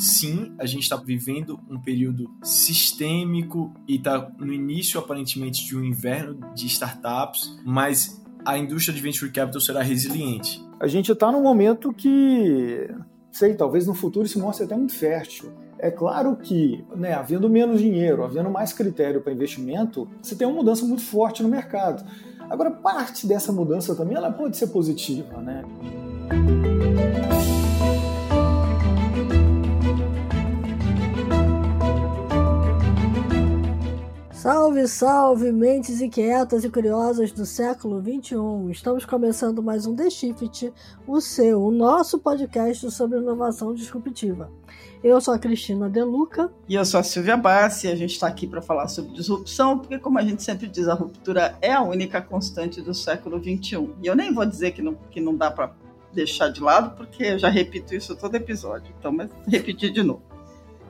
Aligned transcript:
sim, 0.00 0.52
a 0.58 0.66
gente 0.66 0.82
está 0.82 0.96
vivendo 0.96 1.60
um 1.68 1.78
período 1.78 2.30
sistêmico 2.42 3.72
e 3.86 3.96
está 3.96 4.30
no 4.38 4.52
início, 4.52 4.98
aparentemente, 4.98 5.64
de 5.64 5.76
um 5.76 5.84
inverno 5.84 6.38
de 6.54 6.66
startups, 6.66 7.58
mas 7.64 8.20
a 8.44 8.56
indústria 8.56 8.94
de 8.94 9.02
venture 9.02 9.30
capital 9.30 9.60
será 9.60 9.82
resiliente. 9.82 10.64
A 10.80 10.86
gente 10.86 11.12
está 11.12 11.30
num 11.30 11.42
momento 11.42 11.92
que, 11.92 12.88
sei, 13.30 13.54
talvez 13.54 13.86
no 13.86 13.94
futuro 13.94 14.26
se 14.26 14.38
mostre 14.38 14.64
até 14.64 14.74
muito 14.74 14.94
fértil. 14.94 15.52
É 15.78 15.90
claro 15.90 16.36
que, 16.36 16.84
né, 16.96 17.12
havendo 17.12 17.48
menos 17.48 17.80
dinheiro, 17.80 18.24
havendo 18.24 18.50
mais 18.50 18.72
critério 18.72 19.20
para 19.20 19.32
investimento, 19.32 20.08
você 20.22 20.34
tem 20.34 20.46
uma 20.46 20.56
mudança 20.56 20.84
muito 20.84 21.02
forte 21.02 21.42
no 21.42 21.48
mercado. 21.48 22.04
Agora, 22.48 22.70
parte 22.70 23.26
dessa 23.26 23.52
mudança 23.52 23.94
também 23.94 24.16
ela 24.16 24.32
pode 24.32 24.56
ser 24.56 24.68
positiva, 24.68 25.40
né? 25.40 25.62
Salve, 34.40 34.88
salve, 34.88 35.52
mentes 35.52 36.00
inquietas 36.00 36.64
e 36.64 36.70
curiosas 36.70 37.30
do 37.30 37.44
século 37.44 38.00
XXI. 38.00 38.70
Estamos 38.70 39.04
começando 39.04 39.62
mais 39.62 39.84
um 39.84 39.94
The 39.94 40.08
Shift, 40.08 40.72
o 41.06 41.20
seu, 41.20 41.62
o 41.62 41.70
nosso 41.70 42.18
podcast 42.18 42.90
sobre 42.90 43.18
inovação 43.18 43.74
disruptiva. 43.74 44.50
Eu 45.04 45.20
sou 45.20 45.34
a 45.34 45.38
Cristina 45.38 45.90
Deluca. 45.90 46.50
E 46.66 46.74
eu 46.74 46.86
sou 46.86 47.00
a 47.00 47.02
Silvia 47.02 47.36
Bassi. 47.36 47.86
A 47.86 47.94
gente 47.94 48.12
está 48.12 48.28
aqui 48.28 48.46
para 48.46 48.62
falar 48.62 48.88
sobre 48.88 49.12
disrupção, 49.12 49.78
porque, 49.78 49.98
como 49.98 50.18
a 50.18 50.22
gente 50.22 50.42
sempre 50.42 50.68
diz, 50.68 50.88
a 50.88 50.94
ruptura 50.94 51.58
é 51.60 51.74
a 51.74 51.82
única 51.82 52.22
constante 52.22 52.80
do 52.80 52.94
século 52.94 53.38
XXI. 53.38 53.90
E 54.02 54.06
eu 54.06 54.16
nem 54.16 54.32
vou 54.32 54.46
dizer 54.46 54.70
que 54.70 54.80
não, 54.80 54.94
que 55.10 55.20
não 55.20 55.36
dá 55.36 55.50
para 55.50 55.74
deixar 56.14 56.48
de 56.48 56.62
lado, 56.62 56.96
porque 56.96 57.24
eu 57.24 57.38
já 57.38 57.50
repito 57.50 57.94
isso 57.94 58.16
todo 58.16 58.34
episódio. 58.36 58.90
Então, 58.98 59.12
mas 59.12 59.28
repetir 59.46 59.92
de 59.92 60.02
novo. 60.02 60.29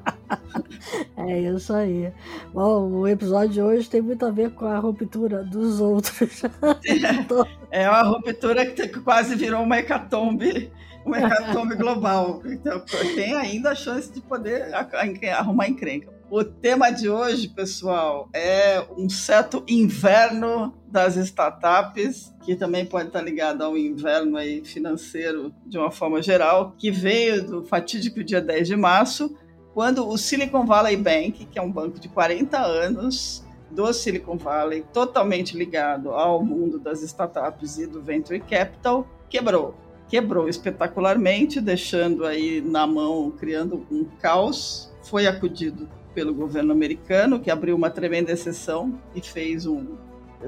é 1.17 1.41
isso 1.41 1.73
aí. 1.73 2.13
Bom, 2.53 2.91
o 2.91 3.09
episódio 3.09 3.51
de 3.51 3.63
hoje 3.63 3.89
tem 3.89 4.01
muito 4.01 4.25
a 4.25 4.31
ver 4.31 4.51
com 4.51 4.67
a 4.67 4.79
ruptura 4.79 5.45
dos 5.45 5.81
outros. 5.81 6.43
é 7.71 7.89
uma 7.89 8.03
ruptura 8.03 8.67
que 8.67 8.89
quase 9.01 9.35
virou 9.35 9.63
uma 9.63 9.79
hecatombe, 9.79 10.73
uma 11.05 11.19
hecatombe 11.19 11.75
global. 11.77 12.43
Então, 12.45 12.83
tem 13.15 13.35
ainda 13.35 13.71
a 13.71 13.75
chance 13.75 14.11
de 14.13 14.21
poder 14.21 14.73
arrumar 15.33 15.69
encrenca. 15.69 16.21
O 16.31 16.45
tema 16.45 16.91
de 16.91 17.09
hoje, 17.09 17.49
pessoal, 17.49 18.29
é 18.33 18.87
um 18.97 19.09
certo 19.09 19.65
inverno 19.67 20.73
das 20.87 21.17
startups, 21.17 22.33
que 22.45 22.55
também 22.55 22.87
pode 22.87 23.09
estar 23.09 23.21
ligado 23.21 23.63
ao 23.63 23.77
inverno 23.77 24.37
aí 24.37 24.65
financeiro 24.65 25.53
de 25.67 25.77
uma 25.77 25.91
forma 25.91 26.23
geral, 26.23 26.73
que 26.79 26.89
veio 26.89 27.45
do 27.45 27.65
fatídico 27.65 28.23
dia 28.23 28.41
10 28.41 28.69
de 28.69 28.77
março, 28.77 29.37
quando 29.75 30.09
o 30.09 30.17
Silicon 30.19 30.67
Valley 30.67 30.97
Bank, 30.97 31.47
que 31.47 31.59
é 31.59 31.63
um 31.63 31.71
banco 31.71 31.99
de 31.99 32.09
40 32.09 32.59
anos 32.59 33.45
do 33.71 33.93
Silicon 33.93 34.37
Valley, 34.37 34.85
totalmente 34.93 35.57
ligado 35.57 36.11
ao 36.11 36.45
mundo 36.45 36.79
das 36.79 37.03
startups 37.03 37.79
e 37.79 37.87
do 37.87 38.03
venture 38.03 38.41
capital, 38.41 39.07
quebrou. 39.29 39.75
Quebrou 40.09 40.49
espetacularmente, 40.49 41.61
deixando 41.61 42.27
aí 42.27 42.61
na 42.61 42.85
mão, 42.85 43.31
criando 43.31 43.87
um 43.91 44.05
caos. 44.21 44.93
Foi 45.05 45.29
acudido 45.29 45.89
pelo 46.13 46.35
governo 46.35 46.73
americano, 46.73 47.39
que 47.39 47.49
abriu 47.49 47.77
uma 47.77 47.91
tremenda 47.91 48.33
exceção 48.33 48.99
e 49.15 49.21
fez 49.21 49.67
um 49.67 49.97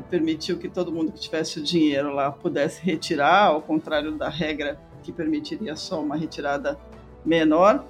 permitiu 0.08 0.58
que 0.58 0.68
todo 0.68 0.90
mundo 0.90 1.12
que 1.12 1.20
tivesse 1.20 1.58
o 1.58 1.62
dinheiro 1.62 2.14
lá 2.14 2.30
pudesse 2.30 2.80
retirar, 2.82 3.48
ao 3.48 3.60
contrário 3.60 4.12
da 4.12 4.28
regra 4.28 4.80
que 5.02 5.12
permitiria 5.12 5.76
só 5.76 6.00
uma 6.00 6.16
retirada 6.16 6.78
menor. 7.24 7.84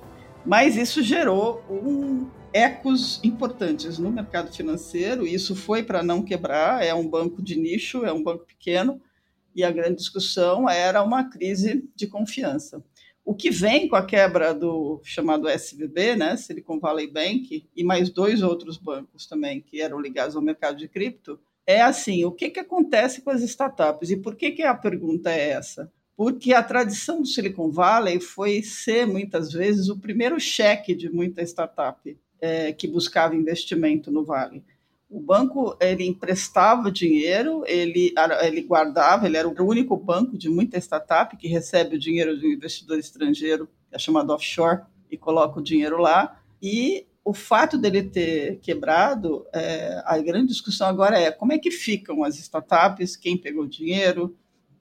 Mas 0.45 0.77
isso 0.77 1.03
gerou 1.03 1.62
um 1.71 2.29
ecos 2.53 3.21
importantes 3.23 3.98
no 3.98 4.11
mercado 4.11 4.53
financeiro. 4.53 5.27
Isso 5.27 5.55
foi 5.55 5.83
para 5.83 6.03
não 6.03 6.23
quebrar. 6.23 6.85
É 6.85 6.92
um 6.92 7.08
banco 7.08 7.41
de 7.41 7.57
nicho, 7.57 8.05
é 8.05 8.13
um 8.13 8.23
banco 8.23 8.45
pequeno. 8.45 9.01
E 9.55 9.63
a 9.63 9.70
grande 9.70 9.97
discussão 9.97 10.69
era 10.69 11.02
uma 11.02 11.25
crise 11.25 11.89
de 11.95 12.07
confiança. 12.07 12.83
O 13.25 13.35
que 13.35 13.51
vem 13.51 13.86
com 13.86 13.95
a 13.95 14.05
quebra 14.05 14.52
do 14.52 15.01
chamado 15.05 15.48
SVB, 15.48 16.17
né, 16.17 16.36
Silicon 16.36 16.81
Valley 16.81 17.07
Bank, 17.07 17.69
e 17.75 17.85
mais 17.85 18.11
dois 18.11 18.42
outros 18.42 18.77
bancos 18.77 19.27
também 19.27 19.61
que 19.61 19.81
eram 19.81 20.01
ligados 20.01 20.35
ao 20.35 20.42
mercado 20.42 20.77
de 20.77 20.89
cripto, 20.89 21.39
é 21.64 21.81
assim: 21.81 22.25
o 22.25 22.33
que, 22.33 22.51
que 22.51 22.58
acontece 22.58 23.23
com 23.23 23.31
as 23.31 23.42
startups? 23.42 24.11
E 24.11 24.17
por 24.17 24.35
que, 24.35 24.51
que 24.51 24.63
a 24.64 24.75
pergunta 24.75 25.31
é 25.31 25.51
essa? 25.51 25.92
Porque 26.17 26.52
a 26.52 26.62
tradição 26.62 27.20
do 27.20 27.27
Silicon 27.27 27.70
Valley 27.70 28.20
foi 28.20 28.62
ser, 28.62 29.06
muitas 29.06 29.52
vezes, 29.52 29.89
o 29.89 29.98
primeiro 29.98 30.39
cheque 30.39 30.95
de 30.95 31.11
muita 31.11 31.42
startup 31.42 32.17
é, 32.40 32.73
que 32.73 32.86
buscava 32.86 33.36
investimento 33.36 34.11
no 34.11 34.24
Vale. 34.24 34.62
O 35.08 35.20
banco 35.20 35.77
ele 35.80 36.06
emprestava 36.06 36.90
dinheiro, 36.90 37.64
ele, 37.67 38.14
ele 38.42 38.62
guardava, 38.62 39.27
ele 39.27 39.36
era 39.36 39.46
o 39.46 39.68
único 39.68 39.96
banco 39.96 40.39
de 40.39 40.48
muita 40.48 40.78
startup 40.78 41.36
que 41.36 41.48
recebe 41.48 41.96
o 41.96 41.98
dinheiro 41.98 42.39
de 42.39 42.46
um 42.46 42.51
investidor 42.51 42.98
estrangeiro, 42.98 43.68
é 43.90 43.98
chamado 43.98 44.33
offshore, 44.33 44.80
e 45.11 45.17
coloca 45.18 45.61
o 45.61 45.62
dinheiro 45.62 45.98
lá. 45.98 46.40
E 46.62 47.06
o 47.24 47.34
fato 47.34 47.77
dele 47.77 48.02
ter 48.02 48.58
quebrado, 48.61 49.46
é, 49.52 50.02
a 50.06 50.18
grande 50.18 50.48
discussão 50.48 50.89
agora 50.89 51.18
é 51.18 51.30
como 51.30 51.52
é 51.52 51.58
que 51.58 51.70
ficam 51.70 52.24
as 52.24 52.39
startups, 52.39 53.14
quem 53.14 53.36
pegou 53.36 53.64
o 53.64 53.68
dinheiro, 53.68 54.34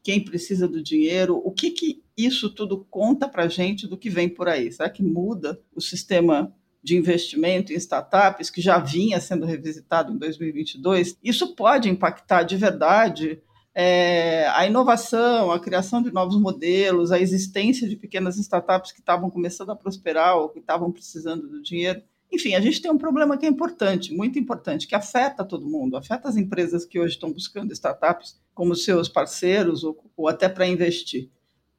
quem 0.03 0.23
precisa 0.23 0.67
do 0.67 0.81
dinheiro, 0.81 1.41
o 1.43 1.51
que, 1.51 1.71
que 1.71 2.03
isso 2.17 2.49
tudo 2.49 2.85
conta 2.89 3.27
para 3.27 3.43
a 3.43 3.47
gente 3.47 3.87
do 3.87 3.97
que 3.97 4.09
vem 4.09 4.29
por 4.29 4.47
aí? 4.47 4.71
Será 4.71 4.89
que 4.89 5.03
muda 5.03 5.59
o 5.75 5.81
sistema 5.81 6.53
de 6.83 6.97
investimento 6.97 7.71
em 7.71 7.75
startups 7.75 8.49
que 8.49 8.61
já 8.61 8.79
vinha 8.79 9.19
sendo 9.19 9.45
revisitado 9.45 10.11
em 10.11 10.17
2022? 10.17 11.17
Isso 11.23 11.55
pode 11.55 11.89
impactar 11.89 12.43
de 12.43 12.57
verdade 12.57 13.41
é, 13.73 14.47
a 14.49 14.65
inovação, 14.65 15.51
a 15.51 15.59
criação 15.59 16.01
de 16.01 16.11
novos 16.11 16.39
modelos, 16.39 17.11
a 17.11 17.19
existência 17.19 17.87
de 17.87 17.95
pequenas 17.95 18.37
startups 18.37 18.91
que 18.91 18.99
estavam 18.99 19.29
começando 19.29 19.69
a 19.69 19.75
prosperar 19.75 20.37
ou 20.37 20.49
que 20.49 20.59
estavam 20.59 20.91
precisando 20.91 21.47
do 21.47 21.61
dinheiro? 21.61 22.01
Enfim, 22.31 22.55
a 22.55 22.61
gente 22.61 22.81
tem 22.81 22.89
um 22.89 22.97
problema 22.97 23.37
que 23.37 23.45
é 23.45 23.49
importante, 23.49 24.13
muito 24.13 24.39
importante, 24.39 24.87
que 24.87 24.95
afeta 24.95 25.43
todo 25.43 25.69
mundo, 25.69 25.97
afeta 25.97 26.29
as 26.29 26.37
empresas 26.37 26.85
que 26.85 26.97
hoje 26.99 27.15
estão 27.15 27.31
buscando 27.31 27.73
startups 27.73 28.40
como 28.53 28.75
seus 28.75 29.09
parceiros 29.09 29.83
ou, 29.83 29.97
ou 30.15 30.27
até 30.27 30.47
para 30.47 30.67
investir. 30.67 31.29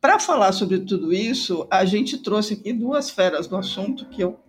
Para 0.00 0.19
falar 0.19 0.53
sobre 0.53 0.81
tudo 0.81 1.12
isso, 1.12 1.66
a 1.71 1.84
gente 1.84 2.19
trouxe 2.19 2.55
aqui 2.55 2.72
duas 2.72 3.09
feras 3.09 3.47
do 3.47 3.56
assunto 3.56 4.06
que 4.06 4.22
eu 4.22 4.41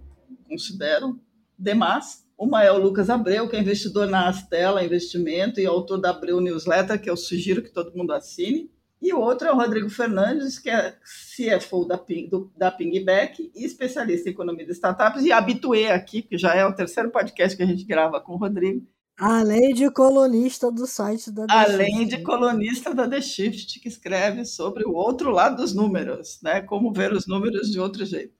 considero 0.49 1.19
demais. 1.57 2.23
Uma 2.37 2.63
é 2.63 2.71
o 2.71 2.77
Lucas 2.77 3.09
Abreu, 3.09 3.47
que 3.47 3.55
é 3.55 3.59
investidor 3.59 4.07
na 4.07 4.27
Astela 4.27 4.83
Investimento 4.83 5.59
e 5.59 5.65
autor 5.65 5.99
da 5.99 6.09
Abreu 6.09 6.41
Newsletter, 6.41 6.99
que 6.99 7.09
eu 7.09 7.15
sugiro 7.15 7.61
que 7.61 7.69
todo 7.69 7.95
mundo 7.95 8.13
assine. 8.13 8.71
E 9.03 9.13
o 9.13 9.19
outro 9.19 9.47
é 9.47 9.51
o 9.51 9.55
Rodrigo 9.55 9.89
Fernandes, 9.89 10.57
que 10.57 10.69
é 10.69 10.95
CFO 11.35 11.85
da, 11.85 11.97
Ping, 11.97 12.29
do, 12.29 12.51
da 12.57 12.71
Pingback 12.71 13.51
e 13.53 13.65
especialista 13.65 14.29
em 14.29 14.31
economia 14.31 14.65
de 14.65 14.71
startups 14.71 15.25
e 15.25 15.31
habituê 15.31 15.91
aqui, 15.91 16.21
que 16.21 16.37
já 16.37 16.55
é 16.55 16.65
o 16.65 16.73
terceiro 16.73 17.11
podcast 17.11 17.55
que 17.55 17.63
a 17.63 17.65
gente 17.65 17.83
grava 17.83 18.21
com 18.21 18.33
o 18.33 18.37
Rodrigo. 18.37 18.87
Além 19.17 19.73
de 19.73 19.91
colunista 19.91 20.71
do 20.71 20.87
site 20.87 21.31
da 21.31 21.45
The 21.45 21.53
Além 21.53 21.99
Shift. 21.99 22.17
de 22.17 22.23
colunista 22.23 22.93
da 22.95 23.07
The 23.07 23.21
Shift, 23.21 23.79
que 23.79 23.87
escreve 23.87 24.43
sobre 24.43 24.83
o 24.85 24.93
outro 24.93 25.29
lado 25.29 25.57
dos 25.57 25.73
números, 25.73 26.39
né? 26.41 26.61
Como 26.61 26.91
ver 26.91 27.13
os 27.13 27.27
números 27.27 27.69
de 27.69 27.79
outro 27.79 28.05
jeito. 28.05 28.33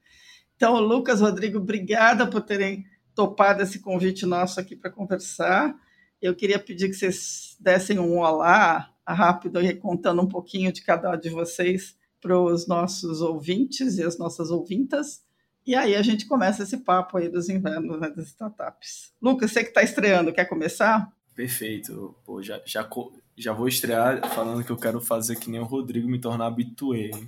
Então, 0.55 0.79
Lucas, 0.79 1.21
Rodrigo, 1.21 1.59
obrigada 1.59 2.25
por 2.25 2.41
terem 2.41 2.85
topado 3.13 3.61
esse 3.61 3.79
convite 3.79 4.25
nosso 4.25 4.59
aqui 4.59 4.75
para 4.75 4.89
conversar. 4.89 5.75
Eu 6.21 6.35
queria 6.35 6.57
pedir 6.57 6.89
que 6.89 6.95
vocês 6.95 7.55
dessem 7.59 7.99
um 7.99 8.19
olá 8.19 8.89
rápido 9.07 9.61
e 9.61 9.75
contando 9.75 10.21
um 10.21 10.27
pouquinho 10.27 10.71
de 10.71 10.81
cada 10.81 11.11
um 11.11 11.19
de 11.19 11.29
vocês 11.29 11.95
para 12.21 12.39
os 12.39 12.65
nossos 12.67 13.21
ouvintes 13.21 13.97
e 13.97 14.03
as 14.03 14.17
nossas 14.17 14.49
ouvintas. 14.49 15.21
E 15.65 15.75
aí 15.75 15.95
a 15.95 16.01
gente 16.01 16.25
começa 16.25 16.63
esse 16.63 16.77
papo 16.77 17.17
aí 17.17 17.29
dos 17.29 17.47
invernos 17.47 17.99
né, 17.99 18.09
das 18.09 18.27
startups. 18.27 19.13
Lucas, 19.21 19.51
você 19.51 19.63
que 19.63 19.69
está 19.69 19.81
estreando, 19.81 20.33
quer 20.33 20.45
começar? 20.45 21.09
Perfeito. 21.33 22.15
Pô, 22.25 22.41
já, 22.43 22.61
já, 22.65 22.87
já 23.35 23.53
vou 23.53 23.67
estrear 23.67 24.27
falando 24.33 24.63
que 24.63 24.71
eu 24.71 24.77
quero 24.77 25.01
fazer 25.01 25.37
que 25.37 25.49
nem 25.49 25.59
o 25.59 25.65
Rodrigo 25.65 26.07
me 26.07 26.19
tornar 26.19 26.47
habituê. 26.47 27.09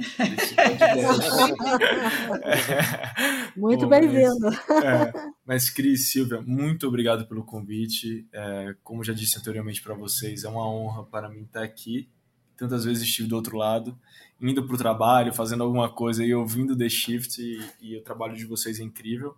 muito 3.58 3.88
bem-vindo. 3.88 4.50
É, 4.84 5.12
mas, 5.46 5.70
Cris, 5.70 6.12
Silvia, 6.12 6.42
muito 6.42 6.88
obrigado 6.88 7.26
pelo 7.28 7.44
convite. 7.44 8.28
É, 8.34 8.76
como 8.84 9.04
já 9.04 9.14
disse 9.14 9.40
anteriormente 9.40 9.82
para 9.82 9.96
vocês, 9.96 10.44
é 10.44 10.50
uma 10.50 10.70
honra 10.70 11.04
para 11.06 11.30
mim 11.30 11.44
estar 11.44 11.64
aqui. 11.64 12.10
Tantas 12.58 12.86
vezes 12.86 13.04
estive 13.04 13.28
do 13.28 13.36
outro 13.36 13.58
lado, 13.58 14.00
indo 14.42 14.66
para 14.66 14.76
o 14.76 14.78
trabalho, 14.78 15.34
fazendo 15.34 15.64
alguma 15.64 15.90
coisa 15.90 16.24
e 16.24 16.34
ouvindo 16.34 16.78
The 16.78 16.90
Shift, 16.90 17.42
e, 17.42 17.60
e 17.82 17.98
o 17.98 18.04
trabalho 18.04 18.36
de 18.36 18.46
vocês 18.46 18.80
é 18.80 18.84
incrível. 18.84 19.36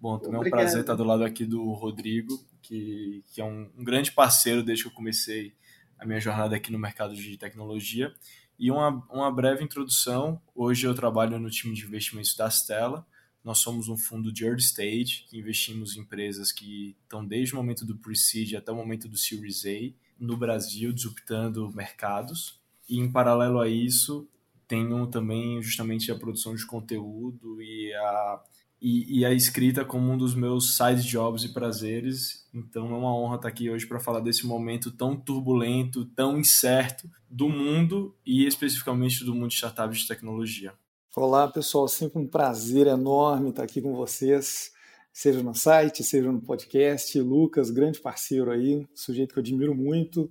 Bom, 0.00 0.18
também 0.18 0.40
é 0.40 0.46
um 0.46 0.50
prazer 0.50 0.80
estar 0.80 0.94
do 0.94 1.04
lado 1.04 1.24
aqui 1.24 1.44
do 1.44 1.72
Rodrigo, 1.72 2.38
que, 2.62 3.24
que 3.32 3.40
é 3.40 3.44
um, 3.44 3.68
um 3.76 3.84
grande 3.84 4.12
parceiro 4.12 4.62
desde 4.62 4.84
que 4.84 4.90
eu 4.90 4.94
comecei 4.94 5.52
a 5.98 6.06
minha 6.06 6.20
jornada 6.20 6.54
aqui 6.54 6.70
no 6.70 6.78
mercado 6.78 7.14
de 7.14 7.36
tecnologia. 7.36 8.14
E 8.58 8.70
uma, 8.70 9.04
uma 9.10 9.30
breve 9.30 9.64
introdução: 9.64 10.40
hoje 10.54 10.86
eu 10.86 10.94
trabalho 10.94 11.38
no 11.38 11.50
time 11.50 11.74
de 11.74 11.84
investimentos 11.84 12.36
da 12.36 12.48
Stella. 12.48 13.06
Nós 13.44 13.58
somos 13.58 13.88
um 13.88 13.96
fundo 13.96 14.32
de 14.32 14.44
early 14.44 14.60
stage, 14.60 15.24
que 15.28 15.38
investimos 15.38 15.96
em 15.96 16.00
empresas 16.00 16.52
que 16.52 16.96
estão 17.02 17.24
desde 17.24 17.54
o 17.54 17.56
momento 17.56 17.84
do 17.86 17.96
pre-seed 17.96 18.54
até 18.54 18.70
o 18.70 18.76
momento 18.76 19.08
do 19.08 19.16
Series 19.16 19.64
A 19.64 19.94
no 20.18 20.36
Brasil, 20.36 20.92
disruptando 20.92 21.72
mercados. 21.72 22.60
E 22.88 22.98
em 22.98 23.10
paralelo 23.10 23.60
a 23.60 23.68
isso, 23.68 24.28
tenho 24.68 25.06
também 25.06 25.60
justamente 25.62 26.12
a 26.12 26.14
produção 26.14 26.54
de 26.54 26.66
conteúdo 26.66 27.60
e 27.62 27.92
a, 27.94 28.42
e, 28.80 29.20
e, 29.20 29.24
a 29.24 29.32
escrita 29.32 29.84
como 29.84 30.12
um 30.12 30.18
dos 30.18 30.34
meus 30.34 30.76
side 30.76 31.02
jobs 31.02 31.42
e 31.42 31.52
prazeres. 31.52 32.46
Então 32.54 32.86
é 32.86 32.96
uma 32.96 33.16
honra 33.16 33.36
estar 33.36 33.48
aqui 33.48 33.70
hoje 33.70 33.86
para 33.86 33.98
falar 33.98 34.20
desse 34.20 34.46
momento 34.46 34.92
tão 34.92 35.16
turbulento, 35.16 36.04
tão 36.04 36.38
incerto 36.38 37.10
do 37.28 37.48
mundo 37.48 38.14
e 38.24 38.46
especificamente 38.46 39.24
do 39.24 39.34
mundo 39.34 39.48
de 39.48 39.54
startups 39.54 40.00
de 40.00 40.06
tecnologia. 40.06 40.74
Olá, 41.16 41.48
pessoal. 41.48 41.88
Sempre 41.88 42.20
um 42.20 42.28
prazer 42.28 42.86
enorme 42.86 43.48
estar 43.48 43.64
aqui 43.64 43.80
com 43.80 43.94
vocês, 43.94 44.70
seja 45.12 45.42
no 45.42 45.54
site, 45.54 46.04
seja 46.04 46.30
no 46.30 46.40
podcast. 46.40 47.18
Lucas, 47.20 47.70
grande 47.70 47.98
parceiro 47.98 48.50
aí, 48.50 48.86
sujeito 48.94 49.32
que 49.32 49.38
eu 49.38 49.42
admiro 49.42 49.74
muito, 49.74 50.30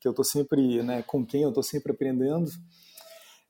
que 0.00 0.06
eu 0.06 0.10
estou 0.10 0.24
sempre, 0.24 0.82
né, 0.82 1.02
com 1.02 1.24
quem 1.24 1.42
eu 1.42 1.48
estou 1.48 1.62
sempre 1.62 1.92
aprendendo. 1.92 2.50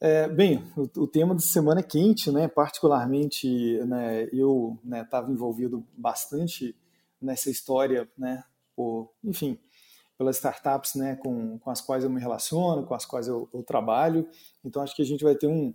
É, 0.00 0.28
bem, 0.28 0.62
o, 0.76 0.82
o, 1.02 1.06
tema 1.06 1.34
da 1.34 1.40
semana 1.40 1.80
é 1.80 1.82
quente, 1.82 2.30
né? 2.30 2.48
Particularmente, 2.48 3.78
né, 3.84 4.28
eu 4.32 4.78
estava 4.84 5.28
né, 5.28 5.32
envolvido 5.32 5.86
bastante 5.96 6.76
nessa 7.20 7.50
história, 7.50 8.08
né? 8.16 8.44
Por, 8.74 9.10
enfim, 9.24 9.58
pelas 10.18 10.36
startups, 10.36 10.94
né, 10.94 11.16
com, 11.16 11.58
com 11.58 11.70
as 11.70 11.80
quais 11.80 12.04
eu 12.04 12.10
me 12.10 12.20
relaciono, 12.20 12.84
com 12.84 12.94
as 12.94 13.06
quais 13.06 13.26
eu, 13.26 13.48
eu 13.54 13.62
trabalho. 13.62 14.28
Então, 14.64 14.82
acho 14.82 14.94
que 14.94 15.02
a 15.02 15.06
gente 15.06 15.24
vai 15.24 15.34
ter 15.34 15.46
um 15.46 15.74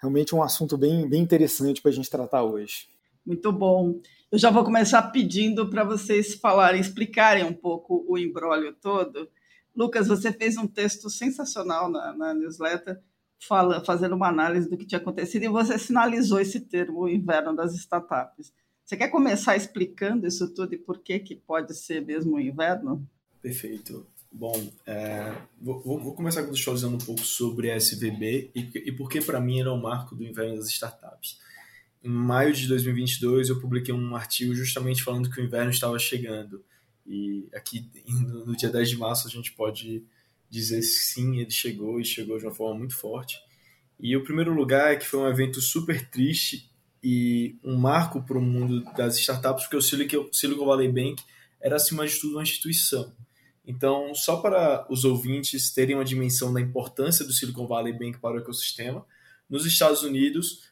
realmente 0.00 0.34
um 0.34 0.42
assunto 0.42 0.76
bem, 0.76 1.08
bem 1.08 1.22
interessante 1.22 1.80
para 1.80 1.90
a 1.90 1.94
gente 1.94 2.10
tratar 2.10 2.42
hoje. 2.42 2.88
Muito 3.24 3.50
bom. 3.50 4.00
Eu 4.30 4.38
já 4.38 4.50
vou 4.50 4.64
começar 4.64 5.02
pedindo 5.10 5.68
para 5.68 5.84
vocês 5.84 6.34
falarem, 6.34 6.80
explicarem 6.80 7.44
um 7.44 7.52
pouco 7.52 8.04
o 8.08 8.16
embrólio 8.16 8.74
todo. 8.74 9.28
Lucas, 9.74 10.06
você 10.06 10.32
fez 10.32 10.56
um 10.56 10.66
texto 10.66 11.10
sensacional 11.10 11.90
na, 11.90 12.14
na 12.14 12.34
newsletter, 12.34 13.00
fazendo 13.84 14.14
uma 14.14 14.28
análise 14.28 14.68
do 14.68 14.76
que 14.76 14.86
tinha 14.86 15.00
acontecido, 15.00 15.44
e 15.44 15.48
você 15.48 15.78
sinalizou 15.78 16.40
esse 16.40 16.60
termo, 16.60 17.02
o 17.02 17.08
inverno 17.08 17.54
das 17.54 17.74
startups. 17.74 18.52
Você 18.84 18.96
quer 18.96 19.08
começar 19.08 19.56
explicando 19.56 20.26
isso 20.26 20.54
tudo 20.54 20.74
e 20.74 20.78
por 20.78 21.00
que, 21.00 21.18
que 21.18 21.34
pode 21.34 21.74
ser 21.74 22.04
mesmo 22.04 22.36
o 22.36 22.40
inverno? 22.40 23.04
Perfeito. 23.42 24.06
Bom, 24.30 24.70
é, 24.86 25.34
vou, 25.60 25.80
vou, 25.82 26.14
começar 26.14 26.42
contextualizando 26.42 26.94
um 26.94 26.98
pouco 26.98 27.22
sobre 27.22 27.70
a 27.70 27.76
SVB 27.76 28.50
e, 28.54 28.60
e 28.74 28.92
por 28.92 29.08
que 29.08 29.20
para 29.20 29.40
mim 29.40 29.60
era 29.60 29.72
o 29.72 29.80
marco 29.80 30.14
do 30.14 30.22
inverno 30.22 30.56
das 30.56 30.68
startups. 30.68 31.40
Em 32.04 32.08
maio 32.08 32.52
de 32.52 32.68
2022 32.68 33.48
eu 33.48 33.60
publiquei 33.60 33.94
um 33.94 34.14
artigo 34.14 34.54
justamente 34.54 35.02
falando 35.02 35.30
que 35.30 35.40
o 35.40 35.44
inverno 35.44 35.70
estava 35.70 35.98
chegando 35.98 36.64
e 37.04 37.48
aqui 37.54 37.90
no 38.06 38.54
dia 38.54 38.68
10 38.68 38.90
de 38.90 38.98
março 38.98 39.26
a 39.26 39.30
gente 39.30 39.52
pode 39.52 40.04
dizer 40.50 40.82
sim, 40.82 41.38
ele 41.38 41.50
chegou 41.50 42.00
e 42.00 42.04
chegou 42.04 42.38
de 42.38 42.44
uma 42.44 42.54
forma 42.54 42.78
muito 42.78 42.96
forte. 42.96 43.38
E 43.98 44.16
o 44.16 44.24
primeiro 44.24 44.52
lugar 44.52 44.92
é 44.92 44.96
que 44.96 45.06
foi 45.06 45.20
um 45.20 45.28
evento 45.28 45.60
super 45.60 46.08
triste 46.10 46.70
e 47.02 47.56
um 47.64 47.76
marco 47.76 48.22
para 48.22 48.38
o 48.38 48.42
mundo 48.42 48.84
das 48.96 49.18
startups, 49.18 49.64
porque 49.64 49.76
o 50.16 50.32
Silicon 50.32 50.66
Valley 50.66 50.90
Bank 50.90 51.22
era 51.60 51.76
acima 51.76 52.06
de 52.06 52.18
tudo 52.20 52.34
uma 52.34 52.42
instituição 52.42 53.14
então, 53.66 54.14
só 54.14 54.36
para 54.36 54.86
os 54.88 55.04
ouvintes 55.04 55.72
terem 55.72 55.96
uma 55.96 56.04
dimensão 56.04 56.52
da 56.52 56.60
importância 56.60 57.24
do 57.24 57.32
Silicon 57.32 57.66
Valley 57.66 57.92
Bank 57.92 58.18
para 58.20 58.36
o 58.36 58.38
ecossistema, 58.38 59.04
nos 59.50 59.66
Estados 59.66 60.02
Unidos, 60.02 60.70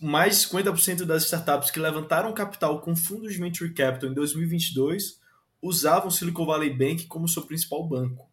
mais 0.00 0.40
de 0.40 0.48
50% 0.48 1.04
das 1.04 1.24
startups 1.24 1.70
que 1.70 1.78
levantaram 1.78 2.32
capital 2.32 2.80
com 2.80 2.96
fundos 2.96 3.34
de 3.34 3.38
venture 3.38 3.72
capital 3.72 4.10
em 4.10 4.14
2022 4.14 5.20
usavam 5.62 6.08
o 6.08 6.10
Silicon 6.10 6.46
Valley 6.46 6.70
Bank 6.70 7.06
como 7.06 7.28
seu 7.28 7.42
principal 7.42 7.86
banco. 7.86 8.29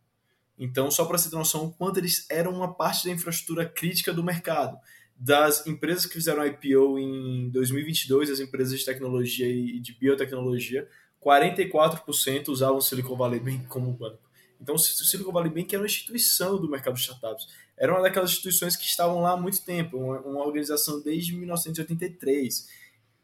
Então, 0.58 0.90
só 0.90 1.06
para 1.06 1.18
você 1.18 1.30
ter 1.30 1.36
noção 1.36 1.66
o 1.66 1.72
quanto 1.72 2.00
eles 2.00 2.26
eram 2.30 2.52
uma 2.52 2.74
parte 2.74 3.06
da 3.06 3.12
infraestrutura 3.12 3.66
crítica 3.66 4.12
do 4.12 4.24
mercado. 4.24 4.78
Das 5.16 5.66
empresas 5.68 6.06
que 6.06 6.14
fizeram 6.14 6.46
IPO 6.46 7.00
em 7.00 7.50
2022, 7.50 8.30
as 8.30 8.40
empresas 8.40 8.80
de 8.80 8.86
tecnologia 8.86 9.48
e 9.48 9.80
de 9.80 9.94
biotecnologia, 9.94 10.88
44% 11.24 12.50
usavam 12.50 12.78
o 12.78 12.82
Silicon 12.82 13.16
Valley 13.16 13.40
Bank 13.40 13.66
como 13.68 13.92
banco. 13.92 14.28
Então, 14.60 14.76
o 14.76 14.80
Silicon 14.80 15.32
Valley 15.32 15.52
Bank 15.52 15.74
era 15.74 15.82
uma 15.82 15.88
instituição 15.88 16.60
do 16.60 16.70
mercado 16.70 16.96
de 16.96 17.02
startups. 17.02 17.48
Era 17.78 17.92
uma 17.92 18.02
daquelas 18.02 18.32
instituições 18.32 18.76
que 18.76 18.86
estavam 18.86 19.22
lá 19.22 19.32
há 19.32 19.38
muito 19.38 19.64
tempo, 19.64 19.98
uma, 19.98 20.46
organização 20.46 21.02
desde 21.02 21.36
1983. 21.36 22.68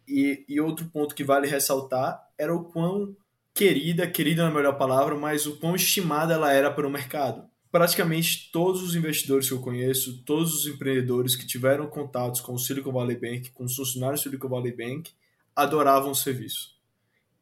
E, 0.08 0.46
e 0.48 0.60
outro 0.60 0.86
ponto 0.88 1.16
que 1.16 1.24
vale 1.24 1.48
ressaltar 1.48 2.22
era 2.38 2.54
o 2.54 2.66
quão 2.66 3.16
querida, 3.54 4.08
querida 4.08 4.44
na 4.44 4.50
é 4.50 4.54
melhor 4.54 4.78
palavra, 4.78 5.16
mas 5.16 5.46
o 5.46 5.58
quão 5.58 5.76
estimada 5.76 6.34
ela 6.34 6.52
era 6.52 6.72
para 6.72 6.88
o 6.88 6.92
mercado. 6.92 7.48
Praticamente 7.72 8.52
todos 8.52 8.84
os 8.84 8.96
investidores 8.96 9.48
que 9.48 9.54
eu 9.54 9.62
conheço, 9.62 10.24
todos 10.24 10.54
os 10.54 10.68
empreendedores 10.68 11.36
que 11.36 11.46
tiveram 11.46 11.88
contatos 11.88 12.40
com 12.40 12.54
o 12.54 12.60
Silicon 12.60 12.92
Valley 12.92 13.18
Bank, 13.18 13.52
com 13.52 13.64
os 13.64 13.76
funcionários 13.76 14.22
do 14.22 14.24
Silicon 14.24 14.50
Valley 14.50 14.76
Bank, 14.76 15.12
adoravam 15.56 16.12
o 16.12 16.16
serviço 16.16 16.74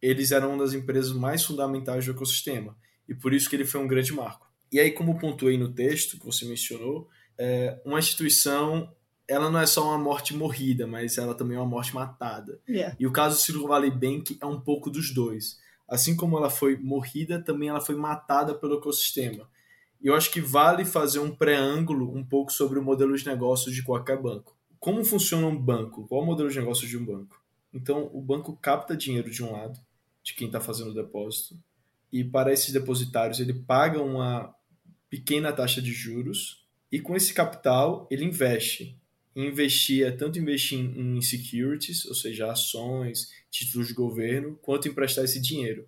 eles 0.01 0.31
eram 0.31 0.49
uma 0.49 0.63
das 0.63 0.73
empresas 0.73 1.11
mais 1.11 1.43
fundamentais 1.43 2.05
do 2.05 2.11
ecossistema. 2.11 2.75
E 3.07 3.13
por 3.13 3.33
isso 3.33 3.49
que 3.49 3.55
ele 3.55 3.65
foi 3.65 3.79
um 3.79 3.87
grande 3.87 4.11
marco. 4.11 4.49
E 4.71 4.79
aí, 4.79 4.91
como 4.91 5.19
pontuei 5.19 5.57
no 5.57 5.71
texto 5.71 6.17
que 6.17 6.25
você 6.25 6.45
mencionou, 6.45 7.07
é, 7.37 7.79
uma 7.85 7.99
instituição 7.99 8.91
ela 9.27 9.49
não 9.49 9.59
é 9.59 9.65
só 9.65 9.87
uma 9.87 9.97
morte 9.97 10.33
morrida, 10.33 10.85
mas 10.85 11.17
ela 11.17 11.33
também 11.33 11.55
é 11.55 11.59
uma 11.59 11.69
morte 11.69 11.95
matada. 11.95 12.59
Yeah. 12.67 12.97
E 12.99 13.07
o 13.07 13.13
caso 13.13 13.37
do 13.37 13.41
Silicon 13.41 13.67
Valley 13.67 13.91
Bank 13.91 14.37
é 14.41 14.45
um 14.45 14.59
pouco 14.59 14.89
dos 14.89 15.13
dois. 15.13 15.57
Assim 15.91 16.15
como 16.15 16.37
ela 16.37 16.49
foi 16.49 16.77
morrida, 16.77 17.43
também 17.43 17.67
ela 17.67 17.81
foi 17.81 17.95
matada 17.95 18.55
pelo 18.55 18.77
ecossistema. 18.77 19.49
E 20.01 20.07
eu 20.07 20.15
acho 20.15 20.31
que 20.31 20.39
vale 20.39 20.85
fazer 20.85 21.19
um 21.19 21.35
preâmbulo 21.35 22.15
um 22.15 22.23
pouco 22.23 22.49
sobre 22.53 22.79
o 22.79 22.81
modelo 22.81 23.13
de 23.13 23.25
negócio 23.25 23.69
de 23.69 23.83
qualquer 23.83 24.17
banco. 24.17 24.57
Como 24.79 25.03
funciona 25.03 25.45
um 25.45 25.57
banco? 25.57 26.07
Qual 26.07 26.23
o 26.23 26.25
modelo 26.25 26.49
de 26.49 26.57
negócio 26.57 26.87
de 26.87 26.97
um 26.97 27.03
banco? 27.03 27.43
Então, 27.73 28.09
o 28.13 28.21
banco 28.21 28.55
capta 28.55 28.95
dinheiro 28.95 29.29
de 29.29 29.43
um 29.43 29.51
lado, 29.51 29.77
de 30.23 30.33
quem 30.33 30.47
está 30.47 30.61
fazendo 30.61 30.91
o 30.91 30.95
depósito. 30.95 31.59
E 32.09 32.23
para 32.23 32.53
esses 32.53 32.71
depositários, 32.71 33.41
ele 33.41 33.53
paga 33.53 34.01
uma 34.01 34.55
pequena 35.09 35.51
taxa 35.51 35.81
de 35.81 35.91
juros 35.91 36.65
e 36.89 37.01
com 37.01 37.17
esse 37.17 37.33
capital 37.33 38.07
ele 38.09 38.23
investe. 38.23 38.97
Investir 39.35 40.17
tanto 40.17 40.39
investir 40.39 40.79
em 40.79 41.21
securities, 41.21 42.05
ou 42.05 42.13
seja, 42.15 42.51
ações, 42.51 43.29
títulos 43.49 43.87
de 43.87 43.93
governo, 43.93 44.57
quanto 44.61 44.87
emprestar 44.87 45.23
esse 45.23 45.39
dinheiro. 45.39 45.87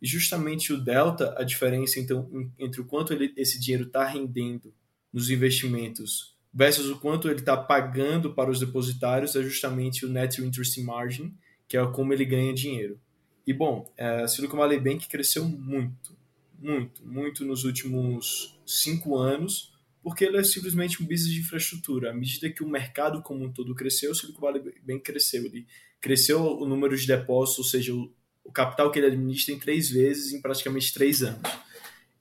E 0.00 0.06
justamente 0.06 0.72
o 0.72 0.80
delta, 0.80 1.34
a 1.36 1.42
diferença 1.42 1.98
então 1.98 2.28
entre 2.58 2.80
o 2.80 2.84
quanto 2.84 3.12
ele, 3.12 3.32
esse 3.36 3.58
dinheiro 3.58 3.86
está 3.86 4.06
rendendo 4.06 4.72
nos 5.12 5.30
investimentos 5.30 6.34
versus 6.54 6.88
o 6.88 7.00
quanto 7.00 7.28
ele 7.28 7.40
está 7.40 7.56
pagando 7.56 8.32
para 8.32 8.48
os 8.48 8.60
depositários, 8.60 9.34
é 9.34 9.42
justamente 9.42 10.06
o 10.06 10.08
net 10.08 10.40
interest 10.40 10.80
margin, 10.82 11.34
que 11.66 11.76
é 11.76 11.84
como 11.86 12.12
ele 12.12 12.24
ganha 12.24 12.54
dinheiro. 12.54 13.00
E 13.44 13.52
bom, 13.52 13.92
a 13.98 14.22
é, 14.22 14.28
Silicon 14.28 14.56
Valley 14.56 14.78
Bank 14.78 15.08
cresceu 15.08 15.44
muito, 15.44 16.16
muito, 16.56 17.04
muito 17.04 17.44
nos 17.44 17.64
últimos 17.64 18.56
cinco 18.64 19.16
anos, 19.16 19.73
porque 20.04 20.22
ele 20.22 20.36
é 20.36 20.44
simplesmente 20.44 21.02
um 21.02 21.06
business 21.06 21.32
de 21.32 21.40
infraestrutura. 21.40 22.10
À 22.10 22.12
medida 22.12 22.50
que 22.50 22.62
o 22.62 22.68
mercado 22.68 23.22
como 23.22 23.42
um 23.42 23.50
todo 23.50 23.74
cresceu, 23.74 24.10
o 24.10 24.14
Silicon 24.14 24.38
Valley 24.38 24.62
Bank 24.82 25.00
cresceu. 25.00 25.46
Ele 25.46 25.66
cresceu 25.98 26.44
o 26.44 26.66
número 26.66 26.94
de 26.94 27.06
depósitos, 27.06 27.58
ou 27.58 27.64
seja, 27.64 27.94
o, 27.94 28.52
capital 28.52 28.90
que 28.90 28.98
ele 28.98 29.06
administra 29.06 29.54
em 29.54 29.58
três 29.58 29.88
vezes 29.88 30.34
em 30.34 30.42
praticamente 30.42 30.92
três 30.92 31.22
anos. 31.22 31.50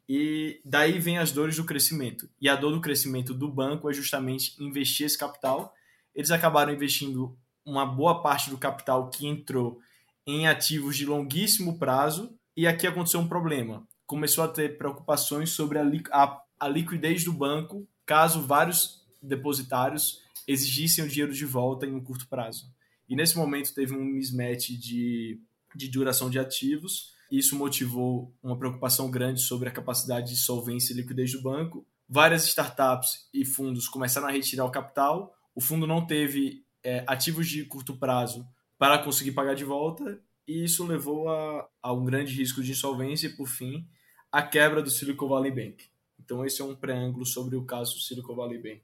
E 0.08 0.62
daí 0.64 0.98
vem 0.98 1.18
as 1.18 1.34
dores 1.34 1.58
do 1.58 1.66
crescimento. 1.66 2.30
E 2.40 2.48
a 2.48 2.56
dor 2.56 2.72
do 2.72 2.80
crescimento 2.80 3.34
do 3.34 3.50
banco 3.50 3.90
é 3.90 3.94
justamente 3.94 4.56
investir 4.64 5.06
esse 5.06 5.18
capital. 5.18 5.74
Eles 6.16 6.32
acabaram 6.32 6.74
investindo 6.74 7.38
uma 7.66 7.86
boa 7.86 8.22
parte 8.22 8.50
do 8.50 8.58
capital 8.58 9.10
que 9.10 9.28
entrou 9.28 9.82
em 10.26 10.48
ativos 10.48 10.96
de 10.96 11.06
longuíssimo 11.06 11.78
prazo 11.78 12.34
e 12.56 12.66
aqui 12.66 12.88
aconteceu 12.88 13.20
um 13.20 13.28
problema. 13.28 13.86
Começou 14.06 14.46
a 14.46 14.48
ter 14.48 14.78
preocupações 14.78 15.50
sobre 15.50 15.80
a, 15.80 15.84
a, 16.12 16.43
a 16.64 16.68
liquidez 16.70 17.26
do 17.26 17.34
banco 17.34 17.86
caso 18.06 18.42
vários 18.42 19.06
depositários 19.22 20.22
exigissem 20.48 21.04
o 21.04 21.10
dinheiro 21.10 21.34
de 21.34 21.46
volta 21.46 21.86
em 21.86 21.94
um 21.94 22.02
curto 22.02 22.26
prazo. 22.30 22.72
E 23.10 23.18
nesse 23.18 23.38
momento 23.38 23.74
teve 23.74 23.94
um 23.94 24.04
mismatch 24.04 24.70
de, 24.70 25.42
de 25.76 25.90
duração 25.90 26.30
de 26.30 26.40
ativos. 26.40 27.14
Isso 27.30 27.58
motivou 27.58 28.34
uma 28.42 28.58
preocupação 28.58 29.12
grande 29.12 29.42
sobre 29.42 29.68
a 29.68 29.72
capacidade 29.74 30.30
de 30.30 30.38
solvência 30.38 30.94
e 30.94 30.96
liquidez 30.96 31.34
do 31.34 31.42
banco. 31.42 31.86
Várias 32.08 32.48
startups 32.48 33.28
e 33.34 33.44
fundos 33.44 33.90
começaram 33.90 34.28
a 34.28 34.32
retirar 34.32 34.64
o 34.64 34.72
capital. 34.72 35.36
O 35.54 35.60
fundo 35.60 35.86
não 35.86 36.06
teve 36.06 36.64
é, 36.82 37.04
ativos 37.06 37.50
de 37.50 37.66
curto 37.66 37.98
prazo 37.98 38.48
para 38.78 39.00
conseguir 39.00 39.34
pagar 39.34 39.54
de 39.54 39.66
volta, 39.66 40.18
e 40.48 40.64
isso 40.64 40.86
levou 40.86 41.30
a, 41.30 41.68
a 41.82 41.94
um 41.94 42.06
grande 42.06 42.34
risco 42.34 42.64
de 42.64 42.72
insolvência 42.72 43.28
e, 43.28 43.36
por 43.36 43.48
fim, 43.48 43.86
a 44.32 44.42
quebra 44.42 44.82
do 44.82 44.90
Silicon 44.90 45.28
Valley 45.28 45.52
Bank. 45.52 45.93
Então, 46.24 46.46
esse 46.46 46.62
é 46.62 46.66
um 46.66 46.76
preâmbulo 46.76 47.26
sobre 47.26 47.56
o 47.56 47.66
caso 47.66 48.00
Silicon 48.00 48.36
Valley 48.36 48.62
Bank. 48.62 48.82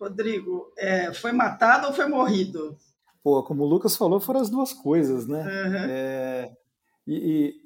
Rodrigo, 0.00 0.72
é, 0.76 1.12
foi 1.14 1.32
matado 1.32 1.86
ou 1.86 1.92
foi 1.92 2.06
morrido? 2.06 2.76
Pô, 3.22 3.42
como 3.42 3.64
o 3.64 3.66
Lucas 3.66 3.96
falou, 3.96 4.20
foram 4.20 4.40
as 4.40 4.50
duas 4.50 4.72
coisas, 4.72 5.26
né? 5.26 5.40
Uhum. 5.40 5.76
É, 5.88 6.52
e, 7.06 7.14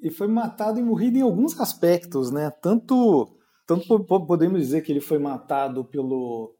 e, 0.01 0.07
e 0.07 0.09
foi 0.09 0.27
matado 0.27 0.79
e 0.79 0.83
morrido 0.83 1.17
em 1.17 1.21
alguns 1.21 1.59
aspectos, 1.59 2.31
né? 2.31 2.49
Tanto, 2.49 3.37
tanto 3.67 4.03
podemos 4.25 4.61
dizer 4.61 4.81
que 4.81 4.91
ele 4.91 5.01
foi 5.01 5.19
matado 5.19 5.83
pelo, 5.83 6.55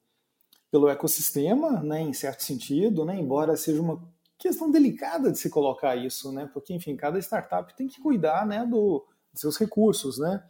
pelo 0.71 0.89
ecossistema, 0.89 1.81
né, 1.81 2.01
em 2.01 2.13
certo 2.13 2.43
sentido, 2.43 3.03
né, 3.03 3.19
embora 3.19 3.55
seja 3.57 3.81
uma 3.81 4.01
questão 4.37 4.69
delicada 4.69 5.31
de 5.31 5.37
se 5.37 5.49
colocar 5.49 5.95
isso, 5.95 6.31
né, 6.31 6.49
porque, 6.53 6.73
enfim, 6.73 6.95
cada 6.95 7.19
startup 7.19 7.75
tem 7.75 7.87
que 7.87 7.99
cuidar, 7.99 8.45
né, 8.45 8.65
do, 8.65 9.05
dos 9.31 9.41
seus 9.41 9.57
recursos, 9.57 10.19
né, 10.19 10.43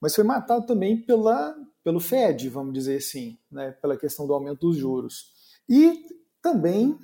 mas 0.00 0.14
foi 0.14 0.24
matado 0.24 0.66
também 0.66 1.00
pela, 1.02 1.56
pelo 1.82 2.00
Fed, 2.00 2.48
vamos 2.48 2.72
dizer 2.72 2.98
assim, 2.98 3.38
né, 3.50 3.72
pela 3.72 3.96
questão 3.96 4.26
do 4.26 4.34
aumento 4.34 4.66
dos 4.68 4.76
juros. 4.76 5.32
E 5.68 6.04
também, 6.42 6.98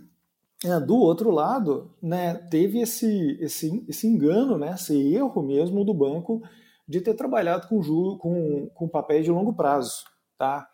é, 0.65 0.79
do 0.81 0.97
outro 0.97 1.31
lado, 1.31 1.95
né, 2.03 2.35
teve 2.35 2.81
esse, 2.81 3.39
esse, 3.41 3.85
esse 3.89 4.07
engano, 4.07 4.59
né, 4.59 4.75
esse 4.75 4.97
erro 5.15 5.43
mesmo 5.43 5.85
do 5.85 5.95
banco 5.95 6.43
de 6.87 7.01
ter 7.01 7.15
trabalhado 7.15 7.69
com, 7.69 7.83
juro, 7.83 8.19
com, 8.19 8.69
com 8.75 8.89
papéis 8.89 9.25
de 9.25 9.31
longo 9.31 9.55
prazo. 9.55 10.05
Tá? 10.37 10.69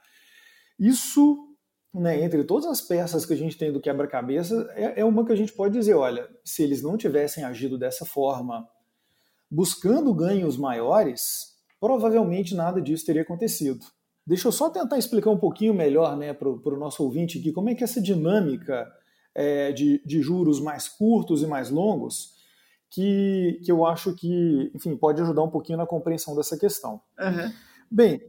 Isso 0.79 1.49
né, 1.93 2.23
entre 2.23 2.45
todas 2.45 2.67
as 2.67 2.81
peças 2.81 3.25
que 3.25 3.33
a 3.33 3.37
gente 3.37 3.57
tem 3.57 3.73
do 3.73 3.81
quebra-cabeça, 3.81 4.69
é, 4.75 5.01
é, 5.01 5.05
uma 5.05 5.25
que 5.25 5.33
a 5.33 5.37
gente 5.37 5.53
pode 5.53 5.75
dizer: 5.75 5.95
olha, 5.95 6.29
se 6.45 6.63
eles 6.63 6.83
não 6.83 6.97
tivessem 6.97 7.45
agido 7.45 7.79
dessa 7.79 8.05
forma, 8.05 8.69
buscando 9.51 10.15
ganhos 10.15 10.57
maiores, 10.57 11.58
provavelmente 11.81 12.55
nada 12.55 12.81
disso 12.81 13.07
teria 13.07 13.23
acontecido. 13.23 13.85
Deixa 14.27 14.49
eu 14.49 14.53
só 14.53 14.69
tentar 14.69 14.99
explicar 14.99 15.31
um 15.31 15.39
pouquinho 15.39 15.73
melhor 15.73 16.17
né, 16.17 16.35
para 16.35 16.49
o 16.49 16.79
nosso 16.79 17.03
ouvinte 17.03 17.39
aqui 17.39 17.51
como 17.53 17.71
é 17.71 17.75
que 17.75 17.83
essa 17.83 18.01
dinâmica 18.01 18.87
é, 19.35 19.73
de, 19.73 20.03
de 20.05 20.21
juros 20.21 20.61
mais 20.61 20.89
curtos 20.89 21.43
e 21.43 21.47
mais 21.47 21.71
longos, 21.71 22.35
que, 22.91 23.61
que 23.65 23.71
eu 23.71 23.87
acho 23.87 24.15
que, 24.15 24.71
enfim, 24.75 24.97
pode 24.97 25.21
ajudar 25.23 25.43
um 25.43 25.51
pouquinho 25.51 25.79
na 25.79 25.87
compreensão 25.87 26.35
dessa 26.35 26.59
questão. 26.59 27.01
Uhum. 27.19 27.53
Bem, 27.91 28.21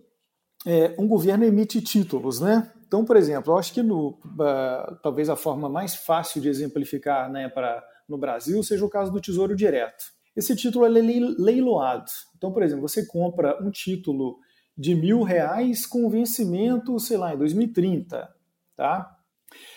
é, 0.66 0.96
um 1.00 1.08
governo 1.08 1.46
emite 1.46 1.82
títulos, 1.82 2.40
né? 2.40 2.72
Então, 2.86 3.06
por 3.06 3.16
exemplo, 3.16 3.54
eu 3.54 3.58
acho 3.58 3.74
que 3.74 3.84
no, 3.84 4.10
uh, 4.10 4.96
talvez 5.02 5.30
a 5.30 5.36
forma 5.36 5.70
mais 5.70 5.96
fácil 5.96 6.42
de 6.42 6.50
exemplificar 6.50 7.32
né, 7.32 7.48
para 7.48 7.84
no 8.08 8.18
Brasil 8.18 8.62
seja 8.64 8.84
o 8.84 8.90
caso 8.90 9.12
do 9.12 9.22
Tesouro 9.22 9.56
Direto. 9.56 10.04
Esse 10.40 10.56
título 10.56 10.86
é 10.86 10.90
leiloado. 10.90 12.10
Então, 12.38 12.54
por 12.54 12.64
exemplo, 12.64 12.88
você 12.88 13.06
compra 13.06 13.62
um 13.62 13.70
título 13.70 14.40
de 14.78 14.96
mil 14.96 15.22
reais 15.22 15.86
com 15.86 16.10
vencimento, 16.10 16.98
sei 16.98 17.18
lá, 17.18 17.34
em 17.34 17.38
2030, 17.38 18.34
tá? 18.74 19.20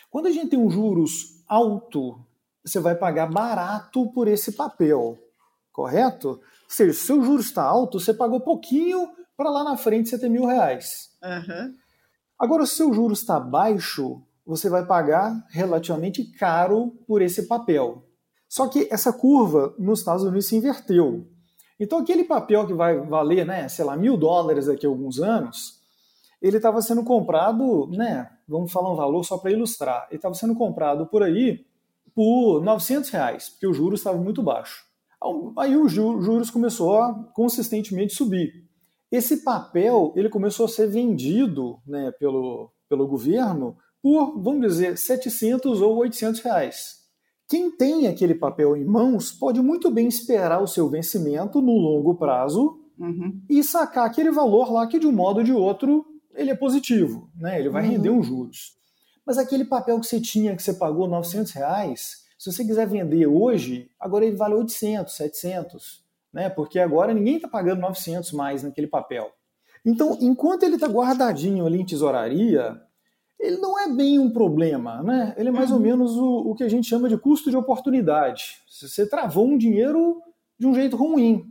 Quando 0.09 0.26
a 0.26 0.31
gente 0.31 0.50
tem 0.50 0.59
um 0.61 0.71
juros 0.71 1.42
alto, 1.49 2.25
você 2.64 2.78
vai 2.78 2.95
pagar 2.95 3.26
barato 3.26 4.12
por 4.12 4.28
esse 4.28 4.52
papel, 4.52 5.19
correto? 5.73 6.28
Ou 6.28 6.40
seja, 6.69 6.92
se 6.92 7.02
o 7.02 7.07
seu 7.07 7.25
juros 7.25 7.47
está 7.47 7.64
alto, 7.64 7.99
você 7.99 8.14
pagou 8.14 8.40
pouquinho 8.40 9.09
para 9.37 9.50
lá 9.50 9.64
na 9.64 9.76
frente 9.76 10.11
você 10.11 10.16
ter 10.16 10.28
mil 10.28 10.47
reais. 10.47 11.11
Uhum. 11.25 11.75
Agora, 12.38 12.64
se 12.66 12.75
o 12.75 12.76
seu 12.76 12.95
juros 12.95 13.19
está 13.19 13.40
baixo, 13.40 14.23
você 14.47 14.69
vai 14.69 14.87
pagar 14.87 15.45
relativamente 15.50 16.23
caro 16.38 16.92
por 17.04 17.21
esse 17.21 17.49
papel. 17.49 18.07
Só 18.52 18.68
que 18.68 18.87
essa 18.90 19.14
curva 19.14 19.75
nos 19.78 20.00
Estados 20.00 20.25
Unidos 20.25 20.44
se 20.47 20.54
inverteu. 20.54 21.26
Então, 21.80 22.00
aquele 22.00 22.23
papel 22.23 22.66
que 22.66 22.75
vai 22.75 22.99
valer, 22.99 23.47
né, 23.47 23.66
sei 23.66 23.82
lá, 23.82 23.97
mil 23.97 24.14
dólares 24.14 24.66
daqui 24.66 24.85
a 24.85 24.90
alguns 24.90 25.21
anos, 25.21 25.80
ele 26.38 26.59
estava 26.59 26.82
sendo 26.82 27.02
comprado, 27.02 27.87
né, 27.87 28.30
vamos 28.47 28.71
falar 28.71 28.92
um 28.92 28.94
valor 28.94 29.25
só 29.25 29.38
para 29.38 29.52
ilustrar, 29.52 30.06
ele 30.11 30.16
estava 30.18 30.35
sendo 30.35 30.54
comprado 30.54 31.06
por 31.06 31.23
aí 31.23 31.64
por 32.14 32.62
900 32.62 33.09
reais, 33.09 33.49
porque 33.49 33.66
o 33.66 33.73
juros 33.73 34.00
estava 34.00 34.18
muito 34.18 34.42
baixo. 34.42 34.85
Aí 35.56 35.75
os 35.75 35.90
juros 35.90 36.50
começou 36.50 36.99
a 36.99 37.14
consistentemente 37.32 38.14
subir. 38.14 38.68
Esse 39.11 39.38
papel 39.42 40.12
ele 40.14 40.28
começou 40.28 40.66
a 40.66 40.68
ser 40.68 40.88
vendido 40.88 41.80
né, 41.87 42.12
pelo, 42.18 42.71
pelo 42.87 43.09
governo 43.09 43.78
por, 44.02 44.38
vamos 44.38 44.61
dizer, 44.61 44.99
700 44.99 45.80
ou 45.80 45.97
800 45.97 46.40
reais. 46.42 47.01
Quem 47.52 47.71
tem 47.71 48.06
aquele 48.06 48.35
papel 48.35 48.75
em 48.75 48.82
mãos 48.82 49.30
pode 49.30 49.61
muito 49.61 49.90
bem 49.90 50.09
esperar 50.09 50.62
o 50.62 50.66
seu 50.66 50.88
vencimento 50.88 51.61
no 51.61 51.73
longo 51.73 52.14
prazo 52.14 52.80
uhum. 52.99 53.42
e 53.47 53.62
sacar 53.62 54.06
aquele 54.06 54.30
valor 54.30 54.73
lá 54.73 54.87
que, 54.87 54.99
de 54.99 55.06
um 55.06 55.12
modo 55.12 55.40
ou 55.40 55.44
de 55.44 55.52
outro, 55.52 56.02
ele 56.35 56.50
é 56.50 56.54
positivo, 56.54 57.30
né? 57.37 57.61
ele 57.61 57.68
vai 57.68 57.85
uhum. 57.85 57.90
render 57.90 58.09
uns 58.09 58.25
juros. 58.25 58.78
Mas 59.26 59.37
aquele 59.37 59.66
papel 59.66 60.00
que 60.00 60.06
você 60.06 60.18
tinha, 60.18 60.56
que 60.56 60.62
você 60.62 60.73
pagou 60.73 61.06
900 61.06 61.52
reais, 61.52 62.23
se 62.38 62.50
você 62.50 62.64
quiser 62.64 62.87
vender 62.87 63.26
hoje, 63.26 63.90
agora 64.00 64.25
ele 64.25 64.35
vale 64.35 64.54
800, 64.54 65.14
700 65.14 66.02
né? 66.32 66.49
Porque 66.49 66.78
agora 66.78 67.12
ninguém 67.12 67.37
está 67.37 67.49
pagando 67.49 67.82
900 67.82 68.32
mais 68.32 68.62
naquele 68.62 68.87
papel. 68.87 69.30
Então, 69.85 70.16
enquanto 70.23 70.62
ele 70.62 70.76
está 70.76 70.87
guardadinho 70.87 71.66
ali 71.66 71.82
em 71.82 71.85
tesouraria, 71.85 72.80
ele 73.42 73.56
não 73.58 73.78
é 73.78 73.88
bem 73.88 74.18
um 74.18 74.30
problema, 74.30 75.02
né? 75.02 75.34
Ele 75.37 75.49
é 75.49 75.52
mais 75.52 75.70
ou 75.70 75.76
uhum. 75.76 75.82
menos 75.82 76.16
o, 76.16 76.50
o 76.50 76.54
que 76.54 76.62
a 76.62 76.68
gente 76.68 76.88
chama 76.88 77.08
de 77.08 77.18
custo 77.18 77.50
de 77.50 77.56
oportunidade. 77.56 78.62
Você 78.70 79.06
travou 79.06 79.46
um 79.46 79.58
dinheiro 79.58 80.22
de 80.58 80.66
um 80.66 80.75
jeito 80.75 80.96
ruim, 80.96 81.44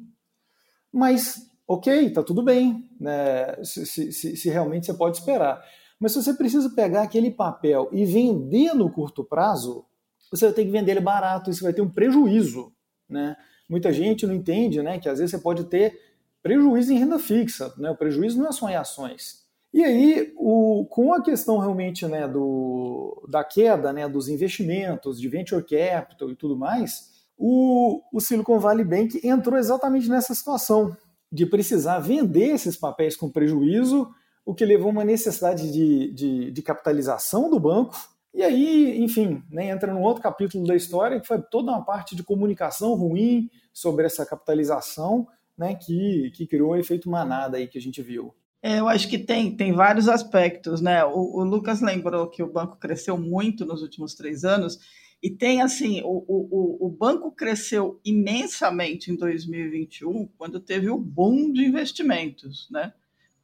mas 0.91 1.51
ok, 1.67 2.09
tá 2.09 2.23
tudo 2.23 2.41
bem, 2.41 2.89
né? 2.99 3.61
Se, 3.63 3.85
se, 3.85 4.11
se, 4.11 4.49
realmente 4.49 4.85
você 4.85 4.93
pode 4.93 5.17
esperar. 5.17 5.61
Mas 5.99 6.13
se 6.13 6.23
você 6.23 6.33
precisa 6.33 6.69
pegar 6.69 7.03
aquele 7.03 7.29
papel 7.29 7.89
e 7.91 8.05
vender 8.05 8.73
no 8.73 8.89
curto 8.89 9.23
prazo, 9.23 9.85
você 10.31 10.45
vai 10.45 10.53
ter 10.53 10.65
que 10.65 10.71
vender 10.71 10.91
ele 10.91 11.01
barato, 11.01 11.49
e 11.49 11.53
você 11.53 11.61
vai 11.61 11.73
ter 11.73 11.81
um 11.81 11.89
prejuízo, 11.89 12.71
né? 13.07 13.35
muita 13.71 13.93
gente 13.93 14.27
não 14.27 14.33
entende 14.33 14.81
né, 14.81 14.99
que 14.99 15.07
às 15.07 15.19
vezes 15.19 15.31
você 15.31 15.41
pode 15.41 15.63
ter 15.63 15.97
prejuízo 16.43 16.91
em 16.91 16.97
renda 16.97 17.17
fixa. 17.17 17.73
Né? 17.77 17.89
O 17.89 17.95
prejuízo 17.95 18.37
não 18.37 18.49
é 18.49 18.51
só 18.51 18.69
em 18.69 18.75
ações. 18.75 19.45
E 19.73 19.83
aí, 19.83 20.33
o, 20.37 20.85
com 20.89 21.13
a 21.13 21.23
questão 21.23 21.57
realmente 21.57 22.05
né, 22.05 22.27
do, 22.27 23.25
da 23.29 23.43
queda 23.43 23.93
né, 23.93 24.07
dos 24.07 24.27
investimentos, 24.27 25.19
de 25.19 25.29
venture 25.29 25.63
capital 25.63 26.29
e 26.29 26.35
tudo 26.35 26.57
mais, 26.57 27.09
o, 27.37 28.01
o 28.11 28.19
Silicon 28.19 28.59
Valley 28.59 28.85
Bank 28.85 29.19
entrou 29.23 29.57
exatamente 29.57 30.09
nessa 30.09 30.35
situação 30.35 30.95
de 31.31 31.45
precisar 31.45 31.99
vender 31.99 32.49
esses 32.49 32.75
papéis 32.75 33.15
com 33.15 33.29
prejuízo, 33.29 34.09
o 34.45 34.53
que 34.53 34.65
levou 34.65 34.87
a 34.87 34.91
uma 34.91 35.05
necessidade 35.05 35.71
de, 35.71 36.11
de, 36.13 36.51
de 36.51 36.61
capitalização 36.61 37.49
do 37.49 37.59
banco 37.59 37.95
e 38.33 38.43
aí, 38.43 39.03
enfim, 39.03 39.43
né, 39.51 39.69
entra 39.69 39.93
num 39.93 40.01
outro 40.01 40.23
capítulo 40.23 40.65
da 40.65 40.75
história 40.75 41.19
que 41.19 41.27
foi 41.27 41.41
toda 41.41 41.71
uma 41.71 41.83
parte 41.83 42.15
de 42.15 42.23
comunicação 42.23 42.93
ruim 42.93 43.49
sobre 43.73 44.05
essa 44.05 44.25
capitalização, 44.25 45.27
né, 45.57 45.75
que, 45.75 46.31
que 46.31 46.47
criou 46.47 46.71
o 46.71 46.75
efeito 46.77 47.09
manada 47.09 47.57
aí 47.57 47.67
que 47.67 47.77
a 47.77 47.81
gente 47.81 48.01
viu. 48.01 48.33
É, 48.63 48.79
eu 48.79 48.87
acho 48.87 49.09
que 49.09 49.17
tem, 49.17 49.55
tem 49.55 49.73
vários 49.73 50.07
aspectos, 50.07 50.81
né? 50.81 51.03
O, 51.03 51.39
o, 51.39 51.43
Lucas 51.43 51.81
lembrou 51.81 52.29
que 52.29 52.43
o 52.43 52.51
banco 52.51 52.77
cresceu 52.77 53.17
muito 53.17 53.65
nos 53.65 53.81
últimos 53.81 54.13
três 54.13 54.43
anos, 54.43 54.79
e 55.21 55.29
tem 55.29 55.61
assim, 55.61 56.01
o, 56.03 56.23
o, 56.27 56.87
o 56.87 56.89
banco 56.89 57.31
cresceu 57.31 57.99
imensamente 58.03 59.11
em 59.11 59.15
2021, 59.15 60.27
quando 60.37 60.59
teve 60.59 60.89
o 60.89 60.97
boom 60.97 61.51
de 61.51 61.63
investimentos, 61.63 62.67
né? 62.71 62.93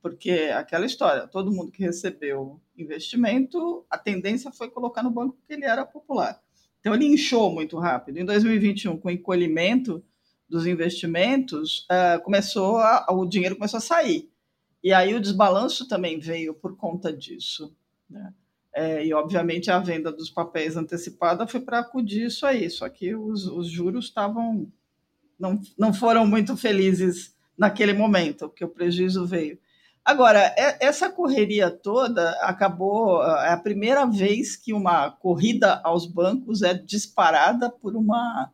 Porque 0.01 0.51
aquela 0.55 0.85
história, 0.85 1.27
todo 1.27 1.51
mundo 1.51 1.71
que 1.71 1.83
recebeu 1.83 2.61
investimento, 2.77 3.85
a 3.89 3.97
tendência 3.97 4.51
foi 4.51 4.69
colocar 4.69 5.03
no 5.03 5.11
banco 5.11 5.35
porque 5.35 5.53
ele 5.53 5.65
era 5.65 5.85
popular. 5.85 6.39
Então 6.79 6.93
ele 6.93 7.05
inchou 7.05 7.51
muito 7.51 7.77
rápido. 7.77 8.17
Em 8.17 8.25
2021, 8.25 8.97
com 8.97 9.07
o 9.07 9.11
encolhimento 9.11 10.03
dos 10.47 10.65
investimentos, 10.65 11.85
uh, 11.91 12.21
começou 12.23 12.77
a, 12.77 13.05
o 13.11 13.25
dinheiro 13.25 13.55
começou 13.55 13.79
a 13.79 13.81
sair. 13.81 14.31
E 14.83 14.93
aí 14.93 15.13
o 15.13 15.19
desbalanço 15.19 15.87
também 15.87 16.19
veio 16.19 16.53
por 16.53 16.75
conta 16.75 17.11
disso. 17.11 17.75
Né? 18.09 18.33
É, 18.73 19.05
e, 19.05 19.13
obviamente, 19.13 19.71
a 19.71 19.79
venda 19.79 20.11
dos 20.11 20.29
papéis 20.29 20.77
antecipada 20.77 21.47
foi 21.47 21.59
para 21.59 21.79
acudir 21.79 22.27
isso 22.27 22.45
aí. 22.45 22.69
Só 22.69 22.87
que 22.87 23.15
os, 23.15 23.47
os 23.47 23.69
juros 23.69 24.05
estavam. 24.05 24.71
Não, 25.39 25.59
não 25.77 25.93
foram 25.93 26.25
muito 26.25 26.55
felizes 26.55 27.35
naquele 27.57 27.93
momento, 27.93 28.47
porque 28.47 28.63
o 28.63 28.69
prejuízo 28.69 29.25
veio. 29.25 29.57
Agora, 30.05 30.39
é, 30.57 30.85
essa 30.85 31.09
correria 31.09 31.69
toda 31.69 32.31
acabou. 32.41 33.21
É 33.23 33.51
a 33.51 33.57
primeira 33.57 34.05
vez 34.05 34.55
que 34.55 34.73
uma 34.73 35.11
corrida 35.11 35.81
aos 35.83 36.05
bancos 36.05 36.61
é 36.61 36.73
disparada 36.73 37.69
por 37.69 37.95
uma 37.95 38.51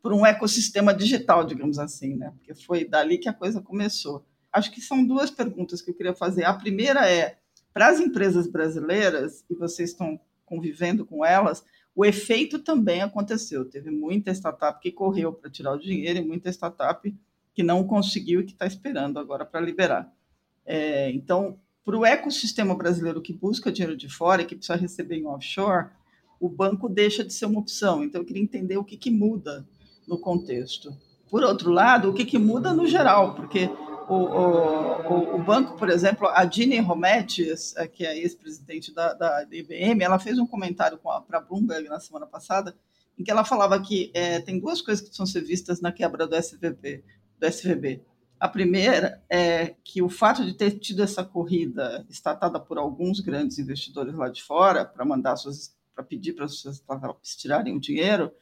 por 0.00 0.12
um 0.12 0.24
ecossistema 0.24 0.92
digital, 0.92 1.44
digamos 1.44 1.78
assim, 1.78 2.14
né? 2.14 2.30
Porque 2.36 2.54
foi 2.54 2.84
dali 2.84 3.16
que 3.16 3.28
a 3.28 3.32
coisa 3.32 3.62
começou. 3.62 4.22
Acho 4.54 4.70
que 4.70 4.80
são 4.80 5.04
duas 5.04 5.32
perguntas 5.32 5.82
que 5.82 5.90
eu 5.90 5.94
queria 5.94 6.14
fazer. 6.14 6.44
A 6.44 6.54
primeira 6.54 7.10
é 7.10 7.38
para 7.72 7.88
as 7.88 7.98
empresas 7.98 8.46
brasileiras 8.46 9.44
e 9.50 9.54
vocês 9.56 9.90
estão 9.90 10.20
convivendo 10.46 11.04
com 11.04 11.24
elas, 11.24 11.64
o 11.92 12.04
efeito 12.04 12.60
também 12.60 13.02
aconteceu. 13.02 13.64
Teve 13.64 13.90
muita 13.90 14.30
startup 14.30 14.80
que 14.80 14.92
correu 14.92 15.32
para 15.32 15.50
tirar 15.50 15.72
o 15.72 15.78
dinheiro 15.78 16.20
e 16.20 16.24
muita 16.24 16.50
startup 16.50 17.12
que 17.52 17.62
não 17.64 17.84
conseguiu 17.84 18.40
e 18.40 18.44
que 18.44 18.52
está 18.52 18.64
esperando 18.64 19.18
agora 19.18 19.44
para 19.44 19.60
liberar. 19.60 20.12
É, 20.64 21.10
então, 21.10 21.58
para 21.84 21.96
o 21.96 22.06
ecossistema 22.06 22.76
brasileiro 22.76 23.20
que 23.20 23.32
busca 23.32 23.72
dinheiro 23.72 23.96
de 23.96 24.08
fora 24.08 24.42
e 24.42 24.46
que 24.46 24.54
precisa 24.54 24.78
receber 24.78 25.16
em 25.16 25.26
offshore, 25.26 25.88
o 26.38 26.48
banco 26.48 26.88
deixa 26.88 27.24
de 27.24 27.32
ser 27.32 27.46
uma 27.46 27.58
opção. 27.60 28.04
Então, 28.04 28.20
eu 28.20 28.24
queria 28.24 28.42
entender 28.42 28.76
o 28.76 28.84
que, 28.84 28.96
que 28.96 29.10
muda 29.10 29.66
no 30.06 30.18
contexto. 30.18 30.96
Por 31.28 31.42
outro 31.42 31.70
lado, 31.70 32.10
o 32.10 32.14
que, 32.14 32.24
que 32.24 32.38
muda 32.38 32.72
no 32.72 32.86
geral, 32.86 33.34
porque 33.34 33.68
o, 34.08 34.14
o, 34.14 35.36
o, 35.36 35.42
banco, 35.42 35.76
por 35.76 35.88
exemplo, 35.88 36.28
a 36.28 36.44
Dini 36.44 36.78
Rometes, 36.78 37.74
é, 37.76 37.86
que 37.86 38.04
é 38.04 38.18
ex-presidente 38.18 38.92
da, 38.92 39.14
da, 39.14 39.46
IBM, 39.50 40.02
ela 40.02 40.18
fez 40.18 40.38
um 40.38 40.46
comentário 40.46 40.98
para 40.98 41.38
a 41.38 41.40
Bloomberg 41.40 41.88
na 41.88 42.00
semana 42.00 42.26
passada, 42.26 42.76
em 43.18 43.24
que 43.24 43.30
ela 43.30 43.44
falava 43.44 43.80
que 43.80 44.10
é, 44.14 44.40
tem 44.40 44.58
duas 44.58 44.82
coisas 44.82 45.00
que 45.00 45.08
precisam 45.08 45.26
ser 45.26 45.42
vistas 45.42 45.80
na 45.80 45.92
quebra 45.92 46.26
do 46.26 46.36
SVB. 46.36 47.04
Do 47.38 47.46
SVB. 47.46 48.02
A 48.38 48.48
primeira 48.48 49.22
é 49.30 49.74
que 49.82 50.02
o 50.02 50.08
fato 50.08 50.44
de 50.44 50.54
ter 50.54 50.72
tido 50.72 51.02
essa 51.02 51.24
corrida 51.24 52.04
estatada 52.10 52.60
por 52.60 52.78
alguns 52.78 53.20
grandes 53.20 53.58
investidores 53.58 54.14
lá 54.14 54.28
de 54.28 54.42
fora 54.42 54.84
para 54.84 55.04
mandar 55.04 55.36
suas 55.36 55.74
para 55.94 56.04
pedir 56.04 56.32
para 56.32 56.44
as 56.44 56.64
startups 56.64 57.36
tirarem 57.36 57.76
o 57.76 57.80
dinheiro, 57.80 58.32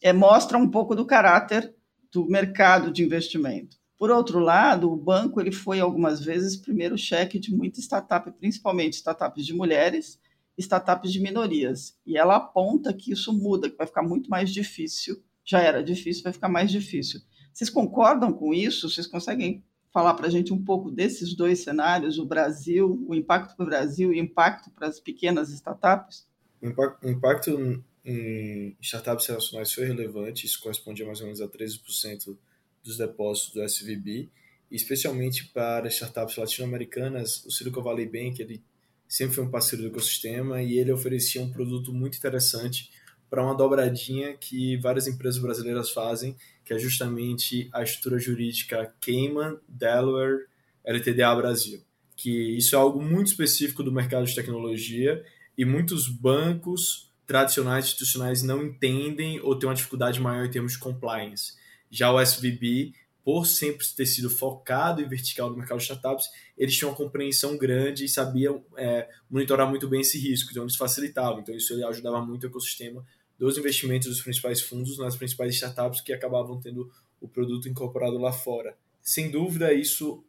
é, 0.00 0.12
mostra 0.12 0.56
um 0.56 0.70
pouco 0.70 0.94
do 0.94 1.04
caráter 1.04 1.74
do 2.12 2.24
mercado 2.26 2.92
de 2.92 3.02
investimento. 3.02 3.79
Por 4.00 4.10
outro 4.10 4.38
lado, 4.38 4.90
o 4.90 4.96
banco 4.96 5.42
ele 5.42 5.52
foi 5.52 5.78
algumas 5.78 6.24
vezes 6.24 6.56
primeiro 6.56 6.96
cheque 6.96 7.38
de 7.38 7.54
muita 7.54 7.80
startup, 7.80 8.32
principalmente 8.32 8.94
startups 8.94 9.44
de 9.44 9.52
mulheres, 9.52 10.18
startups 10.56 11.12
de 11.12 11.20
minorias. 11.20 11.98
E 12.06 12.16
ela 12.16 12.36
aponta 12.36 12.94
que 12.94 13.12
isso 13.12 13.30
muda, 13.30 13.68
que 13.68 13.76
vai 13.76 13.86
ficar 13.86 14.02
muito 14.02 14.30
mais 14.30 14.50
difícil. 14.50 15.22
Já 15.44 15.60
era 15.60 15.84
difícil, 15.84 16.22
vai 16.22 16.32
ficar 16.32 16.48
mais 16.48 16.70
difícil. 16.70 17.20
Vocês 17.52 17.68
concordam 17.68 18.32
com 18.32 18.54
isso? 18.54 18.88
Vocês 18.88 19.06
conseguem 19.06 19.62
falar 19.92 20.14
para 20.14 20.28
a 20.28 20.30
gente 20.30 20.50
um 20.50 20.64
pouco 20.64 20.90
desses 20.90 21.36
dois 21.36 21.58
cenários, 21.58 22.18
o 22.18 22.24
Brasil, 22.24 23.04
o 23.06 23.14
impacto 23.14 23.54
para 23.54 23.64
o 23.64 23.68
Brasil 23.68 24.14
e 24.14 24.18
o 24.18 24.24
impacto 24.24 24.70
para 24.70 24.88
as 24.88 24.98
pequenas 24.98 25.50
startups? 25.50 26.26
O 26.62 27.06
impacto 27.06 27.84
em 28.02 28.74
startups 28.80 29.26
internacionais 29.26 29.70
foi 29.70 29.84
relevante, 29.84 30.46
isso 30.46 30.58
correspondia 30.62 31.04
mais 31.04 31.20
ou 31.20 31.26
menos 31.26 31.42
a 31.42 31.46
13% 31.46 32.34
dos 32.82 32.96
depósitos 32.96 33.52
do 33.52 33.62
SVB, 33.62 34.28
especialmente 34.70 35.46
para 35.48 35.88
startups 35.88 36.36
latino-americanas, 36.36 37.44
o 37.44 37.50
Silicon 37.50 37.82
Valley 37.82 38.06
Bank 38.06 38.40
ele 38.40 38.62
sempre 39.08 39.34
foi 39.34 39.44
um 39.44 39.50
parceiro 39.50 39.82
do 39.82 39.90
ecossistema 39.90 40.62
e 40.62 40.78
ele 40.78 40.92
oferecia 40.92 41.42
um 41.42 41.50
produto 41.50 41.92
muito 41.92 42.16
interessante 42.16 42.90
para 43.28 43.42
uma 43.44 43.54
dobradinha 43.54 44.36
que 44.36 44.76
várias 44.76 45.06
empresas 45.06 45.40
brasileiras 45.40 45.90
fazem, 45.90 46.36
que 46.64 46.72
é 46.72 46.78
justamente 46.78 47.68
a 47.72 47.82
estrutura 47.82 48.18
jurídica 48.18 48.92
Cayman, 49.00 49.56
Delaware, 49.68 50.46
LTDA 50.84 51.34
Brasil. 51.34 51.80
Que 52.16 52.56
isso 52.56 52.74
é 52.74 52.78
algo 52.78 53.00
muito 53.02 53.28
específico 53.28 53.82
do 53.82 53.92
mercado 53.92 54.26
de 54.26 54.34
tecnologia 54.34 55.24
e 55.56 55.64
muitos 55.64 56.08
bancos 56.08 57.10
tradicionais 57.26 57.84
institucionais 57.84 58.42
não 58.42 58.64
entendem 58.64 59.40
ou 59.40 59.56
têm 59.56 59.68
uma 59.68 59.74
dificuldade 59.74 60.20
maior 60.20 60.44
em 60.44 60.50
termos 60.50 60.72
de 60.72 60.78
compliance. 60.78 61.54
Já 61.90 62.12
o 62.12 62.20
SVB, 62.20 62.92
por 63.24 63.46
sempre 63.46 63.86
ter 63.94 64.06
sido 64.06 64.30
focado 64.30 65.02
em 65.02 65.08
vertical 65.08 65.50
do 65.50 65.56
mercado 65.56 65.78
de 65.78 65.84
startups, 65.84 66.28
eles 66.56 66.76
tinham 66.76 66.90
uma 66.90 66.96
compreensão 66.96 67.56
grande 67.56 68.04
e 68.04 68.08
sabiam 68.08 68.64
é, 68.76 69.08
monitorar 69.28 69.68
muito 69.68 69.88
bem 69.88 70.00
esse 70.00 70.18
risco, 70.18 70.50
então 70.50 70.62
eles 70.62 70.76
facilitavam. 70.76 71.40
Então 71.40 71.54
isso 71.54 71.74
ajudava 71.86 72.24
muito 72.24 72.44
o 72.44 72.46
ecossistema 72.46 73.04
dos 73.38 73.56
investimentos 73.56 74.08
dos 74.08 74.20
principais 74.20 74.60
fundos 74.60 74.98
nas 74.98 75.16
principais 75.16 75.54
startups 75.54 76.00
que 76.00 76.12
acabavam 76.12 76.60
tendo 76.60 76.90
o 77.20 77.28
produto 77.28 77.68
incorporado 77.68 78.18
lá 78.18 78.32
fora. 78.32 78.76
Sem 79.02 79.30
dúvida, 79.30 79.72
isso 79.72 80.22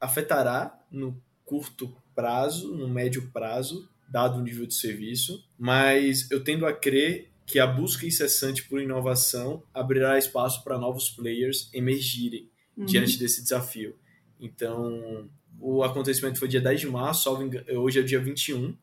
afetará 0.00 0.78
no 0.90 1.20
curto 1.44 1.94
prazo, 2.14 2.74
no 2.74 2.88
médio 2.88 3.30
prazo, 3.30 3.88
dado 4.08 4.38
o 4.38 4.42
nível 4.42 4.66
de 4.66 4.74
serviço, 4.74 5.44
mas 5.58 6.30
eu 6.30 6.42
tendo 6.42 6.66
a 6.66 6.72
crer 6.72 7.30
que 7.46 7.60
a 7.60 7.66
busca 7.66 8.04
incessante 8.04 8.64
por 8.64 8.80
inovação 8.80 9.62
abrirá 9.72 10.18
espaço 10.18 10.64
para 10.64 10.76
novos 10.76 11.08
players 11.08 11.70
emergirem 11.72 12.50
uhum. 12.76 12.84
diante 12.84 13.18
desse 13.18 13.40
desafio. 13.40 13.96
Então, 14.40 15.30
o 15.58 15.82
acontecimento 15.84 16.38
foi 16.38 16.48
dia 16.48 16.60
10 16.60 16.80
de 16.80 16.86
março, 16.88 17.30
hoje 17.70 18.00
é 18.00 18.02
dia 18.02 18.20
21, 18.20 18.76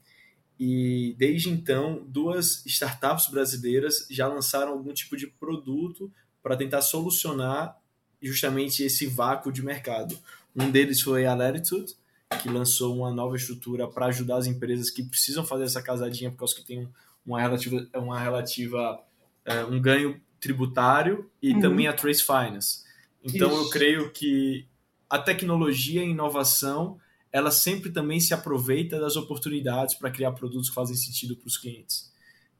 e 0.57 1.13
desde 1.17 1.49
então, 1.49 2.05
duas 2.07 2.65
startups 2.65 3.29
brasileiras 3.29 4.07
já 4.09 4.27
lançaram 4.27 4.71
algum 4.71 4.93
tipo 4.93 5.17
de 5.17 5.27
produto 5.27 6.11
para 6.41 6.55
tentar 6.55 6.81
solucionar 6.81 7.77
justamente 8.21 8.83
esse 8.83 9.05
vácuo 9.05 9.51
de 9.51 9.61
mercado. 9.61 10.17
Um 10.55 10.71
deles 10.71 11.01
foi 11.01 11.25
a 11.25 11.35
Latitude, 11.35 11.95
que 12.41 12.49
lançou 12.49 12.95
uma 12.95 13.11
nova 13.11 13.35
estrutura 13.35 13.87
para 13.87 14.07
ajudar 14.07 14.37
as 14.37 14.47
empresas 14.47 14.89
que 14.89 15.03
precisam 15.03 15.45
fazer 15.45 15.65
essa 15.65 15.81
casadinha 15.81 16.31
por 16.31 16.37
causa 16.37 16.55
que 16.55 16.63
tem 16.63 16.87
uma 17.25 17.39
relativa, 17.41 17.87
uma 17.95 18.19
relativa 18.19 19.03
é, 19.45 19.63
um 19.65 19.81
ganho 19.81 20.21
tributário 20.39 21.29
e 21.41 21.53
uhum. 21.53 21.59
também 21.59 21.87
a 21.87 21.93
Trace 21.93 22.23
Finance. 22.23 22.83
Então 23.23 23.49
Isso. 23.49 23.63
eu 23.63 23.69
creio 23.69 24.11
que 24.11 24.67
a 25.09 25.17
tecnologia 25.17 26.01
e 26.01 26.05
a 26.05 26.09
inovação 26.09 26.99
ela 27.31 27.49
sempre 27.49 27.91
também 27.91 28.19
se 28.19 28.33
aproveita 28.33 28.99
das 28.99 29.15
oportunidades 29.15 29.95
para 29.95 30.11
criar 30.11 30.33
produtos 30.33 30.69
que 30.69 30.75
fazem 30.75 30.95
sentido 30.95 31.35
para 31.35 31.47
os 31.47 31.57
clientes. 31.57 32.11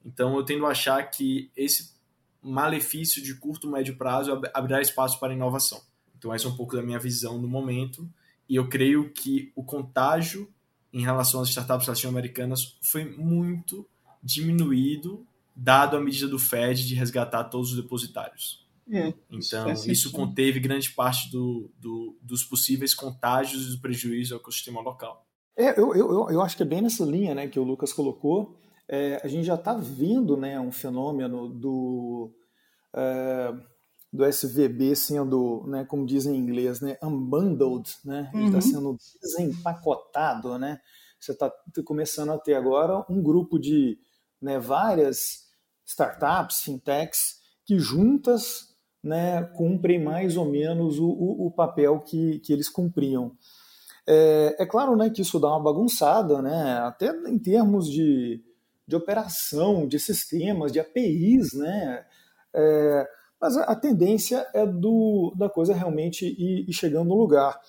Então 0.04 0.36
eu 0.36 0.44
tendo 0.44 0.66
a 0.66 0.70
achar 0.70 1.04
que 1.12 1.52
esse 1.56 1.94
malefício 2.42 3.22
de 3.22 3.36
curto 3.36 3.70
médio 3.70 3.96
prazo 3.96 4.42
abrirá 4.54 4.82
espaço 4.82 5.20
para 5.20 5.34
inovação. 5.34 5.82
Então 6.18 6.34
essa 6.34 6.48
é 6.48 6.50
um 6.50 6.56
pouco 6.56 6.76
da 6.76 6.82
minha 6.82 7.00
visão 7.00 7.38
no 7.38 7.48
momento 7.48 8.10
e 8.50 8.56
eu 8.56 8.68
creio 8.68 9.12
que 9.12 9.52
o 9.56 9.64
contágio 9.64 10.52
em 10.92 11.02
relação 11.02 11.42
às 11.42 11.50
startups 11.50 11.88
latino-americanas 11.88 12.78
foi 12.82 13.06
muito 13.06 13.88
diminuído, 14.24 15.26
dado 15.56 15.98
a 15.98 16.02
medida 16.02 16.28
do 16.28 16.40
Fed 16.40 16.88
de 16.88 16.96
resgatar 16.96 17.44
todos 17.46 17.72
os 17.72 17.76
depositários. 17.76 18.64
É, 18.92 19.14
então, 19.32 19.72
isso, 19.72 19.92
isso 19.92 20.12
conteve 20.12 20.60
grande 20.60 20.92
parte 20.92 21.32
do, 21.32 21.72
do, 21.80 22.18
dos 22.22 22.44
possíveis 22.44 22.94
contágios 22.94 23.68
e 23.68 23.76
do 23.76 23.82
prejuízo 23.82 24.34
ao 24.34 24.40
ecossistema 24.40 24.82
local. 24.82 25.26
É, 25.56 25.80
eu, 25.80 25.96
eu, 25.96 26.30
eu 26.30 26.42
acho 26.42 26.58
que 26.58 26.64
é 26.64 26.66
bem 26.66 26.82
nessa 26.82 27.06
linha 27.06 27.34
né, 27.34 27.48
que 27.48 27.60
o 27.60 27.64
Lucas 27.64 27.94
colocou. 27.94 28.58
É, 28.88 29.22
a 29.24 29.28
gente 29.28 29.46
já 29.46 29.56
está 29.56 29.74
vendo 29.74 30.36
né, 30.36 30.60
um 30.60 30.72
fenômeno 30.72 31.48
do, 31.48 32.32
é, 32.94 33.54
do 34.12 34.26
SVB 34.26 34.96
sendo, 34.96 35.64
né, 35.68 35.86
como 35.86 36.06
dizem 36.06 36.36
em 36.36 36.40
inglês, 36.40 36.82
né, 36.82 36.98
unbundled, 37.02 37.90
né? 38.04 38.30
Ele 38.34 38.46
está 38.46 38.58
uhum. 38.58 38.62
sendo 38.62 38.98
desempacotado, 39.22 40.58
né? 40.58 40.80
Você 41.20 41.32
está 41.32 41.50
começando 41.86 42.32
a 42.32 42.38
ter 42.38 42.54
agora 42.54 43.06
um 43.10 43.24
grupo 43.24 43.58
de 43.58 43.98
né, 44.44 44.60
várias 44.60 45.48
startups, 45.86 46.62
fintechs, 46.62 47.42
que 47.66 47.80
juntas 47.80 48.74
né, 49.02 49.44
cumprem 49.56 50.04
mais 50.04 50.38
ou 50.38 50.46
menos 50.46 51.00
o, 51.00 51.08
o, 51.08 51.48
o 51.48 51.52
papel 51.52 52.00
que, 52.02 52.40
que 52.40 52.52
eles 52.54 52.70
cumpriam. 52.70 53.36
É, 54.06 54.58
é, 54.60 54.66
claro 54.66 54.96
né, 54.96 55.10
que 55.10 55.22
isso 55.22 55.40
dá 55.40 55.48
uma 55.48 55.64
bagunçada, 55.64 56.42
né, 56.42 56.80
até 56.80 57.10
em 57.28 57.40
termos 57.40 57.90
de, 57.90 58.44
de 58.86 58.96
operação, 58.96 59.88
de 59.88 59.98
sistemas, 59.98 60.72
de 60.72 60.80
APIs, 60.80 61.54
né, 61.54 62.06
é, 62.54 63.08
mas 63.40 63.58
a, 63.58 63.64
a, 63.64 63.76
tendência 63.76 64.46
é 64.54 64.66
do, 64.66 65.34
da 65.38 65.50
coisa 65.50 65.74
realmente 65.74 66.26
ir, 66.26 66.70
ir, 66.70 66.74
chegando 66.74 67.10
no 67.10 67.16
lugar. 67.16 67.60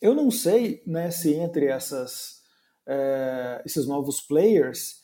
Eu 0.00 0.14
não 0.14 0.30
sei 0.30 0.82
né, 0.86 1.10
se 1.10 1.34
entre 1.34 1.66
essas, 1.66 2.42
é, 2.86 3.62
esses 3.66 3.86
novos 3.86 4.20
players 4.20 4.99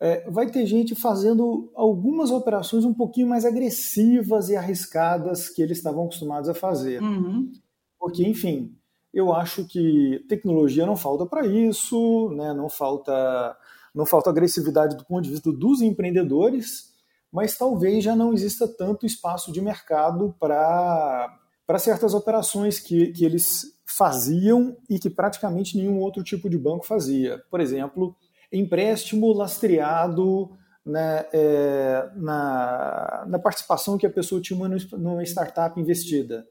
é, 0.00 0.28
vai 0.30 0.50
ter 0.50 0.66
gente 0.66 0.94
fazendo 0.94 1.70
algumas 1.74 2.30
operações 2.30 2.84
um 2.84 2.92
pouquinho 2.92 3.28
mais 3.28 3.44
agressivas 3.44 4.48
e 4.48 4.56
arriscadas 4.56 5.48
que 5.48 5.62
eles 5.62 5.78
estavam 5.78 6.04
acostumados 6.04 6.48
a 6.48 6.54
fazer. 6.54 7.02
Uhum. 7.02 7.50
Porque, 7.98 8.26
enfim, 8.26 8.76
eu 9.12 9.32
acho 9.32 9.66
que 9.66 10.24
tecnologia 10.28 10.84
não 10.84 10.96
falta 10.96 11.24
para 11.24 11.46
isso, 11.46 12.30
né? 12.36 12.52
não 12.52 12.68
falta 12.68 13.56
não 13.94 14.04
falta 14.04 14.28
agressividade 14.28 14.94
do 14.94 15.06
ponto 15.06 15.22
de 15.24 15.30
vista 15.30 15.50
dos 15.50 15.80
empreendedores, 15.80 16.92
mas 17.32 17.56
talvez 17.56 18.04
já 18.04 18.14
não 18.14 18.34
exista 18.34 18.68
tanto 18.68 19.06
espaço 19.06 19.50
de 19.50 19.62
mercado 19.62 20.36
para 20.38 21.38
certas 21.78 22.12
operações 22.12 22.78
que, 22.78 23.06
que 23.12 23.24
eles 23.24 23.74
faziam 23.86 24.76
e 24.90 24.98
que 24.98 25.08
praticamente 25.08 25.78
nenhum 25.78 25.98
outro 25.98 26.22
tipo 26.22 26.50
de 26.50 26.58
banco 26.58 26.86
fazia. 26.86 27.42
Por 27.50 27.58
exemplo, 27.58 28.14
empréstimo 28.52 29.32
lastreado 29.32 30.50
né, 30.84 31.26
é, 31.32 32.10
na, 32.14 33.24
na, 33.26 33.38
participação 33.38 33.98
que 33.98 34.06
a 34.06 34.10
pessoa 34.10 34.40
tinha 34.40 34.58
numa 34.96 35.22
startup 35.24 35.78
investida. 35.80 36.46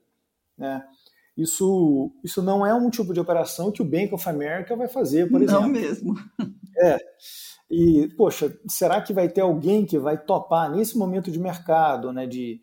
Né? 0.57 0.83
Isso, 1.37 2.11
isso 2.23 2.41
não 2.41 2.65
é 2.65 2.73
um 2.73 2.89
tipo 2.89 3.13
de 3.13 3.19
operação 3.19 3.71
que 3.71 3.81
o 3.81 3.85
Bank 3.85 4.13
of 4.13 4.27
America 4.27 4.75
vai 4.75 4.87
fazer, 4.87 5.29
por 5.29 5.41
exemplo. 5.41 5.61
Não 5.61 5.69
mesmo. 5.69 6.15
É. 6.77 6.97
E, 7.71 8.09
poxa, 8.17 8.53
será 8.67 9.01
que 9.01 9.13
vai 9.13 9.29
ter 9.29 9.39
alguém 9.39 9.85
que 9.85 9.97
vai 9.97 10.17
topar 10.17 10.69
nesse 10.69 10.97
momento 10.97 11.31
de 11.31 11.39
mercado, 11.39 12.11
né, 12.11 12.27
de, 12.27 12.59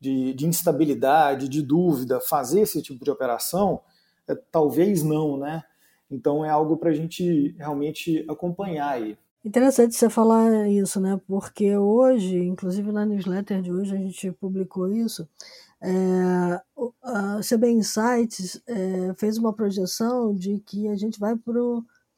de, 0.00 0.32
de 0.32 0.46
instabilidade, 0.46 1.46
de 1.46 1.60
dúvida, 1.60 2.20
fazer 2.22 2.62
esse 2.62 2.80
tipo 2.80 3.04
de 3.04 3.10
operação? 3.10 3.82
É, 4.26 4.34
talvez 4.50 5.02
não, 5.02 5.36
né? 5.36 5.62
Então 6.10 6.44
é 6.44 6.50
algo 6.50 6.76
para 6.76 6.90
a 6.90 6.94
gente 6.94 7.54
realmente 7.58 8.24
acompanhar 8.28 8.90
aí. 8.90 9.16
Interessante 9.42 9.94
você 9.94 10.10
falar 10.10 10.68
isso, 10.68 11.00
né? 11.00 11.18
Porque 11.26 11.74
hoje, 11.76 12.36
inclusive 12.36 12.92
na 12.92 13.06
newsletter 13.06 13.62
de 13.62 13.72
hoje, 13.72 13.94
a 13.94 13.98
gente 13.98 14.30
publicou 14.32 14.92
isso. 14.92 15.26
É, 15.82 16.60
a 17.02 17.40
CB 17.40 17.70
Insights 17.70 18.60
é, 18.66 19.14
fez 19.14 19.38
uma 19.38 19.52
projeção 19.52 20.34
de 20.34 20.58
que 20.60 20.88
a 20.88 20.94
gente 20.94 21.18
vai 21.18 21.34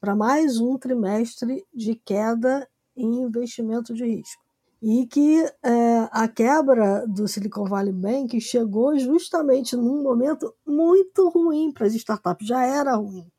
para 0.01 0.17
mais 0.17 0.59
um 0.59 0.77
trimestre 0.77 1.65
de 1.73 1.95
queda 1.95 2.69
em 2.97 3.23
investimento 3.23 3.95
de 3.95 4.05
risco. 4.05 4.43
E 4.83 5.07
que 5.07 5.45
é, 5.63 6.09
a 6.11 6.27
quebra 6.27 7.07
do 7.07 7.29
Silicon 7.29 7.67
Valley 7.67 7.93
Bank 7.93 8.41
chegou 8.41 8.99
justamente 8.99 9.77
num 9.77 10.03
momento 10.03 10.53
muito 10.67 11.29
ruim 11.29 11.71
para 11.71 11.87
as 11.87 11.95
startups, 11.95 12.49
já 12.49 12.65
era 12.65 12.97
ruim. 12.97 13.31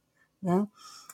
Né? 0.44 0.68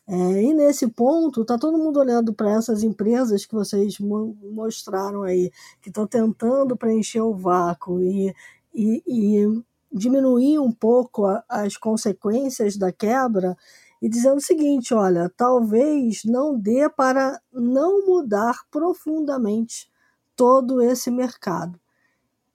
É, 0.07 0.41
e 0.41 0.53
nesse 0.55 0.87
ponto, 0.87 1.43
está 1.43 1.55
todo 1.55 1.77
mundo 1.77 1.99
olhando 1.99 2.33
para 2.33 2.51
essas 2.51 2.81
empresas 2.81 3.45
que 3.45 3.53
vocês 3.53 3.99
mo 3.99 4.35
mostraram 4.51 5.21
aí, 5.21 5.51
que 5.81 5.89
estão 5.89 6.07
tentando 6.07 6.75
preencher 6.75 7.21
o 7.21 7.35
vácuo 7.35 8.01
e, 8.01 8.33
e, 8.73 9.03
e 9.07 9.63
diminuir 9.91 10.57
um 10.57 10.71
pouco 10.71 11.27
a, 11.27 11.43
as 11.47 11.77
consequências 11.77 12.75
da 12.75 12.91
quebra, 12.91 13.55
e 14.01 14.09
dizendo 14.09 14.37
o 14.37 14.41
seguinte: 14.41 14.95
olha, 14.95 15.31
talvez 15.37 16.23
não 16.25 16.57
dê 16.57 16.89
para 16.89 17.39
não 17.53 18.05
mudar 18.07 18.61
profundamente 18.71 19.91
todo 20.35 20.81
esse 20.81 21.11
mercado. 21.11 21.79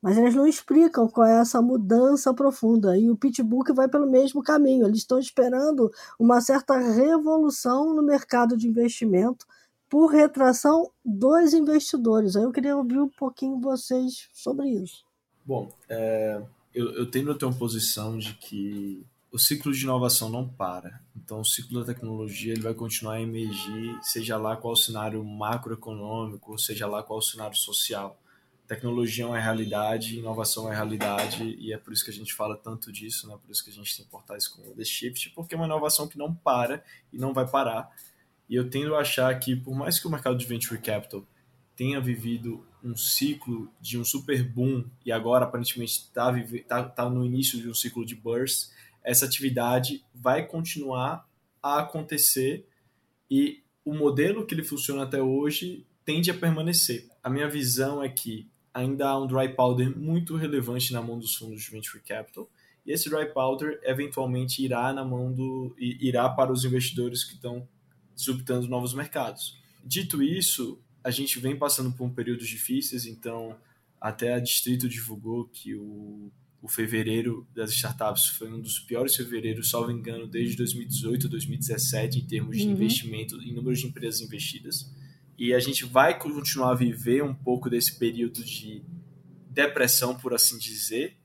Mas 0.04 0.18
eles 0.18 0.34
não 0.34 0.46
explicam 0.46 1.08
qual 1.08 1.26
é 1.26 1.40
essa 1.40 1.62
mudança 1.62 2.34
profunda. 2.34 2.94
E 2.94 3.08
o 3.08 3.16
Pitbook 3.16 3.72
vai 3.72 3.88
pelo 3.88 4.06
mesmo 4.06 4.42
caminho. 4.42 4.86
Eles 4.86 4.98
estão 4.98 5.18
esperando 5.18 5.90
uma 6.18 6.42
certa 6.42 6.76
revolução 6.76 7.94
no 7.94 8.02
mercado 8.02 8.54
de 8.54 8.68
investimento 8.68 9.46
por 9.88 10.08
retração 10.08 10.90
dos 11.02 11.54
investidores. 11.54 12.36
Aí 12.36 12.42
eu 12.42 12.52
queria 12.52 12.76
ouvir 12.76 13.00
um 13.00 13.08
pouquinho 13.08 13.58
vocês 13.58 14.28
sobre 14.34 14.68
isso. 14.68 15.06
Bom, 15.42 15.72
é, 15.88 16.42
eu, 16.74 16.92
eu 16.96 17.10
tendo 17.10 17.32
a 17.32 17.34
ter 17.34 17.46
uma 17.46 17.56
posição 17.56 18.18
de 18.18 18.34
que 18.34 19.02
o 19.32 19.38
ciclo 19.38 19.72
de 19.72 19.84
inovação 19.84 20.28
não 20.28 20.46
para. 20.46 21.00
Então, 21.16 21.40
o 21.40 21.46
ciclo 21.46 21.80
da 21.80 21.94
tecnologia 21.94 22.52
ele 22.52 22.60
vai 22.60 22.74
continuar 22.74 23.14
a 23.14 23.22
emergir, 23.22 23.98
seja 24.02 24.36
lá 24.36 24.54
qual 24.54 24.74
o 24.74 24.76
cenário 24.76 25.24
macroeconômico, 25.24 26.58
seja 26.58 26.86
lá 26.86 27.02
qual 27.02 27.20
o 27.20 27.22
cenário 27.22 27.56
social 27.56 28.18
tecnologia 28.66 29.24
é 29.24 29.26
uma 29.26 29.38
realidade, 29.38 30.18
inovação 30.18 30.72
é 30.72 30.74
realidade, 30.74 31.56
e 31.58 31.72
é 31.72 31.78
por 31.78 31.92
isso 31.92 32.04
que 32.04 32.10
a 32.10 32.14
gente 32.14 32.32
fala 32.32 32.56
tanto 32.56 32.90
disso, 32.90 33.28
né? 33.28 33.36
por 33.40 33.50
isso 33.50 33.62
que 33.62 33.70
a 33.70 33.72
gente 33.72 33.96
tem 33.96 34.06
portais 34.06 34.48
como 34.48 34.74
The 34.74 34.84
Shift, 34.84 35.30
porque 35.30 35.54
é 35.54 35.56
uma 35.56 35.66
inovação 35.66 36.08
que 36.08 36.16
não 36.16 36.34
para 36.34 36.82
e 37.12 37.18
não 37.18 37.32
vai 37.32 37.46
parar. 37.46 37.90
E 38.48 38.54
eu 38.54 38.68
tendo 38.68 38.94
a 38.94 39.00
achar 39.00 39.38
que, 39.38 39.54
por 39.56 39.74
mais 39.74 39.98
que 39.98 40.06
o 40.06 40.10
mercado 40.10 40.36
de 40.36 40.46
venture 40.46 40.80
capital 40.80 41.26
tenha 41.76 42.00
vivido 42.00 42.66
um 42.82 42.96
ciclo 42.96 43.70
de 43.80 43.98
um 43.98 44.04
super 44.04 44.42
boom 44.42 44.84
e 45.04 45.10
agora 45.10 45.44
aparentemente 45.44 45.92
está 45.92 46.32
tá, 46.68 46.82
tá 46.84 47.10
no 47.10 47.24
início 47.24 47.60
de 47.60 47.68
um 47.68 47.74
ciclo 47.74 48.04
de 48.04 48.14
burst, 48.14 48.70
essa 49.02 49.24
atividade 49.24 50.04
vai 50.14 50.46
continuar 50.46 51.28
a 51.62 51.80
acontecer 51.80 52.66
e 53.30 53.62
o 53.84 53.94
modelo 53.94 54.46
que 54.46 54.54
ele 54.54 54.64
funciona 54.64 55.02
até 55.02 55.20
hoje 55.20 55.86
tende 56.04 56.30
a 56.30 56.34
permanecer. 56.34 57.08
A 57.22 57.28
minha 57.28 57.48
visão 57.48 58.02
é 58.02 58.08
que 58.08 58.48
ainda 58.74 59.08
há 59.08 59.22
um 59.22 59.26
dry 59.26 59.54
powder 59.54 59.96
muito 59.96 60.34
relevante 60.34 60.92
na 60.92 61.00
mão 61.00 61.16
dos 61.16 61.36
fundos 61.36 61.62
de 61.62 61.70
venture 61.70 62.02
capital. 62.02 62.50
E 62.84 62.92
esse 62.92 63.08
dry 63.08 63.32
powder 63.32 63.80
eventualmente 63.84 64.62
irá 64.62 64.92
na 64.92 65.04
mão 65.04 65.32
do 65.32 65.74
irá 65.78 66.28
para 66.28 66.52
os 66.52 66.64
investidores 66.64 67.22
que 67.22 67.34
estão 67.34 67.66
disruptando 68.14 68.68
novos 68.68 68.92
mercados. 68.92 69.58
Dito 69.82 70.22
isso, 70.22 70.78
a 71.02 71.10
gente 71.10 71.38
vem 71.38 71.56
passando 71.56 71.92
por 71.92 72.04
um 72.04 72.10
períodos 72.10 72.48
difíceis, 72.48 73.06
então 73.06 73.56
até 74.00 74.34
a 74.34 74.40
Distrito 74.40 74.88
divulgou 74.88 75.46
que 75.46 75.74
o, 75.74 76.30
o 76.60 76.68
fevereiro 76.68 77.46
das 77.54 77.70
startups 77.70 78.26
foi 78.26 78.52
um 78.52 78.60
dos 78.60 78.78
piores 78.78 79.16
fevereiros, 79.16 79.70
salvo 79.70 79.90
engano, 79.90 80.26
desde 80.26 80.56
2018 80.56 81.28
2017 81.28 82.18
em 82.18 82.26
termos 82.26 82.58
de 82.58 82.64
uhum. 82.64 82.72
investimento, 82.72 83.40
em 83.40 83.54
número 83.54 83.74
de 83.74 83.86
empresas 83.86 84.20
investidas 84.20 84.90
e 85.38 85.52
a 85.52 85.58
gente 85.58 85.84
vai 85.84 86.18
continuar 86.18 86.70
a 86.70 86.74
viver 86.74 87.22
um 87.22 87.34
pouco 87.34 87.68
desse 87.68 87.98
período 87.98 88.44
de 88.44 88.82
depressão, 89.50 90.16
por 90.16 90.34
assim 90.34 90.58
dizer, 90.58 91.16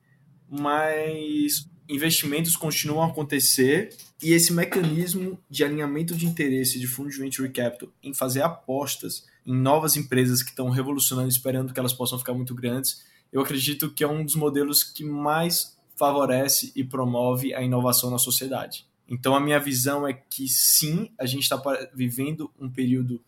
mas 0.50 1.68
investimentos 1.88 2.56
continuam 2.56 3.04
a 3.04 3.08
acontecer 3.08 3.96
e 4.22 4.34
esse 4.34 4.54
mecanismo 4.54 5.40
de 5.50 5.64
alinhamento 5.64 6.16
de 6.16 6.26
interesse 6.26 6.80
de 6.80 6.86
fundos 6.86 7.16
de 7.16 7.22
venture 7.22 7.50
capital 7.50 7.90
em 8.04 8.14
fazer 8.14 8.42
apostas 8.42 9.26
em 9.46 9.56
novas 9.56 9.96
empresas 9.96 10.44
que 10.44 10.52
estão 10.52 10.70
revolucionando, 10.70 11.28
esperando 11.28 11.74
que 11.74 11.80
elas 11.80 11.94
possam 11.94 12.20
ficar 12.20 12.34
muito 12.34 12.54
grandes, 12.54 13.04
eu 13.32 13.42
acredito 13.42 13.92
que 13.92 14.04
é 14.04 14.08
um 14.08 14.24
dos 14.24 14.36
modelos 14.36 14.84
que 14.84 15.04
mais 15.04 15.78
favorece 15.96 16.72
e 16.76 16.84
promove 16.84 17.54
a 17.54 17.62
inovação 17.62 18.12
na 18.12 18.20
sociedade. 18.20 18.88
Então 19.08 19.36
a 19.36 19.40
minha 19.40 19.60
visão 19.60 20.08
é 20.08 20.14
que 20.14 20.48
sim, 20.48 21.10
a 21.18 21.26
gente 21.26 21.44
está 21.44 21.60
vivendo 21.94 22.52
um 22.60 22.70
período 22.70 23.20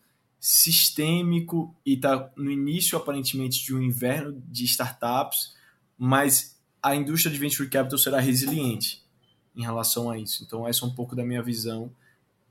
sistêmico 0.44 1.72
e 1.86 1.94
está 1.94 2.28
no 2.36 2.50
início, 2.50 2.98
aparentemente, 2.98 3.64
de 3.64 3.72
um 3.72 3.80
inverno 3.80 4.42
de 4.48 4.64
startups, 4.64 5.54
mas 5.96 6.60
a 6.82 6.96
indústria 6.96 7.32
de 7.32 7.38
venture 7.38 7.70
capital 7.70 7.96
será 7.96 8.18
resiliente 8.18 9.00
em 9.54 9.62
relação 9.62 10.10
a 10.10 10.18
isso. 10.18 10.42
Então, 10.42 10.66
essa 10.66 10.84
é 10.84 10.88
um 10.88 10.92
pouco 10.92 11.14
da 11.14 11.24
minha 11.24 11.40
visão, 11.40 11.92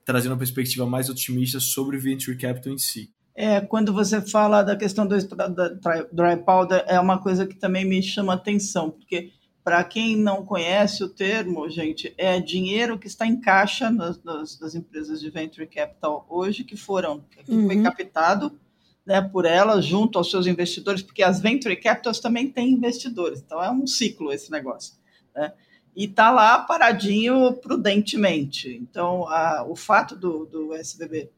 trazendo 0.06 0.32
uma 0.32 0.38
perspectiva 0.38 0.86
mais 0.86 1.10
otimista 1.10 1.60
sobre 1.60 1.98
venture 1.98 2.38
capital 2.38 2.72
em 2.72 2.78
si. 2.78 3.12
É, 3.36 3.60
quando 3.60 3.92
você 3.92 4.22
fala 4.22 4.64
da 4.64 4.78
questão 4.78 5.06
do 5.06 5.18
dry 5.18 6.38
powder, 6.46 6.86
é 6.88 6.98
uma 6.98 7.22
coisa 7.22 7.46
que 7.46 7.56
também 7.56 7.84
me 7.84 8.02
chama 8.02 8.36
atenção, 8.36 8.90
porque 8.90 9.34
para 9.64 9.84
quem 9.84 10.16
não 10.16 10.44
conhece 10.44 11.04
o 11.04 11.10
termo, 11.10 11.70
gente, 11.70 12.14
é 12.18 12.40
dinheiro 12.40 12.98
que 12.98 13.08
está 13.08 13.28
em 13.28 13.40
caixa 13.40 13.92
nas, 13.92 14.22
nas, 14.24 14.60
nas 14.60 14.74
empresas 14.74 15.20
de 15.20 15.30
venture 15.30 15.68
capital 15.68 16.26
hoje 16.30 16.64
que 16.64 16.76
foram, 16.76 17.24
que 17.30 17.52
uhum. 17.52 17.68
foi 17.68 17.82
captado 17.82 18.60
né, 19.06 19.22
por 19.22 19.46
elas 19.46 19.86
junto 19.86 20.18
aos 20.18 20.30
seus 20.30 20.48
investidores, 20.48 21.02
porque 21.02 21.22
as 21.22 21.40
venture 21.40 21.76
capitals 21.76 22.20
também 22.20 22.50
têm 22.50 22.72
investidores, 22.72 23.40
então 23.40 23.64
é 23.64 23.70
um 23.70 23.86
ciclo 23.86 24.32
esse 24.32 24.52
negócio. 24.52 24.96
Né? 25.36 25.54
E 25.96 26.06
está 26.06 26.32
lá 26.32 26.60
paradinho 26.60 27.54
prudentemente. 27.54 28.70
Então, 28.82 29.28
a, 29.28 29.66
o 29.68 29.76
fato 29.76 30.16
do, 30.16 30.46
do 30.46 30.74
SBB 30.74 31.30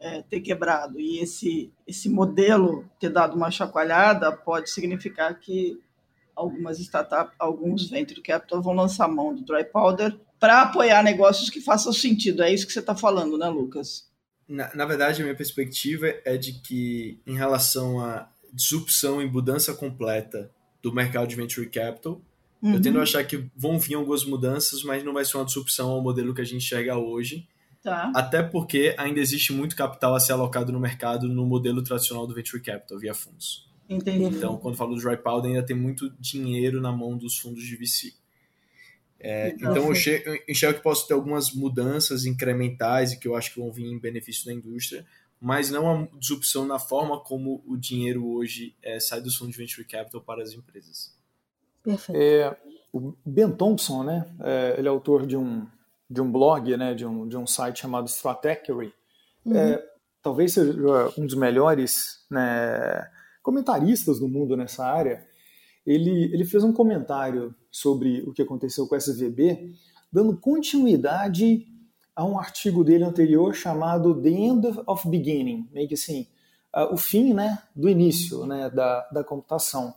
é, 0.00 0.22
ter 0.22 0.40
quebrado 0.40 0.98
e 0.98 1.18
esse, 1.18 1.70
esse 1.86 2.08
modelo 2.08 2.88
ter 2.98 3.10
dado 3.10 3.36
uma 3.36 3.50
chacoalhada 3.50 4.32
pode 4.32 4.70
significar 4.70 5.38
que 5.38 5.78
algumas 6.40 6.78
startups, 6.78 7.34
alguns 7.38 7.88
venture 7.88 8.22
capital 8.22 8.62
vão 8.62 8.72
lançar 8.72 9.08
mão 9.08 9.34
do 9.34 9.42
dry 9.42 9.64
powder 9.64 10.18
para 10.38 10.62
apoiar 10.62 11.02
negócios 11.02 11.50
que 11.50 11.60
façam 11.60 11.92
sentido. 11.92 12.42
É 12.42 12.52
isso 12.52 12.66
que 12.66 12.72
você 12.72 12.80
está 12.80 12.94
falando, 12.94 13.36
né, 13.36 13.48
Lucas? 13.48 14.08
Na, 14.48 14.74
na, 14.74 14.86
verdade, 14.86 15.20
a 15.20 15.24
minha 15.24 15.36
perspectiva 15.36 16.06
é 16.24 16.36
de 16.36 16.54
que, 16.54 17.20
em 17.26 17.36
relação 17.36 18.00
à 18.00 18.28
disrupção 18.52 19.22
e 19.22 19.30
mudança 19.30 19.74
completa 19.74 20.50
do 20.82 20.92
mercado 20.92 21.28
de 21.28 21.36
venture 21.36 21.68
capital, 21.68 22.20
uhum. 22.60 22.74
eu 22.74 22.82
tendo 22.82 22.98
a 22.98 23.02
achar 23.02 23.22
que 23.22 23.48
vão 23.54 23.78
vir 23.78 23.94
algumas 23.94 24.24
mudanças, 24.24 24.82
mas 24.82 25.04
não 25.04 25.12
vai 25.12 25.24
ser 25.24 25.36
uma 25.36 25.44
disrupção 25.44 25.90
ao 25.90 26.02
modelo 26.02 26.34
que 26.34 26.40
a 26.40 26.44
gente 26.44 26.56
enxerga 26.56 26.96
hoje. 26.96 27.46
Tá. 27.82 28.10
Até 28.14 28.42
porque 28.42 28.94
ainda 28.98 29.20
existe 29.20 29.52
muito 29.52 29.76
capital 29.76 30.14
a 30.14 30.20
ser 30.20 30.32
alocado 30.32 30.72
no 30.72 30.80
mercado 30.80 31.28
no 31.28 31.46
modelo 31.46 31.82
tradicional 31.82 32.26
do 32.26 32.34
venture 32.34 32.62
capital, 32.62 32.98
via 32.98 33.14
fundos. 33.14 33.69
Entendi. 33.90 34.24
Então, 34.24 34.56
quando 34.56 34.76
falo 34.76 34.94
do 34.94 35.00
dry 35.00 35.16
powder, 35.16 35.50
ainda 35.50 35.66
tem 35.66 35.74
muito 35.74 36.08
dinheiro 36.20 36.80
na 36.80 36.92
mão 36.92 37.18
dos 37.18 37.36
fundos 37.36 37.64
de 37.64 37.74
VC. 37.74 38.12
É, 39.18 39.48
então, 39.50 39.72
então 39.72 39.84
eu 39.86 39.92
enxergo 40.48 40.78
que 40.78 40.82
posso 40.82 41.06
ter 41.06 41.12
algumas 41.12 41.52
mudanças 41.52 42.24
incrementais 42.24 43.12
e 43.12 43.18
que 43.18 43.28
eu 43.28 43.36
acho 43.36 43.52
que 43.52 43.60
vão 43.60 43.70
vir 43.70 43.84
em 43.84 43.98
benefício 43.98 44.46
da 44.46 44.52
indústria, 44.52 45.04
mas 45.38 45.70
não 45.70 45.84
uma 45.84 46.08
disrupção 46.18 46.64
na 46.64 46.78
forma 46.78 47.20
como 47.20 47.62
o 47.66 47.76
dinheiro 47.76 48.26
hoje 48.26 48.74
é, 48.82 48.98
sai 49.00 49.20
dos 49.20 49.36
fundos 49.36 49.56
de 49.56 49.58
venture 49.58 49.86
capital 49.86 50.22
para 50.22 50.42
as 50.42 50.52
empresas. 50.52 51.14
Perfeito. 51.82 52.18
É, 52.18 52.56
o 52.92 53.14
Ben 53.26 53.50
Thompson, 53.50 54.04
né, 54.04 54.26
é, 54.40 54.76
ele 54.78 54.86
é 54.86 54.90
autor 54.90 55.26
de 55.26 55.36
um, 55.36 55.66
de 56.08 56.20
um 56.20 56.30
blog, 56.30 56.76
né, 56.76 56.94
de 56.94 57.04
um, 57.04 57.28
de 57.28 57.36
um 57.36 57.46
site 57.46 57.80
chamado 57.80 58.08
Stratechery. 58.08 58.94
Uhum. 59.44 59.56
É, 59.56 59.84
talvez 60.22 60.54
seja 60.54 60.72
um 61.18 61.26
dos 61.26 61.34
melhores 61.34 62.24
né, 62.30 63.06
comentaristas 63.50 64.20
do 64.20 64.28
mundo 64.28 64.56
nessa 64.56 64.86
área, 64.86 65.26
ele, 65.84 66.32
ele 66.32 66.44
fez 66.44 66.62
um 66.62 66.72
comentário 66.72 67.52
sobre 67.68 68.22
o 68.22 68.32
que 68.32 68.42
aconteceu 68.42 68.86
com 68.86 68.94
o 68.94 68.98
SVB, 68.98 69.74
dando 70.12 70.36
continuidade 70.36 71.66
a 72.14 72.24
um 72.24 72.38
artigo 72.38 72.84
dele 72.84 73.02
anterior 73.02 73.52
chamado 73.52 74.14
The 74.22 74.28
End 74.28 74.68
of 74.86 75.08
Beginning, 75.08 75.68
meio 75.72 75.88
que 75.88 75.94
assim, 75.94 76.28
uh, 76.76 76.94
o 76.94 76.96
fim 76.96 77.34
né, 77.34 77.58
do 77.74 77.88
início 77.88 78.46
né, 78.46 78.70
da, 78.70 79.08
da 79.10 79.24
computação. 79.24 79.94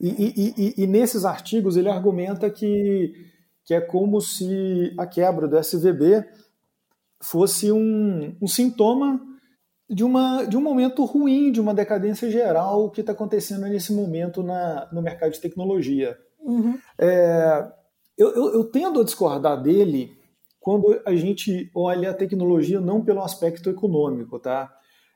E, 0.00 0.08
e, 0.08 0.54
e, 0.56 0.82
e, 0.82 0.86
nesses 0.86 1.24
artigos 1.24 1.76
ele 1.76 1.88
argumenta 1.88 2.50
que, 2.50 3.12
que 3.64 3.72
é 3.72 3.80
como 3.80 4.20
se 4.20 4.92
a 4.98 5.06
quebra 5.06 5.46
do 5.46 5.56
SVB 5.58 6.26
fosse 7.20 7.70
um, 7.70 8.36
um 8.42 8.46
sintoma 8.48 9.20
de, 9.88 10.04
uma, 10.04 10.44
de 10.44 10.56
um 10.56 10.60
momento 10.60 11.04
ruim, 11.04 11.52
de 11.52 11.60
uma 11.60 11.74
decadência 11.74 12.30
geral 12.30 12.90
que 12.90 13.00
está 13.00 13.12
acontecendo 13.12 13.66
nesse 13.66 13.92
momento 13.92 14.42
na, 14.42 14.88
no 14.92 15.02
mercado 15.02 15.32
de 15.32 15.40
tecnologia. 15.40 16.18
Uhum. 16.40 16.78
É, 16.98 17.68
eu, 18.16 18.34
eu, 18.34 18.54
eu 18.54 18.64
tendo 18.64 19.00
a 19.00 19.04
discordar 19.04 19.60
dele 19.62 20.16
quando 20.60 21.00
a 21.06 21.14
gente 21.14 21.70
olha 21.74 22.10
a 22.10 22.14
tecnologia 22.14 22.80
não 22.80 23.04
pelo 23.04 23.22
aspecto 23.22 23.70
econômico, 23.70 24.38
tá? 24.38 24.72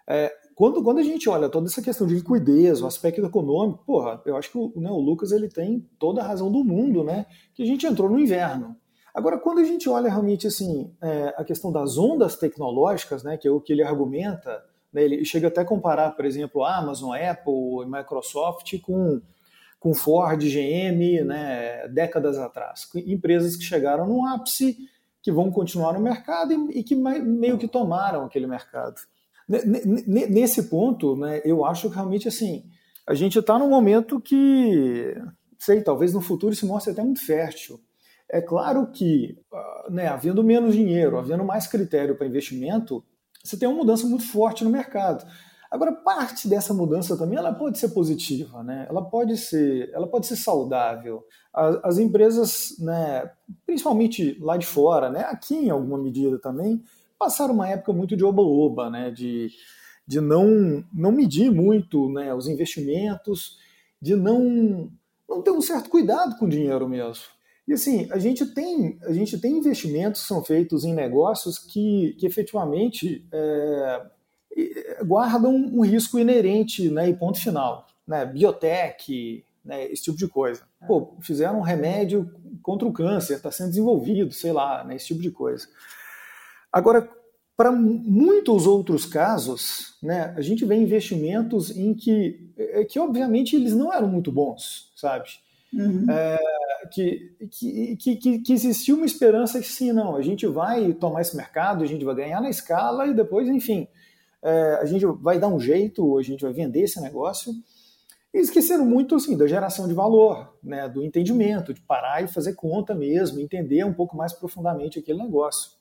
É, 0.09 0.33
quando, 0.54 0.83
quando 0.83 0.98
a 0.98 1.02
gente 1.02 1.28
olha 1.28 1.48
toda 1.48 1.66
essa 1.66 1.80
questão 1.80 2.06
de 2.06 2.14
liquidez, 2.14 2.83
o 2.83 2.87
aspecto 2.87 3.24
econômico, 3.24 3.83
porra, 3.85 4.20
eu 4.26 4.37
acho 4.37 4.50
que 4.50 4.59
o, 4.59 4.72
né, 4.76 4.90
o 4.90 4.98
Lucas 4.98 5.33
ele 5.33 5.48
tem 5.48 5.88
toda 5.98 6.20
a 6.20 6.26
razão 6.26 6.52
do 6.52 6.62
mundo, 6.62 7.02
né? 7.02 7.26
Que 7.54 7.62
a 7.62 7.66
gente 7.66 7.87
entrou 7.87 8.11
no 8.11 8.20
inverno. 8.20 8.76
Agora, 9.20 9.38
quando 9.38 9.59
a 9.59 9.64
gente 9.64 9.87
olha 9.87 10.09
realmente 10.09 10.46
assim 10.46 10.90
é, 11.02 11.35
a 11.37 11.44
questão 11.44 11.70
das 11.70 11.98
ondas 11.98 12.37
tecnológicas, 12.37 13.22
né, 13.22 13.37
que 13.37 13.46
é 13.46 13.50
o 13.50 13.61
que 13.61 13.70
ele 13.70 13.83
argumenta, 13.83 14.64
né, 14.90 15.02
ele 15.02 15.22
chega 15.26 15.48
até 15.48 15.61
a 15.61 15.64
comparar, 15.64 16.12
por 16.12 16.24
exemplo, 16.24 16.64
a 16.64 16.78
Amazon, 16.78 17.14
Apple, 17.14 17.85
Microsoft 17.87 18.80
com, 18.80 19.20
com 19.78 19.92
Ford, 19.92 20.42
GM, 20.42 21.22
né, 21.22 21.87
décadas 21.88 22.38
atrás, 22.38 22.88
empresas 22.94 23.56
que 23.56 23.62
chegaram 23.62 24.09
no 24.09 24.26
ápice, 24.26 24.88
que 25.20 25.30
vão 25.30 25.50
continuar 25.50 25.92
no 25.92 26.00
mercado 26.00 26.54
e, 26.54 26.78
e 26.78 26.83
que 26.83 26.94
meio 26.94 27.59
que 27.59 27.68
tomaram 27.68 28.24
aquele 28.24 28.46
mercado 28.46 29.02
nesse 30.06 30.62
ponto, 30.62 31.14
né, 31.14 31.42
eu 31.44 31.62
acho 31.62 31.90
que 31.90 31.94
realmente 31.94 32.26
assim, 32.26 32.64
a 33.06 33.12
gente 33.12 33.38
está 33.38 33.59
num 33.59 33.68
momento 33.68 34.18
que, 34.18 35.14
sei, 35.59 35.83
talvez 35.83 36.14
no 36.14 36.22
futuro 36.22 36.54
se 36.54 36.64
mostre 36.64 36.92
até 36.92 37.02
muito 37.02 37.22
fértil. 37.22 37.78
É 38.30 38.40
claro 38.40 38.86
que, 38.92 39.36
ah, 39.52 39.86
né, 39.90 40.06
havendo 40.06 40.44
menos 40.44 40.74
dinheiro, 40.74 41.18
havendo 41.18 41.44
mais 41.44 41.66
critério 41.66 42.16
para 42.16 42.26
investimento, 42.26 43.04
você 43.42 43.56
tem 43.56 43.68
uma 43.68 43.78
mudança 43.78 44.06
muito 44.06 44.24
forte 44.30 44.62
no 44.62 44.70
mercado. 44.70 45.26
Agora, 45.70 45.92
parte 45.92 46.48
dessa 46.48 46.74
mudança 46.74 47.16
também 47.16 47.38
ela 47.38 47.52
pode 47.52 47.78
ser 47.78 47.90
positiva, 47.90 48.62
né? 48.62 48.86
ela, 48.88 49.02
pode 49.02 49.36
ser, 49.36 49.90
ela 49.92 50.06
pode 50.06 50.26
ser 50.26 50.36
saudável. 50.36 51.24
As, 51.52 51.76
as 51.84 51.98
empresas, 51.98 52.76
né, 52.78 53.30
principalmente 53.66 54.36
lá 54.40 54.56
de 54.56 54.66
fora, 54.66 55.10
né, 55.10 55.22
aqui 55.22 55.54
em 55.54 55.70
alguma 55.70 55.98
medida 55.98 56.38
também, 56.38 56.82
passaram 57.20 57.52
uma 57.52 57.68
época 57.68 57.92
muito 57.92 58.16
de 58.16 58.24
oba-oba, 58.24 58.88
né? 58.88 59.10
de, 59.10 59.50
de 60.06 60.22
não, 60.22 60.82
não 60.90 61.12
medir 61.12 61.50
muito 61.50 62.08
né, 62.08 62.34
os 62.34 62.48
investimentos, 62.48 63.58
de 64.00 64.16
não, 64.16 64.90
não 65.28 65.42
ter 65.42 65.50
um 65.50 65.60
certo 65.60 65.90
cuidado 65.90 66.38
com 66.38 66.46
o 66.46 66.48
dinheiro 66.48 66.88
mesmo. 66.88 67.24
E 67.66 67.73
assim, 67.73 68.09
a 68.11 68.18
gente 68.18 68.46
tem, 68.46 68.99
a 69.03 69.12
gente 69.12 69.38
tem 69.38 69.59
investimentos 69.59 70.23
que 70.23 70.29
são 70.29 70.42
feitos 70.42 70.85
em 70.85 70.92
negócios 70.92 71.59
que, 71.59 72.16
que 72.18 72.27
efetivamente 72.27 73.25
é, 73.33 74.07
guardam 75.05 75.55
um 75.55 75.83
risco 75.83 76.18
inerente 76.18 76.90
né, 76.90 77.09
e 77.09 77.16
ponto 77.16 77.38
final. 77.38 77.87
Né, 78.07 78.27
biotech, 78.27 79.44
né, 79.64 79.87
esse 79.87 80.05
tipo 80.05 80.16
de 80.16 80.27
coisa. 80.27 80.62
Pô, 80.87 81.14
fizeram 81.20 81.59
um 81.59 81.62
remédio 81.62 82.31
contra 82.62 82.88
o 82.88 82.92
câncer, 82.92 83.35
está 83.35 83.51
sendo 83.51 83.70
desenvolvido, 83.70 84.33
sei 84.33 84.53
lá, 84.53 84.83
né, 84.85 84.96
esse 84.96 85.07
tipo 85.07 85.20
de 85.20 85.31
coisa. 85.31 85.68
Agora, 86.73 87.09
para 87.57 87.70
muitos 87.70 88.66
outros 88.66 89.05
casos, 89.05 89.96
né, 90.03 90.33
a 90.37 90.40
gente 90.40 90.64
vê 90.64 90.77
investimentos 90.77 91.70
em 91.77 91.94
que, 91.94 92.51
é, 92.57 92.85
que 92.85 92.99
obviamente 92.99 93.55
eles 93.55 93.75
não 93.75 93.92
eram 93.92 94.09
muito 94.09 94.33
bons, 94.33 94.92
sabe? 94.96 95.29
Uhum. 95.72 96.06
É, 96.11 96.38
que, 96.90 97.37
que, 97.50 98.16
que, 98.16 98.38
que 98.40 98.52
existia 98.52 98.94
uma 98.94 99.06
esperança 99.06 99.61
que 99.61 99.68
sim, 99.68 99.92
não, 99.92 100.16
a 100.16 100.22
gente 100.22 100.46
vai 100.46 100.92
tomar 100.92 101.20
esse 101.20 101.37
mercado, 101.37 101.85
a 101.85 101.87
gente 101.87 102.04
vai 102.04 102.14
ganhar 102.14 102.40
na 102.40 102.50
escala 102.50 103.06
e 103.06 103.14
depois, 103.14 103.48
enfim, 103.48 103.87
é, 104.42 104.78
a 104.80 104.85
gente 104.85 105.04
vai 105.06 105.38
dar 105.38 105.48
um 105.48 105.61
jeito, 105.61 106.18
a 106.18 106.22
gente 106.22 106.42
vai 106.42 106.52
vender 106.52 106.83
esse 106.83 107.00
negócio. 107.00 107.52
E 108.33 108.38
esqueceram 108.38 108.87
muito 108.87 109.16
assim, 109.16 109.37
da 109.37 109.46
geração 109.46 109.88
de 109.88 109.94
valor, 109.94 110.56
né, 110.62 110.88
do 110.88 111.02
entendimento, 111.04 111.74
de 111.74 111.80
parar 111.80 112.22
e 112.22 112.28
fazer 112.28 112.54
conta 112.54 112.94
mesmo, 112.94 113.40
entender 113.40 113.85
um 113.85 113.92
pouco 113.92 114.16
mais 114.16 114.33
profundamente 114.33 114.98
aquele 114.98 115.18
negócio. 115.18 115.72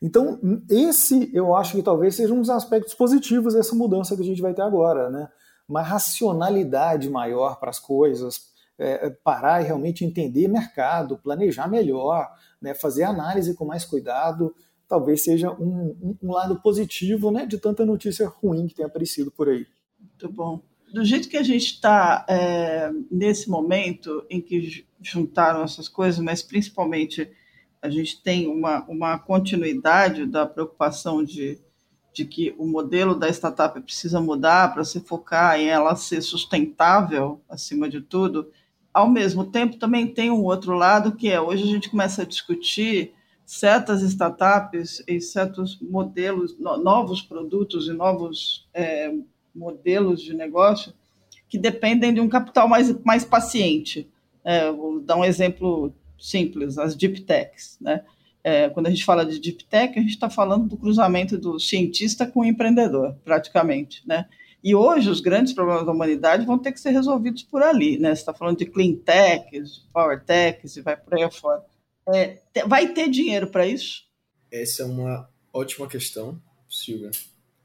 Então, 0.00 0.38
esse 0.68 1.30
eu 1.32 1.54
acho 1.54 1.76
que 1.76 1.82
talvez 1.82 2.14
seja 2.14 2.34
um 2.34 2.40
dos 2.40 2.50
aspectos 2.50 2.94
positivos 2.94 3.54
dessa 3.54 3.74
mudança 3.74 4.16
que 4.16 4.22
a 4.22 4.24
gente 4.24 4.42
vai 4.42 4.52
ter 4.52 4.62
agora, 4.62 5.08
né? 5.08 5.28
Uma 5.68 5.82
racionalidade 5.82 7.08
maior 7.08 7.58
para 7.58 7.70
as 7.70 7.78
coisas, 7.78 8.52
é, 8.78 9.06
é, 9.06 9.10
parar 9.10 9.62
e 9.62 9.66
realmente 9.66 10.04
entender 10.04 10.48
mercado, 10.48 11.18
planejar 11.18 11.68
melhor, 11.68 12.28
né? 12.60 12.74
fazer 12.74 13.04
análise 13.04 13.54
com 13.54 13.64
mais 13.64 13.84
cuidado, 13.84 14.54
talvez 14.88 15.22
seja 15.22 15.50
um, 15.52 16.16
um, 16.22 16.32
lado 16.32 16.60
positivo 16.60 17.30
né? 17.30 17.46
de 17.46 17.56
tanta 17.58 17.86
notícia 17.86 18.26
ruim 18.26 18.66
que 18.66 18.74
tem 18.74 18.84
aparecido 18.84 19.30
por 19.30 19.48
aí. 19.48 19.66
Muito 19.98 20.28
bom. 20.28 20.60
Do 20.92 21.04
jeito 21.04 21.28
que 21.28 21.36
a 21.36 21.42
gente 21.42 21.66
está 21.66 22.26
é, 22.28 22.90
nesse 23.10 23.48
momento 23.48 24.24
em 24.28 24.40
que 24.40 24.84
juntaram 25.00 25.62
essas 25.62 25.88
coisas, 25.88 26.18
mas 26.20 26.42
principalmente 26.42 27.30
a 27.80 27.88
gente 27.88 28.22
tem 28.22 28.48
uma, 28.48 28.84
uma 28.86 29.18
continuidade 29.18 30.26
da 30.26 30.46
preocupação 30.46 31.22
de, 31.22 31.60
de 32.14 32.24
que 32.24 32.54
o 32.56 32.64
modelo 32.64 33.16
da 33.16 33.28
startup 33.28 33.78
precisa 33.80 34.20
mudar 34.20 34.72
para 34.72 34.84
se 34.84 35.00
focar 35.00 35.58
em 35.58 35.66
ela 35.66 35.96
ser 35.96 36.22
sustentável, 36.22 37.40
acima 37.48 37.88
de 37.88 38.00
tudo. 38.00 38.50
Ao 38.92 39.10
mesmo 39.10 39.44
tempo, 39.44 39.76
também 39.76 40.06
tem 40.06 40.30
um 40.30 40.44
outro 40.44 40.74
lado, 40.74 41.16
que 41.16 41.28
é 41.28 41.40
hoje 41.40 41.64
a 41.64 41.66
gente 41.66 41.90
começa 41.90 42.22
a 42.22 42.24
discutir 42.24 43.12
certas 43.44 44.00
startups 44.02 45.02
e 45.08 45.20
certos 45.20 45.78
modelos, 45.80 46.56
novos 46.58 47.20
produtos 47.20 47.88
e 47.88 47.92
novos 47.92 48.66
é, 48.72 49.12
modelos 49.52 50.22
de 50.22 50.32
negócio 50.32 50.94
que 51.48 51.58
dependem 51.58 52.14
de 52.14 52.20
um 52.20 52.28
capital 52.28 52.68
mais, 52.68 52.96
mais 53.02 53.24
paciente. 53.24 54.08
É, 54.44 54.70
vou 54.70 55.00
dar 55.00 55.16
um 55.16 55.24
exemplo 55.24 55.92
simples, 56.18 56.78
as 56.78 56.94
deep 56.94 57.22
techs, 57.22 57.76
né? 57.80 58.04
É, 58.44 58.68
quando 58.68 58.88
a 58.88 58.90
gente 58.90 59.04
fala 59.04 59.24
de 59.24 59.40
deep 59.40 59.64
tech, 59.64 59.98
a 59.98 60.02
gente 60.02 60.12
está 60.12 60.28
falando 60.28 60.68
do 60.68 60.76
cruzamento 60.76 61.38
do 61.38 61.58
cientista 61.58 62.26
com 62.26 62.40
o 62.40 62.44
empreendedor, 62.44 63.16
praticamente, 63.24 64.06
né? 64.06 64.28
E 64.62 64.74
hoje 64.74 65.08
os 65.08 65.20
grandes 65.20 65.54
problemas 65.54 65.86
da 65.86 65.92
humanidade 65.92 66.44
vão 66.44 66.58
ter 66.58 66.72
que 66.72 66.80
ser 66.80 66.90
resolvidos 66.90 67.42
por 67.42 67.62
ali, 67.62 67.98
né? 67.98 68.14
Você 68.14 68.20
está 68.20 68.34
falando 68.34 68.58
de 68.58 68.66
clean 68.66 68.96
techs, 68.96 69.86
power 69.92 70.22
techs 70.22 70.76
e 70.76 70.82
vai 70.82 70.96
por 70.96 71.14
aí 71.14 71.22
afora. 71.22 71.62
É, 72.14 72.38
vai 72.66 72.92
ter 72.92 73.08
dinheiro 73.08 73.46
para 73.46 73.66
isso? 73.66 74.04
Essa 74.52 74.82
é 74.82 74.86
uma 74.86 75.28
ótima 75.52 75.88
questão, 75.88 76.40
Silvia. 76.68 77.10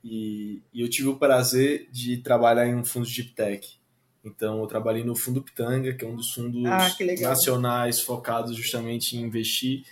E, 0.04 0.62
e, 0.74 0.82
eu 0.82 0.90
tive 0.90 1.10
o 1.10 1.18
prazer 1.18 1.90
de 1.92 2.18
trabalhar 2.18 2.66
em 2.68 2.76
um 2.76 2.86
fundo 2.86 3.06
de 3.06 3.22
deep 3.22 3.36
tech. 3.36 3.80
Então, 4.24 4.60
eu 4.60 4.68
trabalhei 4.68 5.04
no 5.04 5.16
Fundo 5.16 5.42
Pitanga, 5.42 5.94
que 5.94 6.04
é 6.04 6.08
um 6.08 6.16
dos 6.16 6.34
fundos 6.34 6.64
ah, 6.66 6.90
nacionais 7.22 8.02
focados 8.02 8.56
justamente 8.56 9.16
em 9.16 9.22
investir 9.22 9.84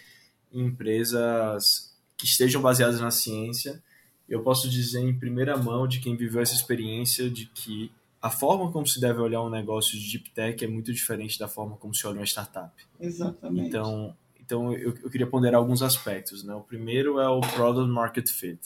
empresas 0.52 1.96
que 2.18 2.26
estejam 2.26 2.62
baseadas 2.62 3.00
na 3.00 3.12
ciência. 3.12 3.82
Eu 4.28 4.42
posso 4.42 4.70
dizer 4.70 5.02
em 5.02 5.18
primeira 5.18 5.56
mão 5.56 5.88
de 5.88 6.00
quem 6.00 6.16
viveu 6.16 6.42
essa 6.42 6.54
experiência 6.54 7.30
de 7.30 7.46
que 7.46 7.92
a 8.22 8.30
forma 8.30 8.72
como 8.72 8.86
se 8.86 9.00
deve 9.00 9.20
olhar 9.20 9.42
um 9.42 9.50
negócio 9.50 9.98
de 9.98 10.12
deep 10.12 10.32
tech 10.32 10.64
é 10.64 10.68
muito 10.68 10.92
diferente 10.92 11.38
da 11.38 11.48
forma 11.48 11.78
como 11.78 11.94
se 11.94 12.06
olha 12.08 12.20
uma 12.20 12.26
startup. 12.26 12.74
Exatamente. 13.00 13.68
Então, 13.68 14.16
então 14.40 14.74
eu, 14.74 14.98
eu 15.04 15.10
queria 15.10 15.28
ponderar 15.28 15.60
alguns 15.60 15.82
aspectos. 15.82 16.44
Né? 16.44 16.54
O 16.54 16.62
primeiro 16.62 17.20
é 17.20 17.30
o 17.30 17.40
Product 17.42 17.90
Market 17.90 18.30
Fit. 18.30 18.60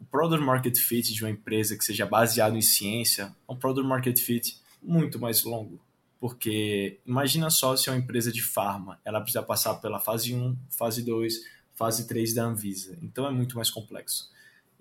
O 0.00 0.04
Product 0.04 0.44
Market 0.44 0.76
Fit 0.76 1.12
de 1.12 1.24
uma 1.24 1.30
empresa 1.30 1.76
que 1.76 1.84
seja 1.84 2.04
baseado 2.04 2.56
em 2.56 2.62
ciência 2.62 3.34
é 3.48 3.52
um 3.52 3.56
Product 3.56 3.88
Market 3.88 4.18
Fit 4.20 4.58
muito 4.82 5.18
mais 5.18 5.42
longo. 5.44 5.80
Porque 6.24 7.00
imagina 7.04 7.50
só 7.50 7.76
se 7.76 7.90
é 7.90 7.92
uma 7.92 7.98
empresa 7.98 8.32
de 8.32 8.40
farma, 8.40 8.98
ela 9.04 9.20
precisa 9.20 9.42
passar 9.42 9.74
pela 9.74 10.00
fase 10.00 10.34
1, 10.34 10.56
fase 10.70 11.02
2, 11.02 11.44
fase 11.74 12.06
3 12.08 12.32
da 12.32 12.46
Anvisa. 12.46 12.96
Então 13.02 13.26
é 13.26 13.30
muito 13.30 13.56
mais 13.56 13.68
complexo. 13.68 14.32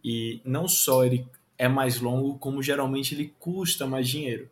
E 0.01 0.39
não 0.45 0.69
só 0.69 1.03
ele 1.03 1.27
é 1.57 1.67
mais 1.67 1.99
longo, 1.99 2.39
como 2.39 2.63
geralmente 2.63 3.13
ele 3.13 3.33
custa 3.39 3.85
mais 3.85 4.07
dinheiro. 4.07 4.49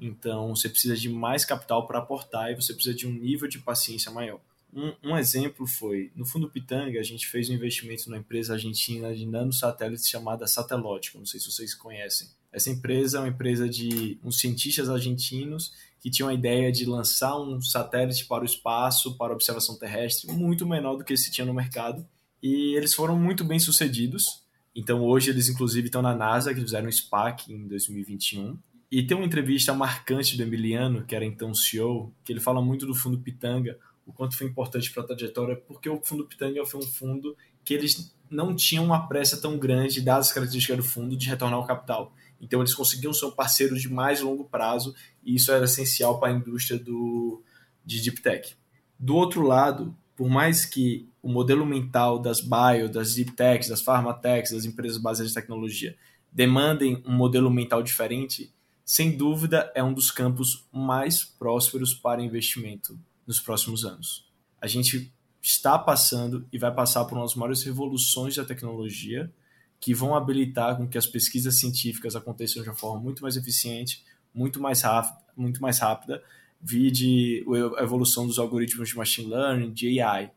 Então 0.00 0.48
você 0.48 0.68
precisa 0.68 0.96
de 0.96 1.08
mais 1.08 1.44
capital 1.44 1.86
para 1.86 2.00
aportar 2.00 2.50
e 2.50 2.56
você 2.56 2.74
precisa 2.74 2.92
de 2.92 3.06
um 3.06 3.12
nível 3.12 3.46
de 3.46 3.60
paciência 3.60 4.10
maior. 4.10 4.40
Um, 4.74 4.92
um, 5.04 5.16
exemplo 5.16 5.64
foi, 5.64 6.10
no 6.16 6.26
Fundo 6.26 6.50
Pitanga, 6.50 6.98
a 6.98 7.04
gente 7.04 7.28
fez 7.28 7.48
um 7.50 7.54
investimento 7.54 8.08
numa 8.08 8.18
empresa 8.18 8.54
argentina 8.54 9.14
de 9.14 9.26
nanosatélites 9.26 10.08
chamada 10.08 10.48
Satelótico, 10.48 11.18
não 11.18 11.26
sei 11.26 11.38
se 11.38 11.52
vocês 11.52 11.72
conhecem. 11.72 12.26
Essa 12.52 12.68
empresa 12.68 13.18
é 13.18 13.20
uma 13.20 13.28
empresa 13.28 13.68
de 13.68 14.18
uns 14.24 14.40
cientistas 14.40 14.90
argentinos 14.90 15.91
que 16.02 16.10
tinham 16.10 16.28
a 16.28 16.34
ideia 16.34 16.72
de 16.72 16.84
lançar 16.84 17.40
um 17.40 17.62
satélite 17.62 18.26
para 18.26 18.42
o 18.42 18.44
espaço, 18.44 19.16
para 19.16 19.32
observação 19.32 19.78
terrestre, 19.78 20.32
muito 20.32 20.66
menor 20.66 20.96
do 20.96 21.04
que 21.04 21.16
se 21.16 21.30
tinha 21.30 21.46
no 21.46 21.54
mercado. 21.54 22.04
E 22.42 22.76
eles 22.76 22.92
foram 22.92 23.16
muito 23.16 23.44
bem 23.44 23.60
sucedidos. 23.60 24.42
Então 24.74 25.00
hoje 25.04 25.30
eles 25.30 25.48
inclusive 25.48 25.86
estão 25.86 26.02
na 26.02 26.12
NASA, 26.12 26.52
que 26.52 26.60
fizeram 26.60 26.88
o 26.88 26.92
SPAC 26.92 27.52
em 27.52 27.68
2021. 27.68 28.58
E 28.90 29.06
tem 29.06 29.16
uma 29.16 29.24
entrevista 29.24 29.72
marcante 29.72 30.36
do 30.36 30.42
Emiliano, 30.42 31.04
que 31.04 31.14
era 31.14 31.24
então 31.24 31.54
CEO, 31.54 32.12
que 32.24 32.32
ele 32.32 32.40
fala 32.40 32.60
muito 32.60 32.84
do 32.84 32.96
fundo 32.96 33.20
Pitanga, 33.20 33.78
o 34.04 34.12
quanto 34.12 34.36
foi 34.36 34.48
importante 34.48 34.90
para 34.90 35.04
a 35.04 35.06
trajetória, 35.06 35.56
porque 35.56 35.88
o 35.88 36.00
fundo 36.02 36.26
Pitanga 36.26 36.66
foi 36.66 36.80
um 36.80 36.86
fundo 36.86 37.36
que 37.64 37.72
eles 37.72 38.12
não 38.28 38.56
tinham 38.56 38.84
uma 38.84 39.06
pressa 39.06 39.40
tão 39.40 39.56
grande, 39.56 40.00
dadas 40.00 40.26
as 40.28 40.32
características 40.32 40.78
do 40.78 40.82
fundo, 40.82 41.16
de 41.16 41.28
retornar 41.28 41.60
o 41.60 41.66
capital. 41.66 42.12
Então 42.40 42.60
eles 42.60 42.74
conseguiam 42.74 43.14
ser 43.14 43.30
parceiros 43.30 43.80
de 43.80 43.88
mais 43.88 44.20
longo 44.20 44.44
prazo 44.44 44.94
e 45.24 45.36
isso 45.36 45.52
era 45.52 45.64
essencial 45.64 46.18
para 46.18 46.32
a 46.32 46.36
indústria 46.36 46.78
do, 46.78 47.42
de 47.84 48.00
Deep 48.00 48.20
Tech. 48.20 48.54
Do 48.98 49.16
outro 49.16 49.42
lado, 49.42 49.96
por 50.16 50.28
mais 50.28 50.64
que 50.64 51.08
o 51.22 51.28
modelo 51.28 51.64
mental 51.64 52.18
das 52.18 52.40
bio, 52.40 52.88
das 52.88 53.14
Deep 53.14 53.32
Techs, 53.32 53.68
das 53.68 53.80
Pharmatechs, 53.80 54.52
das 54.52 54.64
empresas 54.64 54.98
baseadas 54.98 55.32
em 55.32 55.34
tecnologia 55.34 55.96
demandem 56.32 57.02
um 57.06 57.12
modelo 57.12 57.50
mental 57.50 57.82
diferente, 57.82 58.52
sem 58.84 59.16
dúvida 59.16 59.70
é 59.74 59.84
um 59.84 59.92
dos 59.92 60.10
campos 60.10 60.66
mais 60.72 61.24
prósperos 61.24 61.92
para 61.92 62.22
investimento 62.22 62.98
nos 63.26 63.38
próximos 63.38 63.84
anos. 63.84 64.26
A 64.60 64.66
gente 64.66 65.12
está 65.42 65.78
passando 65.78 66.46
e 66.52 66.58
vai 66.58 66.72
passar 66.72 67.04
por 67.04 67.16
uma 67.16 67.24
das 67.24 67.34
maiores 67.34 67.62
revoluções 67.62 68.36
da 68.36 68.44
tecnologia 68.44 69.30
que 69.78 69.92
vão 69.92 70.14
habilitar 70.14 70.76
com 70.76 70.88
que 70.88 70.96
as 70.96 71.06
pesquisas 71.06 71.58
científicas 71.58 72.14
aconteçam 72.14 72.62
de 72.62 72.68
uma 72.68 72.74
forma 72.74 73.00
muito 73.00 73.22
mais 73.22 73.36
eficiente, 73.36 74.04
muito 74.34 74.60
mais 74.60 74.82
rápida, 74.82 75.18
muito 75.36 75.60
mais 75.60 75.78
rápida, 75.78 76.22
vide 76.60 77.44
a 77.76 77.82
evolução 77.82 78.26
dos 78.26 78.38
algoritmos 78.38 78.90
de 78.90 78.96
machine 78.96 79.30
learning, 79.30 79.72
de 79.72 80.00
AI. 80.00 80.30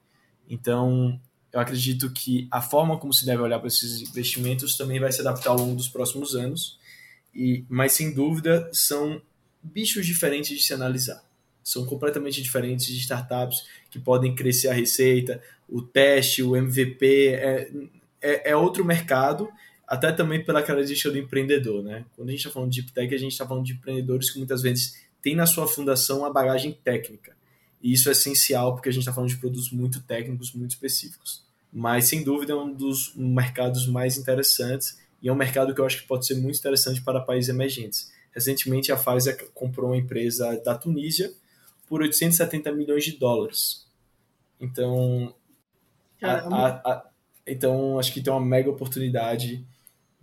Então, 0.49 1.19
eu 1.53 1.59
acredito 1.59 2.11
que 2.11 2.47
a 2.51 2.61
forma 2.61 2.97
como 2.97 3.13
se 3.13 3.25
deve 3.25 3.41
olhar 3.41 3.59
para 3.59 3.67
esses 3.67 4.01
investimentos 4.01 4.75
também 4.75 4.99
vai 4.99 5.11
se 5.11 5.21
adaptar 5.21 5.51
ao 5.51 5.57
longo 5.57 5.75
dos 5.75 5.87
próximos 5.87 6.35
anos, 6.35 6.77
e 7.33 7.63
mas 7.69 7.93
sem 7.93 8.13
dúvida 8.13 8.69
são 8.73 9.21
bichos 9.61 10.05
diferentes 10.05 10.57
de 10.57 10.63
se 10.63 10.73
analisar. 10.73 11.23
São 11.63 11.85
completamente 11.85 12.41
diferentes 12.41 12.87
de 12.87 12.99
startups 12.99 13.65
que 13.89 13.99
podem 13.99 14.35
crescer 14.35 14.67
a 14.67 14.73
receita, 14.73 15.41
o 15.67 15.81
teste, 15.81 16.43
o 16.43 16.55
MVP, 16.55 17.29
é, 17.29 17.71
é, 18.21 18.51
é 18.51 18.55
outro 18.55 18.83
mercado, 18.85 19.49
até 19.87 20.11
também 20.11 20.43
pela 20.43 20.63
característica 20.63 21.11
do 21.11 21.17
empreendedor, 21.17 21.83
né? 21.83 22.05
Quando 22.15 22.29
a 22.29 22.31
gente 22.31 22.41
está 22.41 22.51
falando 22.51 22.71
de 22.71 22.81
deep 22.81 22.93
tech, 22.93 23.13
a 23.13 23.17
gente 23.17 23.31
está 23.31 23.47
falando 23.47 23.65
de 23.65 23.73
empreendedores 23.73 24.29
que 24.29 24.37
muitas 24.37 24.61
vezes 24.61 25.05
têm 25.21 25.35
na 25.35 25.45
sua 25.45 25.67
fundação 25.67 26.25
a 26.25 26.29
bagagem 26.31 26.71
técnica. 26.83 27.35
E 27.81 27.93
isso 27.93 28.09
é 28.09 28.13
essencial 28.13 28.73
porque 28.73 28.89
a 28.89 28.91
gente 28.91 29.01
está 29.01 29.13
falando 29.13 29.29
de 29.29 29.37
produtos 29.37 29.71
muito 29.71 30.01
técnicos, 30.01 30.53
muito 30.53 30.71
específicos. 30.71 31.45
Mas, 31.71 32.05
sem 32.05 32.23
dúvida, 32.23 32.53
é 32.53 32.55
um 32.55 32.73
dos 32.73 33.13
mercados 33.15 33.87
mais 33.87 34.17
interessantes 34.17 34.97
e 35.21 35.29
é 35.29 35.31
um 35.31 35.35
mercado 35.35 35.73
que 35.73 35.81
eu 35.81 35.85
acho 35.85 36.01
que 36.01 36.07
pode 36.07 36.25
ser 36.25 36.35
muito 36.35 36.57
interessante 36.57 37.01
para 37.01 37.19
países 37.19 37.49
emergentes. 37.49 38.11
Recentemente, 38.31 38.91
a 38.91 38.97
Pfizer 38.97 39.49
comprou 39.53 39.89
uma 39.89 39.97
empresa 39.97 40.59
da 40.63 40.75
Tunísia 40.75 41.31
por 41.87 42.01
870 42.01 42.71
milhões 42.71 43.03
de 43.03 43.17
dólares. 43.17 43.85
Então, 44.59 45.33
a, 46.21 46.31
a, 46.31 46.67
a, 46.91 47.09
então, 47.45 47.99
acho 47.99 48.11
que 48.13 48.21
tem 48.21 48.33
uma 48.33 48.43
mega 48.43 48.69
oportunidade 48.69 49.65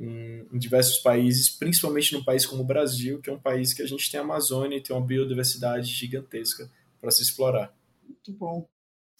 em, 0.02 0.46
em, 0.52 0.58
diversos 0.58 0.98
países, 0.98 1.48
principalmente 1.48 2.12
num 2.12 2.24
país 2.24 2.44
como 2.44 2.62
o 2.62 2.66
Brasil, 2.66 3.20
que 3.20 3.30
é 3.30 3.32
um 3.32 3.40
país 3.40 3.72
que 3.72 3.82
a 3.82 3.86
gente 3.86 4.10
tem 4.10 4.18
a 4.18 4.22
Amazônia 4.22 4.76
e 4.76 4.82
tem 4.82 4.94
uma 4.94 5.06
biodiversidade 5.06 5.86
gigantesca 5.86 6.68
para 7.00 7.10
se 7.10 7.22
explorar. 7.22 7.72
Muito 8.06 8.32
bom. 8.32 8.68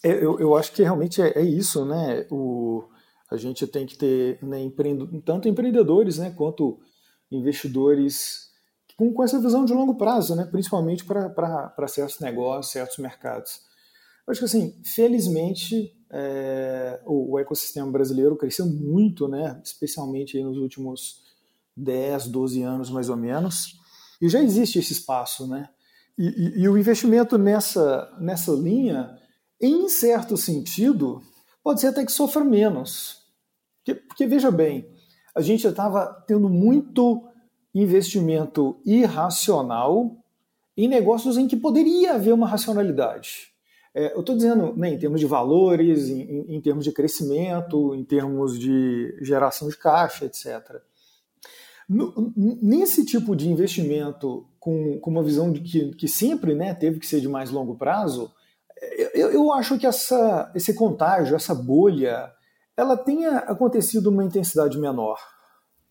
É, 0.03 0.11
eu, 0.11 0.39
eu 0.39 0.55
acho 0.55 0.73
que 0.73 0.83
realmente 0.83 1.21
é, 1.21 1.39
é 1.39 1.41
isso, 1.41 1.85
né? 1.85 2.27
O, 2.29 2.83
a 3.31 3.37
gente 3.37 3.65
tem 3.65 3.85
que 3.85 3.97
ter 3.97 4.37
né, 4.43 4.61
empreendo, 4.61 5.21
tanto 5.21 5.47
empreendedores 5.47 6.17
né, 6.17 6.31
quanto 6.31 6.79
investidores 7.31 8.51
com, 8.97 9.13
com 9.13 9.23
essa 9.23 9.39
visão 9.39 9.65
de 9.65 9.73
longo 9.73 9.95
prazo, 9.95 10.35
né? 10.35 10.45
principalmente 10.45 11.03
para 11.03 11.87
certos 11.87 12.19
negócios, 12.19 12.71
certos 12.71 12.97
mercados. 12.97 13.61
Eu 14.25 14.31
acho 14.31 14.39
que, 14.39 14.45
assim, 14.45 14.81
felizmente, 14.83 15.93
é, 16.15 17.01
o, 17.05 17.33
o, 17.33 17.39
ecossistema 17.39 17.91
brasileiro 17.91 18.35
cresceu 18.35 18.67
muito, 18.67 19.27
né, 19.27 19.59
especialmente 19.63 20.41
nos 20.43 20.57
últimos 20.57 21.23
10, 21.75 22.27
12 22.27 22.61
anos 22.61 22.91
mais 22.91 23.09
ou 23.09 23.17
menos, 23.17 23.79
e 24.21 24.29
já 24.29 24.39
existe 24.39 24.77
esse 24.77 24.93
espaço. 24.93 25.47
Né? 25.47 25.67
E, 26.15 26.27
e, 26.27 26.61
e 26.61 26.69
o 26.69 26.77
investimento 26.77 27.35
nessa, 27.39 28.15
nessa 28.19 28.51
linha, 28.51 29.17
em 29.59 29.89
certo 29.89 30.37
sentido, 30.37 31.19
pode 31.63 31.81
ser 31.81 31.87
até 31.87 32.05
que 32.05 32.11
sofra 32.11 32.43
menos. 32.43 33.23
Porque, 33.77 33.95
porque 33.95 34.27
veja 34.27 34.51
bem, 34.51 34.87
a 35.35 35.41
gente 35.41 35.65
estava 35.65 36.05
tendo 36.27 36.47
muito 36.47 37.27
investimento 37.73 38.79
irracional 38.85 40.15
em 40.77 40.87
negócios 40.87 41.37
em 41.37 41.47
que 41.47 41.57
poderia 41.57 42.13
haver 42.13 42.33
uma 42.33 42.47
racionalidade. 42.47 43.52
É, 43.95 44.13
eu 44.13 44.21
estou 44.21 44.35
dizendo 44.35 44.75
né, 44.75 44.89
em 44.89 44.97
termos 44.97 45.19
de 45.19 45.25
valores, 45.25 46.09
em, 46.09 46.55
em, 46.55 46.61
termos 46.61 46.83
de 46.83 46.91
crescimento, 46.91 47.93
em 47.93 48.03
termos 48.03 48.57
de 48.57 49.15
geração 49.21 49.69
de 49.69 49.77
caixa, 49.77 50.25
etc. 50.25 50.81
No, 51.87 52.33
nesse 52.35 53.05
tipo 53.05 53.35
de 53.35 53.49
investimento, 53.49 54.47
com, 54.59 54.99
com 54.99 55.11
uma 55.11 55.21
visão 55.21 55.51
de 55.51 55.59
que, 55.59 55.95
que 55.95 56.07
sempre 56.07 56.55
né, 56.55 56.73
teve 56.73 56.99
que 56.99 57.05
ser 57.05 57.21
de 57.21 57.27
mais 57.27 57.51
longo 57.51 57.75
prazo, 57.75 58.31
eu, 59.13 59.31
eu 59.31 59.51
acho 59.51 59.77
que 59.77 59.85
essa, 59.85 60.51
esse 60.55 60.73
contágio, 60.73 61.35
essa 61.35 61.53
bolha, 61.53 62.31
ela 62.75 62.97
tenha 62.97 63.39
acontecido 63.39 64.07
uma 64.07 64.23
intensidade 64.23 64.77
menor. 64.77 65.19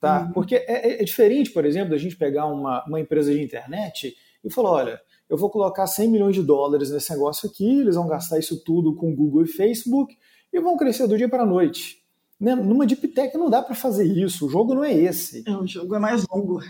Tá? 0.00 0.22
Uhum. 0.22 0.32
Porque 0.32 0.56
é, 0.56 0.64
é, 0.66 1.02
é 1.02 1.04
diferente, 1.04 1.50
por 1.50 1.64
exemplo, 1.64 1.90
da 1.90 1.96
gente 1.96 2.16
pegar 2.16 2.46
uma, 2.46 2.84
uma 2.86 3.00
empresa 3.00 3.32
de 3.32 3.40
internet 3.40 4.14
e 4.42 4.50
falar: 4.50 4.70
olha, 4.70 5.00
eu 5.32 5.38
vou 5.38 5.48
colocar 5.48 5.86
100 5.86 6.10
milhões 6.10 6.34
de 6.34 6.42
dólares 6.42 6.90
nesse 6.90 7.10
negócio 7.10 7.48
aqui, 7.48 7.80
eles 7.80 7.94
vão 7.96 8.06
gastar 8.06 8.38
isso 8.38 8.62
tudo 8.62 8.94
com 8.94 9.14
Google 9.14 9.44
e 9.44 9.48
Facebook 9.48 10.14
e 10.52 10.60
vão 10.60 10.76
crescer 10.76 11.06
do 11.06 11.16
dia 11.16 11.26
para 11.26 11.44
a 11.44 11.46
noite. 11.46 12.02
Né? 12.38 12.54
Numa 12.54 12.84
Deep 12.84 13.08
Tech 13.08 13.34
não 13.38 13.48
dá 13.48 13.62
para 13.62 13.74
fazer 13.74 14.04
isso, 14.04 14.44
o 14.44 14.50
jogo 14.50 14.74
não 14.74 14.84
é 14.84 14.92
esse. 14.92 15.42
É, 15.48 15.56
o 15.56 15.66
jogo 15.66 15.94
é 15.94 15.98
mais 15.98 16.26
longo. 16.28 16.60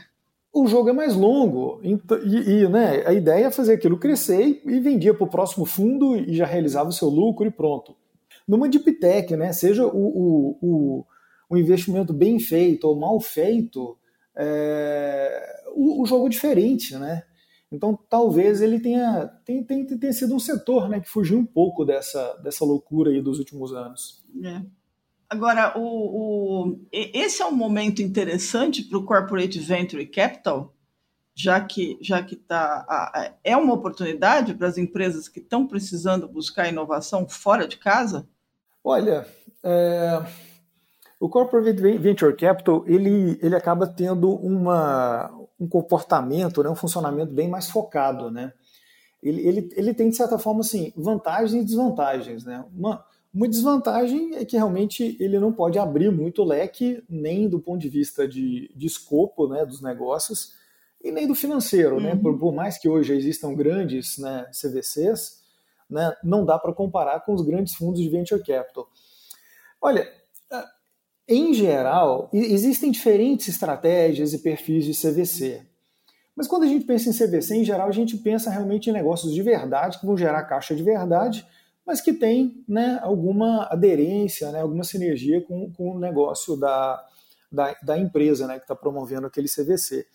O 0.53 0.69
jogo 0.69 0.91
é 0.91 0.93
mais 0.93 1.17
longo 1.17 1.81
e, 1.83 1.99
e 2.37 2.69
né, 2.69 3.03
a 3.05 3.13
ideia 3.13 3.47
é 3.47 3.51
fazer 3.51 3.73
aquilo 3.73 3.99
crescer 3.99 4.63
e, 4.65 4.79
vendia 4.79 5.13
para 5.13 5.25
o 5.25 5.31
próximo 5.31 5.67
fundo 5.67 6.15
e 6.15 6.33
já 6.33 6.47
realizava 6.47 6.89
o 6.89 6.93
seu 6.93 7.09
lucro 7.09 7.45
e 7.45 7.51
pronto. 7.51 7.97
Numa 8.47 8.69
Deep 8.69 8.93
Tech, 8.93 9.37
né, 9.37 9.53
seja 9.53 9.85
o, 9.85 9.91
o, 9.91 10.59
o, 10.63 11.07
o 11.51 11.57
investimento 11.57 12.13
bem 12.13 12.39
feito 12.39 12.87
ou 12.87 12.95
mal 12.95 13.19
feito, 13.19 13.99
é, 14.37 15.65
o, 15.75 16.01
o 16.01 16.07
jogo 16.07 16.27
é 16.27 16.31
diferente, 16.31 16.95
né? 16.97 17.25
Então, 17.73 17.99
talvez 18.09 18.61
ele 18.61 18.79
tenha, 18.79 19.27
tenha, 19.45 19.65
tenha, 19.65 19.99
tenha 19.99 20.13
sido 20.13 20.35
um 20.35 20.39
setor 20.39 20.89
né, 20.89 21.01
que 21.01 21.09
fugiu 21.09 21.39
um 21.39 21.47
pouco 21.47 21.85
dessa, 21.85 22.35
dessa 22.43 22.65
loucura 22.65 23.11
aí 23.11 23.23
dos 23.23 23.39
últimos 23.39 23.73
anos. 23.73 24.23
É. 24.45 24.61
Agora, 25.29 25.73
o, 25.79 26.69
o, 26.69 26.81
esse 26.93 27.41
é 27.41 27.47
um 27.47 27.57
momento 27.57 28.03
interessante 28.03 28.83
para 28.83 28.99
o 28.99 29.05
Corporate 29.05 29.59
Venture 29.59 30.05
Capital, 30.05 30.75
já 31.35 31.59
que 31.59 31.97
já 32.03 32.23
que 32.23 32.37
tá, 32.37 33.35
é 33.43 33.57
uma 33.57 33.73
oportunidade 33.73 34.53
para 34.53 34.69
as 34.69 34.77
empresas 34.77 35.31
que 35.31 35.41
estão 35.41 35.67
precisando 35.67 36.29
buscar 36.29 36.69
inovação 36.69 37.27
fora 37.27 37.67
de 37.67 37.79
casa? 37.79 38.29
Olha, 38.85 39.27
é, 39.63 40.23
o 41.19 41.31
Corporate 41.31 41.73
Venture 41.97 42.37
Capital 42.37 42.85
ele, 42.87 43.39
ele 43.41 43.57
acaba 43.57 43.87
tendo 43.87 44.35
uma, 44.35 45.31
um 45.63 45.69
comportamento, 45.69 46.63
né, 46.63 46.69
um 46.69 46.75
funcionamento 46.75 47.33
bem 47.33 47.49
mais 47.49 47.71
focado. 47.71 48.31
Né? 48.31 48.53
Ele, 49.23 49.47
ele, 49.47 49.71
ele 49.77 49.95
tem, 49.95 50.11
de 50.11 50.17
certa 50.17 50.39
forma, 50.39 50.61
assim, 50.61 50.93
vantagens 50.97 51.63
e 51.63 51.65
desvantagens. 51.65 52.45
Né? 52.45 52.65
Uma, 52.77 53.05
uma 53.33 53.49
desvantagem 53.49 54.35
é 54.35 54.45
que 54.45 54.57
realmente 54.57 55.17
ele 55.21 55.39
não 55.39 55.53
pode 55.53 55.79
abrir 55.79 56.11
muito 56.11 56.43
o 56.43 56.45
leque, 56.45 57.03
nem 57.09 57.49
do 57.49 57.61
ponto 57.61 57.81
de 57.81 57.89
vista 57.89 58.27
de, 58.27 58.73
de 58.75 58.87
escopo 58.87 59.47
né, 59.47 59.65
dos 59.65 59.81
negócios, 59.81 60.55
e 61.03 61.13
nem 61.13 61.29
do 61.29 61.35
financeiro. 61.35 62.01
Né? 62.01 62.11
Uhum. 62.11 62.17
Né? 62.17 62.23
Por, 62.23 62.39
por, 62.39 62.53
mais 62.53 62.77
que 62.77 62.89
hoje 62.89 63.15
existam 63.15 63.55
grandes 63.55 64.19
né, 64.19 64.47
CVCs, 64.51 65.41
né, 65.89 66.13
não 66.25 66.45
dá 66.45 66.59
para 66.59 66.73
comparar 66.73 67.21
com 67.21 67.35
os 67.35 67.43
grandes 67.43 67.75
fundos 67.75 68.01
de 68.01 68.09
venture 68.09 68.43
capital. 68.43 68.89
Olha, 69.81 70.09
em 71.33 71.55
geral, 71.55 72.29
existem 72.33 72.91
diferentes 72.91 73.49
estratégias 73.49 74.33
e 74.33 74.39
perfis 74.39 74.85
de 74.85 74.93
CVC. 74.93 75.63
Mas 76.35 76.47
quando 76.47 76.65
a 76.65 76.67
gente 76.67 76.85
pensa 76.85 77.11
em 77.11 77.13
CVC, 77.13 77.57
em 77.57 77.65
geral, 77.65 77.89
a 77.89 77.93
gente 77.93 78.17
pensa 78.17 78.51
realmente 78.51 78.89
em 78.89 78.93
negócios 78.93 79.35
de 79.35 79.43
verdade, 79.43 79.99
que 79.99 80.07
vão 80.07 80.17
gerar 80.17 80.43
caixa 80.45 80.75
de 80.75 80.83
verdade, 80.83 81.47
mas 81.87 82.01
que 82.01 82.13
tem 82.13 82.65
né, 82.67 82.99
alguma 83.03 83.67
aderência, 83.71 84.51
né, 84.51 84.61
alguma 84.61 84.85
sinergia 84.85 85.41
com, 85.43 85.71
com 85.73 85.97
o 85.97 85.99
negócio 85.99 86.57
da, 86.57 87.05
da, 87.51 87.77
da 87.83 87.99
empresa 87.99 88.47
né, 88.47 88.55
que 88.55 88.65
está 88.65 88.75
promovendo 88.75 89.27
aquele 89.27 89.49
CVC. 89.49 90.07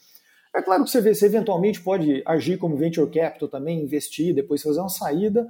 É 0.56 0.62
claro 0.62 0.84
que 0.84 0.90
o 0.90 1.02
CVC 1.02 1.26
eventualmente 1.26 1.82
pode 1.82 2.24
agir 2.26 2.58
como 2.58 2.78
venture 2.78 3.12
capital 3.12 3.48
também, 3.48 3.82
investir, 3.82 4.34
depois 4.34 4.64
fazer 4.64 4.80
uma 4.80 4.90
saída, 4.90 5.46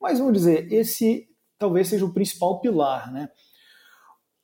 mas 0.00 0.18
vamos 0.18 0.34
dizer, 0.34 0.72
esse 0.72 1.28
talvez 1.58 1.88
seja 1.88 2.04
o 2.04 2.12
principal 2.12 2.60
pilar. 2.60 3.12
Né? 3.12 3.28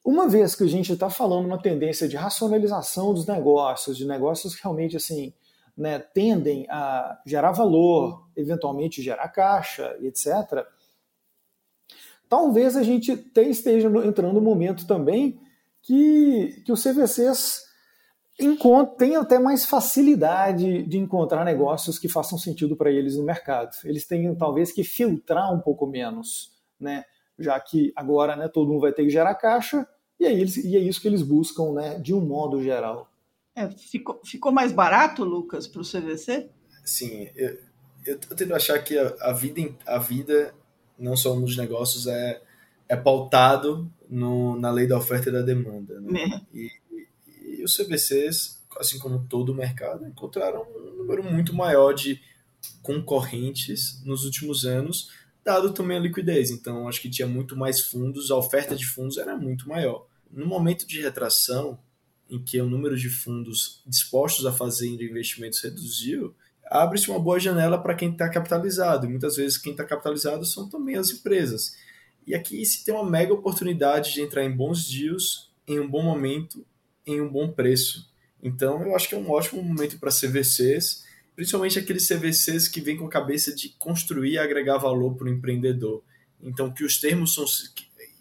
Uma 0.04 0.28
vez 0.28 0.54
que 0.54 0.62
a 0.62 0.68
gente 0.68 0.92
está 0.92 1.08
falando 1.08 1.46
uma 1.46 1.60
tendência 1.60 2.06
de 2.06 2.14
racionalização 2.14 3.14
dos 3.14 3.26
negócios, 3.26 3.96
de 3.96 4.06
negócios 4.06 4.54
que 4.54 4.62
realmente 4.62 4.98
assim, 4.98 5.32
né, 5.74 5.98
tendem 5.98 6.66
a 6.68 7.18
gerar 7.24 7.52
valor, 7.52 8.28
eventualmente 8.36 9.00
gerar 9.00 9.28
caixa, 9.28 9.96
etc., 10.02 10.66
talvez 12.28 12.76
a 12.76 12.82
gente 12.82 13.12
esteja 13.34 13.88
entrando 14.04 14.34
no 14.34 14.40
momento 14.42 14.86
também 14.86 15.40
que, 15.80 16.62
que 16.66 16.72
os 16.72 16.82
CVCs 16.82 17.64
têm 18.98 19.16
até 19.16 19.38
mais 19.38 19.64
facilidade 19.64 20.82
de 20.82 20.98
encontrar 20.98 21.44
negócios 21.46 21.98
que 21.98 22.08
façam 22.08 22.36
sentido 22.36 22.76
para 22.76 22.90
eles 22.90 23.16
no 23.16 23.24
mercado. 23.24 23.74
Eles 23.84 24.06
têm 24.06 24.34
talvez 24.34 24.70
que 24.70 24.84
filtrar 24.84 25.54
um 25.54 25.60
pouco 25.60 25.86
menos, 25.86 26.52
né? 26.78 27.04
já 27.38 27.58
que 27.58 27.92
agora 27.96 28.36
né, 28.36 28.48
todo 28.48 28.68
mundo 28.68 28.80
vai 28.80 28.92
ter 28.92 29.04
que 29.04 29.10
gerar 29.10 29.34
caixa, 29.34 29.86
e, 30.18 30.26
aí 30.26 30.40
eles, 30.40 30.56
e 30.56 30.76
é 30.76 30.80
isso 30.80 31.00
que 31.00 31.08
eles 31.08 31.22
buscam 31.22 31.72
né, 31.72 31.98
de 31.98 32.14
um 32.14 32.20
modo 32.20 32.62
geral. 32.62 33.10
É, 33.54 33.70
ficou, 33.70 34.20
ficou 34.24 34.50
mais 34.50 34.72
barato, 34.72 35.24
Lucas, 35.24 35.66
para 35.66 35.80
o 35.80 35.84
CVC? 35.84 36.48
Sim, 36.84 37.28
eu, 37.36 37.58
eu, 38.04 38.18
eu 38.30 38.36
tento 38.36 38.54
achar 38.54 38.78
que 38.82 38.98
a, 38.98 39.14
a, 39.20 39.32
vida, 39.32 39.60
a 39.86 39.98
vida, 39.98 40.54
não 40.98 41.16
só 41.16 41.34
nos 41.38 41.56
negócios, 41.56 42.06
é, 42.06 42.42
é 42.88 42.96
pautado 42.96 43.90
no, 44.08 44.58
na 44.58 44.70
lei 44.70 44.86
da 44.86 44.98
oferta 44.98 45.28
e 45.28 45.32
da 45.32 45.42
demanda. 45.42 46.00
Né? 46.00 46.20
É. 46.20 46.56
E, 46.56 46.70
e, 46.90 47.60
e 47.60 47.64
os 47.64 47.76
CVCs, 47.76 48.62
assim 48.78 48.98
como 48.98 49.26
todo 49.28 49.50
o 49.50 49.54
mercado, 49.54 50.06
encontraram 50.06 50.66
um 50.76 50.98
número 50.98 51.22
muito 51.22 51.54
maior 51.54 51.92
de 51.92 52.20
concorrentes 52.82 54.02
nos 54.04 54.24
últimos 54.24 54.64
anos, 54.64 55.10
dado 55.44 55.72
também 55.72 55.98
a 55.98 56.00
liquidez. 56.00 56.50
Então, 56.50 56.88
acho 56.88 57.00
que 57.00 57.10
tinha 57.10 57.28
muito 57.28 57.56
mais 57.56 57.80
fundos, 57.80 58.30
a 58.30 58.36
oferta 58.36 58.74
de 58.74 58.86
fundos 58.86 59.18
era 59.18 59.36
muito 59.36 59.68
maior. 59.68 60.06
No 60.30 60.46
momento 60.46 60.86
de 60.86 61.00
retração, 61.00 61.78
em 62.28 62.42
que 62.42 62.60
o 62.60 62.68
número 62.68 62.96
de 62.96 63.08
fundos 63.08 63.82
dispostos 63.86 64.46
a 64.46 64.52
fazer 64.52 64.88
investimentos 64.88 65.60
reduziu, 65.60 66.34
abre-se 66.66 67.10
uma 67.10 67.20
boa 67.20 67.38
janela 67.38 67.78
para 67.78 67.94
quem 67.94 68.10
está 68.10 68.28
capitalizado. 68.28 69.06
E 69.06 69.08
muitas 69.10 69.36
vezes 69.36 69.58
quem 69.58 69.72
está 69.72 69.84
capitalizado 69.84 70.44
são 70.44 70.68
também 70.68 70.96
as 70.96 71.10
empresas. 71.10 71.76
E 72.26 72.34
aqui 72.34 72.64
se 72.64 72.84
tem 72.84 72.94
uma 72.94 73.08
mega 73.08 73.34
oportunidade 73.34 74.14
de 74.14 74.22
entrar 74.22 74.44
em 74.44 74.50
bons 74.50 74.88
deals, 74.88 75.52
em 75.68 75.78
um 75.78 75.88
bom 75.88 76.02
momento, 76.02 76.64
em 77.06 77.20
um 77.20 77.30
bom 77.30 77.52
preço. 77.52 78.10
Então 78.42 78.82
eu 78.82 78.96
acho 78.96 79.08
que 79.08 79.14
é 79.14 79.18
um 79.18 79.30
ótimo 79.30 79.62
momento 79.62 79.98
para 79.98 80.10
CVCs 80.10 81.03
principalmente 81.34 81.78
aqueles 81.78 82.06
CVCs 82.06 82.68
que 82.68 82.80
vêm 82.80 82.96
com 82.96 83.06
a 83.06 83.10
cabeça 83.10 83.54
de 83.54 83.70
construir 83.78 84.32
e 84.32 84.38
agregar 84.38 84.78
valor 84.78 85.14
para 85.14 85.26
o 85.26 85.30
empreendedor. 85.30 86.02
Então, 86.40 86.72
que 86.72 86.84
os 86.84 87.00
termos 87.00 87.34
são. 87.34 87.44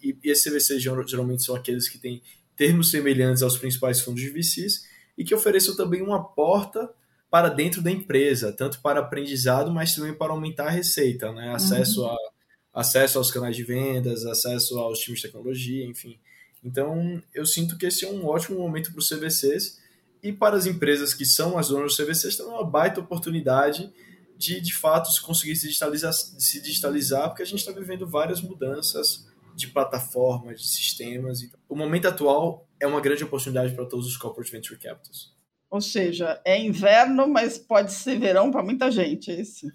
E 0.02 0.16
esses 0.24 0.44
CVCs 0.44 0.82
geralmente 0.82 1.42
são 1.42 1.54
aqueles 1.54 1.88
que 1.88 1.98
têm 1.98 2.22
termos 2.56 2.90
semelhantes 2.90 3.42
aos 3.42 3.56
principais 3.56 4.00
fundos 4.00 4.22
de 4.22 4.30
VCs 4.30 4.86
e 5.16 5.24
que 5.24 5.34
ofereçam 5.34 5.76
também 5.76 6.02
uma 6.02 6.22
porta 6.22 6.90
para 7.30 7.48
dentro 7.48 7.82
da 7.82 7.90
empresa, 7.90 8.52
tanto 8.52 8.80
para 8.80 9.00
aprendizado, 9.00 9.72
mas 9.72 9.94
também 9.94 10.14
para 10.14 10.32
aumentar 10.32 10.66
a 10.66 10.70
receita, 10.70 11.32
né? 11.32 11.52
acesso, 11.52 12.02
uhum. 12.02 12.10
a, 12.10 12.80
acesso 12.80 13.18
aos 13.18 13.30
canais 13.30 13.56
de 13.56 13.64
vendas, 13.64 14.24
acesso 14.24 14.78
aos 14.78 15.00
times 15.00 15.20
de 15.20 15.26
tecnologia, 15.26 15.84
enfim. 15.84 16.18
Então, 16.62 17.20
eu 17.34 17.44
sinto 17.44 17.76
que 17.76 17.86
esse 17.86 18.04
é 18.04 18.08
um 18.08 18.24
ótimo 18.26 18.58
momento 18.58 18.92
para 18.92 19.00
os 19.00 19.08
CVCs 19.08 19.80
e 20.24 20.32
para 20.32 20.56
as 20.56 20.64
empresas 20.64 21.12
que 21.12 21.26
são 21.26 21.58
as 21.58 21.68
donas 21.68 21.94
do 21.94 22.02
CVC, 22.02 22.28
está 22.28 22.44
uma 22.44 22.64
baita 22.64 22.98
oportunidade 22.98 23.92
de, 24.38 24.58
de 24.58 24.74
fato, 24.74 25.10
conseguir 25.20 25.54
se 25.54 25.66
digitalizar, 25.66 26.14
se 26.14 26.62
digitalizar 26.62 27.28
porque 27.28 27.42
a 27.42 27.46
gente 27.46 27.58
está 27.58 27.70
vivendo 27.70 28.08
várias 28.08 28.40
mudanças 28.40 29.28
de 29.54 29.68
plataformas, 29.68 30.62
de 30.62 30.68
sistemas. 30.68 31.40
O 31.68 31.76
momento 31.76 32.08
atual 32.08 32.66
é 32.80 32.86
uma 32.86 33.02
grande 33.02 33.22
oportunidade 33.22 33.74
para 33.74 33.84
todos 33.84 34.06
os 34.06 34.16
corporate 34.16 34.50
venture 34.50 34.80
capitals. 34.80 35.34
Ou 35.70 35.82
seja, 35.82 36.40
é 36.42 36.58
inverno, 36.58 37.28
mas 37.28 37.58
pode 37.58 37.92
ser 37.92 38.18
verão 38.18 38.50
para 38.50 38.62
muita 38.62 38.90
gente, 38.90 39.30
é 39.30 39.40
isso? 39.40 39.66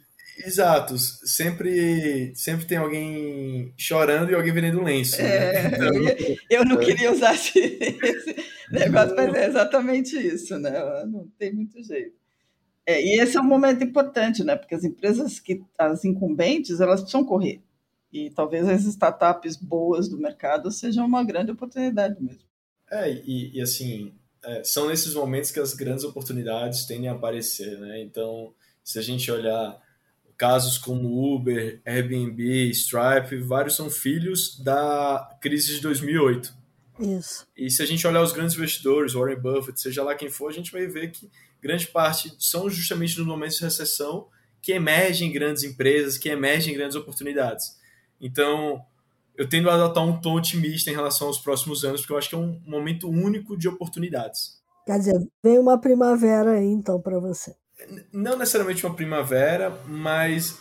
Exato. 0.46 0.98
Sempre, 0.98 2.34
sempre 2.36 2.66
tem 2.66 2.78
alguém 2.78 3.74
chorando 3.78 4.32
e 4.32 4.36
alguém 4.36 4.54
vendendo 4.54 4.82
lenço. 4.82 5.22
É, 5.22 5.70
né? 5.70 5.78
eu, 6.50 6.60
eu, 6.60 6.66
não 6.66 6.78
queria 6.78 7.12
usar 7.12 7.34
esse, 7.36 7.60
esse 7.60 8.36
negócio, 8.72 9.16
mas 9.16 9.34
é 9.34 9.48
exatamente 9.48 10.16
isso, 10.18 10.58
né? 10.58 10.72
Não 11.06 11.28
tem 11.38 11.54
muito 11.54 11.82
jeito. 11.84 12.18
É, 12.86 13.02
e 13.04 13.20
esse 13.20 13.38
é 13.38 13.42
um 13.42 13.46
momento 13.46 13.84
importante, 13.84 14.44
né? 14.44 14.56
Porque 14.56 14.74
as 14.74 14.84
empresas 14.84 15.40
que 15.40 15.62
as 15.78 16.04
incumbentes 16.06 16.80
elas 16.80 17.02
precisam 17.02 17.26
correr. 17.26 17.62
E 18.12 18.32
talvez 18.32 18.68
as 18.68 18.86
startups 18.86 19.56
boas 19.56 20.10
do 20.10 20.18
mercado 20.18 20.72
sejam 20.72 21.06
uma 21.06 21.24
grande 21.24 21.52
oportunidade 21.52 22.20
mesmo. 22.20 22.42
É, 22.92 23.12
e, 23.12 23.56
e 23.56 23.62
assim, 23.62 24.12
é, 24.44 24.64
são 24.64 24.88
nesses 24.88 25.14
momentos 25.14 25.52
que 25.52 25.60
as 25.60 25.74
grandes 25.74 26.04
oportunidades 26.04 26.86
tendem 26.86 27.10
a 27.10 27.14
aparecer, 27.14 27.78
né? 27.80 28.02
Então, 28.02 28.54
se 28.84 28.98
a 28.98 29.02
gente 29.02 29.30
olhar 29.30 29.80
casos 30.40 30.78
como 30.78 31.36
Uber, 31.36 31.82
Airbnb, 31.86 32.70
Stripe, 32.72 33.36
vários 33.44 33.76
são 33.76 33.90
filhos 33.90 34.58
da 34.64 35.38
crise 35.42 35.76
de 35.76 35.82
2008. 35.82 36.58
Isso. 36.98 37.46
E 37.58 37.70
se 37.70 37.84
a 37.84 37.86
gente 37.86 38.08
olhar 38.08 38.24
os 38.24 38.32
grandes 38.32 38.56
investidores, 38.56 39.14
Warren 39.14 39.40
Buffett, 39.40 39.80
seja 39.80 40.02
lá 40.02 40.16
quem 40.16 40.30
for, 40.30 40.50
a 40.50 40.54
gente 40.54 40.72
vai 40.72 40.88
ver 40.88 41.12
que 41.12 41.30
grande 41.62 41.88
parte 41.88 42.34
são 42.40 42.70
justamente 42.70 43.18
nos 43.18 43.28
momentos 43.28 43.58
de 43.58 43.66
recessão 43.66 44.28
que 44.62 44.72
emergem 44.72 45.30
grandes 45.32 45.64
empresas, 45.64 46.18
que 46.18 46.30
emergem 46.30 46.74
grandes 46.74 46.96
oportunidades. 46.96 47.78
Então, 48.20 48.82
eu 49.36 49.48
tendo 49.48 49.70
a 49.70 49.74
adotar 49.74 50.06
um 50.06 50.22
tom 50.22 50.36
otimista 50.36 50.90
em 50.90 50.94
relação 50.94 51.28
aos 51.28 51.38
próximos 51.38 51.84
anos, 51.84 52.00
porque 52.00 52.14
eu 52.14 52.18
acho 52.18 52.30
que 52.30 52.36
é 52.36 52.38
um 52.38 52.62
momento 52.66 53.10
único 53.10 53.58
de 53.58 53.68
oportunidades. 53.68 54.58
Quer 54.86 55.00
dizer, 55.00 55.28
vem 55.44 55.60
uma 55.60 55.80
primavera 55.80 56.52
aí, 56.52 56.68
então, 56.68 57.02
para 57.02 57.20
você 57.20 57.54
não 58.12 58.38
necessariamente 58.38 58.86
uma 58.86 58.96
primavera, 58.96 59.70
mas 59.88 60.60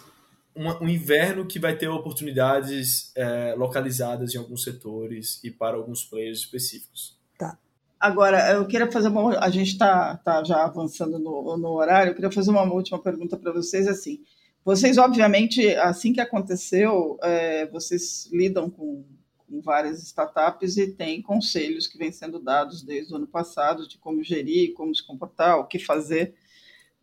uma, 0.54 0.82
um 0.82 0.88
inverno 0.88 1.46
que 1.46 1.58
vai 1.58 1.76
ter 1.76 1.88
oportunidades 1.88 3.12
é, 3.16 3.54
localizadas 3.56 4.34
em 4.34 4.38
alguns 4.38 4.64
setores 4.64 5.42
e 5.44 5.50
para 5.50 5.76
alguns 5.76 6.04
players 6.04 6.40
específicos. 6.40 7.16
Tá. 7.38 7.56
Agora, 8.00 8.52
eu 8.52 8.66
queria 8.66 8.90
fazer 8.90 9.08
uma. 9.08 9.38
A 9.38 9.50
gente 9.50 9.72
está 9.72 10.16
tá 10.16 10.42
já 10.42 10.64
avançando 10.64 11.18
no, 11.18 11.56
no 11.56 11.68
horário, 11.70 12.10
eu 12.10 12.14
queria 12.14 12.30
fazer 12.30 12.50
uma 12.50 12.62
última 12.62 12.98
pergunta 12.98 13.36
para 13.36 13.52
vocês. 13.52 13.86
Assim, 13.86 14.20
vocês, 14.64 14.98
obviamente, 14.98 15.74
assim 15.76 16.12
que 16.12 16.20
aconteceu, 16.20 17.18
é, 17.22 17.66
vocês 17.66 18.28
lidam 18.32 18.68
com, 18.68 19.04
com 19.48 19.60
várias 19.60 20.02
startups 20.02 20.76
e 20.76 20.88
tem 20.88 21.22
conselhos 21.22 21.86
que 21.86 21.96
vêm 21.96 22.10
sendo 22.12 22.38
dados 22.38 22.82
desde 22.82 23.12
o 23.12 23.16
ano 23.16 23.26
passado 23.26 23.86
de 23.88 23.96
como 23.96 24.22
gerir, 24.22 24.74
como 24.74 24.94
se 24.94 25.06
comportar, 25.06 25.58
o 25.58 25.66
que 25.66 25.78
fazer 25.78 26.34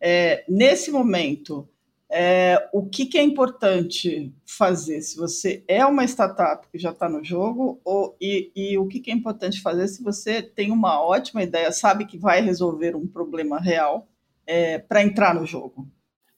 é, 0.00 0.44
nesse 0.48 0.90
momento, 0.90 1.68
é, 2.08 2.68
o 2.72 2.86
que, 2.86 3.06
que, 3.06 3.18
é 3.18 3.22
importante 3.22 4.32
fazer 4.44 5.00
se 5.00 5.16
você 5.16 5.64
é 5.66 5.84
uma 5.84 6.04
startup 6.04 6.68
que 6.68 6.78
já 6.78 6.90
está 6.90 7.08
no 7.08 7.24
jogo, 7.24 7.80
ou, 7.84 8.16
e, 8.20 8.52
e 8.54 8.78
o 8.78 8.86
que, 8.86 9.00
que, 9.00 9.10
é 9.10 9.14
importante 9.14 9.60
fazer 9.60 9.88
se 9.88 10.02
você 10.02 10.40
tem 10.40 10.70
uma 10.70 11.00
ótima 11.00 11.42
ideia, 11.42 11.72
sabe 11.72 12.06
que 12.06 12.18
vai 12.18 12.40
resolver 12.40 12.94
um 12.94 13.06
problema 13.06 13.58
real 13.58 14.08
é, 14.46 14.78
para 14.78 15.02
entrar 15.02 15.34
no 15.34 15.44
jogo? 15.44 15.88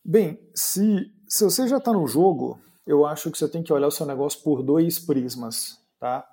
Bem, 0.05 0.39
se, 0.55 1.13
se 1.29 1.45
você 1.45 1.69
já 1.69 1.77
está 1.77 1.93
no 1.93 2.07
jogo, 2.07 2.59
eu 2.87 3.05
acho 3.05 3.31
que 3.31 3.37
você 3.37 3.47
tem 3.47 3.63
que 3.63 3.73
olhar 3.73 3.89
o 3.89 3.93
seu 3.93 4.07
negócio 4.07 4.43
por 4.43 4.63
dois 4.63 4.99
prismas. 4.99 5.79
Tá? 6.01 6.27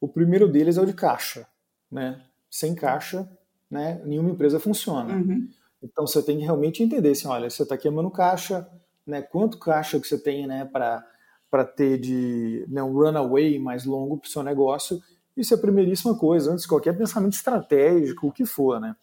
O 0.00 0.08
primeiro 0.08 0.48
deles 0.48 0.78
é 0.78 0.80
o 0.80 0.86
de 0.86 0.94
caixa. 0.94 1.46
Né? 1.90 2.22
Sem 2.50 2.74
caixa, 2.74 3.28
né, 3.70 4.00
nenhuma 4.04 4.30
empresa 4.30 4.58
funciona. 4.58 5.14
Uhum. 5.14 5.48
Então 5.82 6.06
você 6.06 6.22
tem 6.22 6.38
que 6.38 6.44
realmente 6.44 6.82
entender 6.82 7.10
assim, 7.10 7.28
olha, 7.28 7.50
você 7.50 7.64
está 7.64 7.76
queimando 7.76 8.10
caixa, 8.10 8.68
né? 9.06 9.20
Quanto 9.20 9.58
caixa 9.58 9.98
que 9.98 10.06
você 10.06 10.18
tem, 10.18 10.46
né, 10.46 10.64
para 10.64 11.04
para 11.50 11.66
ter 11.66 11.98
de 11.98 12.64
né, 12.70 12.82
um 12.82 12.94
runaway 12.94 13.58
mais 13.58 13.84
longo 13.84 14.16
para 14.16 14.26
o 14.26 14.30
seu 14.30 14.42
negócio? 14.42 15.02
Isso 15.36 15.52
é 15.52 15.56
a 15.58 15.60
primeiríssima 15.60 16.16
coisa, 16.16 16.50
antes 16.50 16.62
de 16.62 16.68
qualquer 16.68 16.96
pensamento 16.96 17.34
estratégico, 17.34 18.26
o 18.26 18.32
que 18.32 18.46
for, 18.46 18.80
né? 18.80 18.96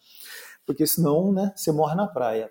Porque 0.66 0.84
senão, 0.84 1.32
né, 1.32 1.52
você 1.54 1.70
morre 1.70 1.94
na 1.94 2.08
praia. 2.08 2.50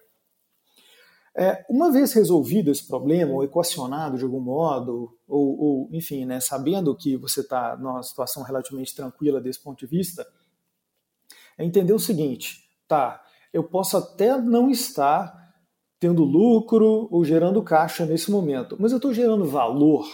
É, 1.36 1.66
uma 1.70 1.92
vez 1.92 2.14
resolvido 2.14 2.72
esse 2.72 2.86
problema, 2.88 3.34
ou 3.34 3.44
equacionado 3.44 4.18
de 4.18 4.24
algum 4.24 4.40
modo, 4.40 5.18
ou, 5.28 5.60
ou 5.60 5.90
enfim, 5.92 6.26
né, 6.26 6.40
sabendo 6.40 6.96
que 6.96 7.18
você 7.18 7.42
está 7.42 7.78
numa 7.78 8.02
situação 8.02 8.42
relativamente 8.44 8.96
tranquila 8.96 9.40
desse 9.40 9.62
ponto 9.62 9.80
de 9.80 9.86
vista, 9.86 10.26
é 11.58 11.64
entender 11.66 11.94
o 11.94 12.00
seguinte, 12.00 12.70
tá? 12.88 13.22
Eu 13.54 13.64
posso 13.64 13.98
até 13.98 14.38
não 14.38 14.70
estar 14.70 15.38
tendo 16.00 16.24
lucro 16.24 17.08
ou 17.12 17.26
gerando 17.26 17.62
caixa 17.62 18.06
nesse 18.06 18.32
momento, 18.32 18.78
mas 18.80 18.92
eu 18.92 18.98
estou 18.98 19.14
gerando 19.14 19.46
valor, 19.46 20.08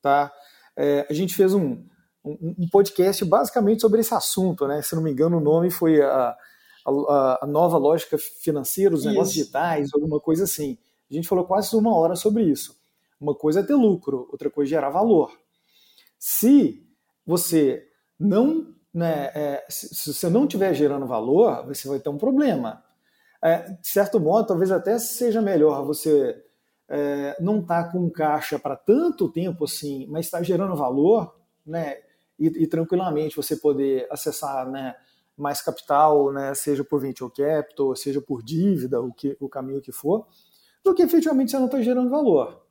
tá? 0.00 0.32
É, 0.76 1.06
a 1.10 1.12
gente 1.12 1.34
fez 1.34 1.52
um, 1.52 1.82
um, 2.24 2.54
um, 2.58 2.68
podcast 2.70 3.24
basicamente 3.24 3.80
sobre 3.80 4.00
esse 4.00 4.14
assunto, 4.14 4.68
né? 4.68 4.82
Se 4.82 4.94
não 4.94 5.02
me 5.02 5.10
engano, 5.10 5.38
o 5.38 5.40
nome 5.40 5.70
foi 5.70 6.00
a, 6.00 6.36
a, 6.86 7.38
a 7.42 7.46
nova 7.46 7.76
lógica 7.78 8.16
financeira, 8.18 8.94
os 8.94 9.04
negócios 9.04 9.34
digitais, 9.34 9.90
alguma 9.92 10.20
coisa 10.20 10.44
assim. 10.44 10.78
A 11.10 11.14
gente 11.14 11.26
falou 11.26 11.44
quase 11.44 11.74
uma 11.74 11.96
hora 11.96 12.14
sobre 12.14 12.44
isso. 12.44 12.76
Uma 13.20 13.34
coisa 13.34 13.60
é 13.60 13.62
ter 13.62 13.74
lucro, 13.74 14.28
outra 14.30 14.50
coisa 14.50 14.68
é 14.68 14.76
gerar 14.76 14.90
valor. 14.90 15.32
Se 16.18 16.86
você 17.24 17.82
não 18.18 18.75
né, 18.96 19.30
é, 19.34 19.66
se, 19.68 19.94
se, 19.94 20.14
você 20.14 20.30
não 20.30 20.44
estiver 20.44 20.72
gerando 20.72 21.06
valor, 21.06 21.66
você 21.66 21.86
vai 21.86 21.98
ter 21.98 22.08
um 22.08 22.16
problema. 22.16 22.82
É, 23.42 23.58
de 23.72 23.86
certo 23.86 24.18
modo, 24.18 24.46
talvez 24.46 24.72
até 24.72 24.98
seja 24.98 25.42
melhor 25.42 25.84
você 25.84 26.42
é, 26.88 27.36
não 27.38 27.60
está 27.60 27.84
com 27.84 28.08
caixa 28.08 28.58
para 28.58 28.74
tanto 28.74 29.30
tempo 29.30 29.64
assim, 29.64 30.06
mas 30.08 30.24
está 30.24 30.42
gerando 30.42 30.74
valor, 30.74 31.36
né? 31.66 31.98
E, 32.38 32.46
e, 32.46 32.66
tranquilamente 32.66 33.36
você 33.36 33.54
poder 33.54 34.06
acessar, 34.10 34.66
né? 34.66 34.96
Mais 35.36 35.60
capital, 35.60 36.32
né? 36.32 36.54
Seja 36.54 36.82
por 36.82 36.98
venture 36.98 37.30
capital, 37.30 37.94
seja 37.94 38.22
por 38.22 38.42
dívida, 38.42 38.98
o 38.98 39.12
que 39.12 39.36
o 39.38 39.46
caminho 39.46 39.82
que 39.82 39.92
for, 39.92 40.26
do 40.82 40.94
que 40.94 41.02
efetivamente 41.02 41.50
você 41.50 41.58
não 41.58 41.66
está 41.66 41.82
gerando 41.82 42.08
valor. 42.08 42.64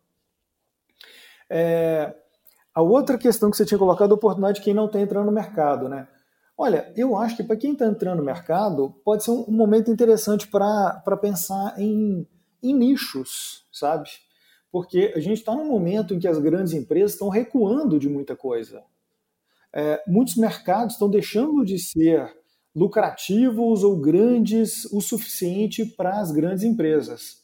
É, 1.48 2.16
a 2.74 2.82
outra 2.82 3.16
questão 3.16 3.52
que 3.52 3.58
você 3.58 3.66
tinha 3.66 3.78
colocado 3.78 4.10
é 4.10 4.14
a 4.14 4.16
oportunidade 4.16 4.58
de 4.58 4.66
quem 4.66 4.74
não 4.74 4.88
está 4.88 5.00
entrando 5.00 5.28
no 5.28 5.32
mercado, 5.32 5.88
né? 5.88 6.08
Olha, 6.58 6.92
eu 6.96 7.18
acho 7.18 7.36
que 7.36 7.44
para 7.44 7.58
quem 7.58 7.74
está 7.74 7.86
entrando 7.86 8.20
no 8.20 8.24
mercado, 8.24 8.96
pode 9.04 9.26
ser 9.26 9.32
um, 9.32 9.52
momento 9.52 9.92
interessante 9.92 10.48
para 10.48 11.18
pensar 11.22 11.78
em, 11.78 12.26
em 12.64 12.74
nichos, 12.74 13.66
sabe? 13.72 14.10
Porque 14.72 15.12
a 15.16 15.20
gente 15.20 15.40
está 15.40 15.54
num 15.54 15.68
momento 15.68 16.14
em 16.14 16.20
que 16.20 16.28
as 16.28 16.38
grandes 16.38 16.72
empresas 16.72 17.12
estão 17.12 17.28
recuando 17.28 18.00
de 18.00 18.08
muita 18.08 18.36
coisa. 18.36 18.84
É, 19.74 20.02
muitos 20.08 20.38
mercados 20.38 20.94
estão 20.94 21.10
deixando 21.10 21.66
de 21.66 21.78
ser 21.78 22.34
lucrativos 22.74 23.84
ou 23.84 24.00
grandes 24.00 24.86
o 24.86 25.02
suficiente 25.02 25.86
para 25.86 26.20
as 26.20 26.32
grandes 26.32 26.64
empresas. 26.64 27.44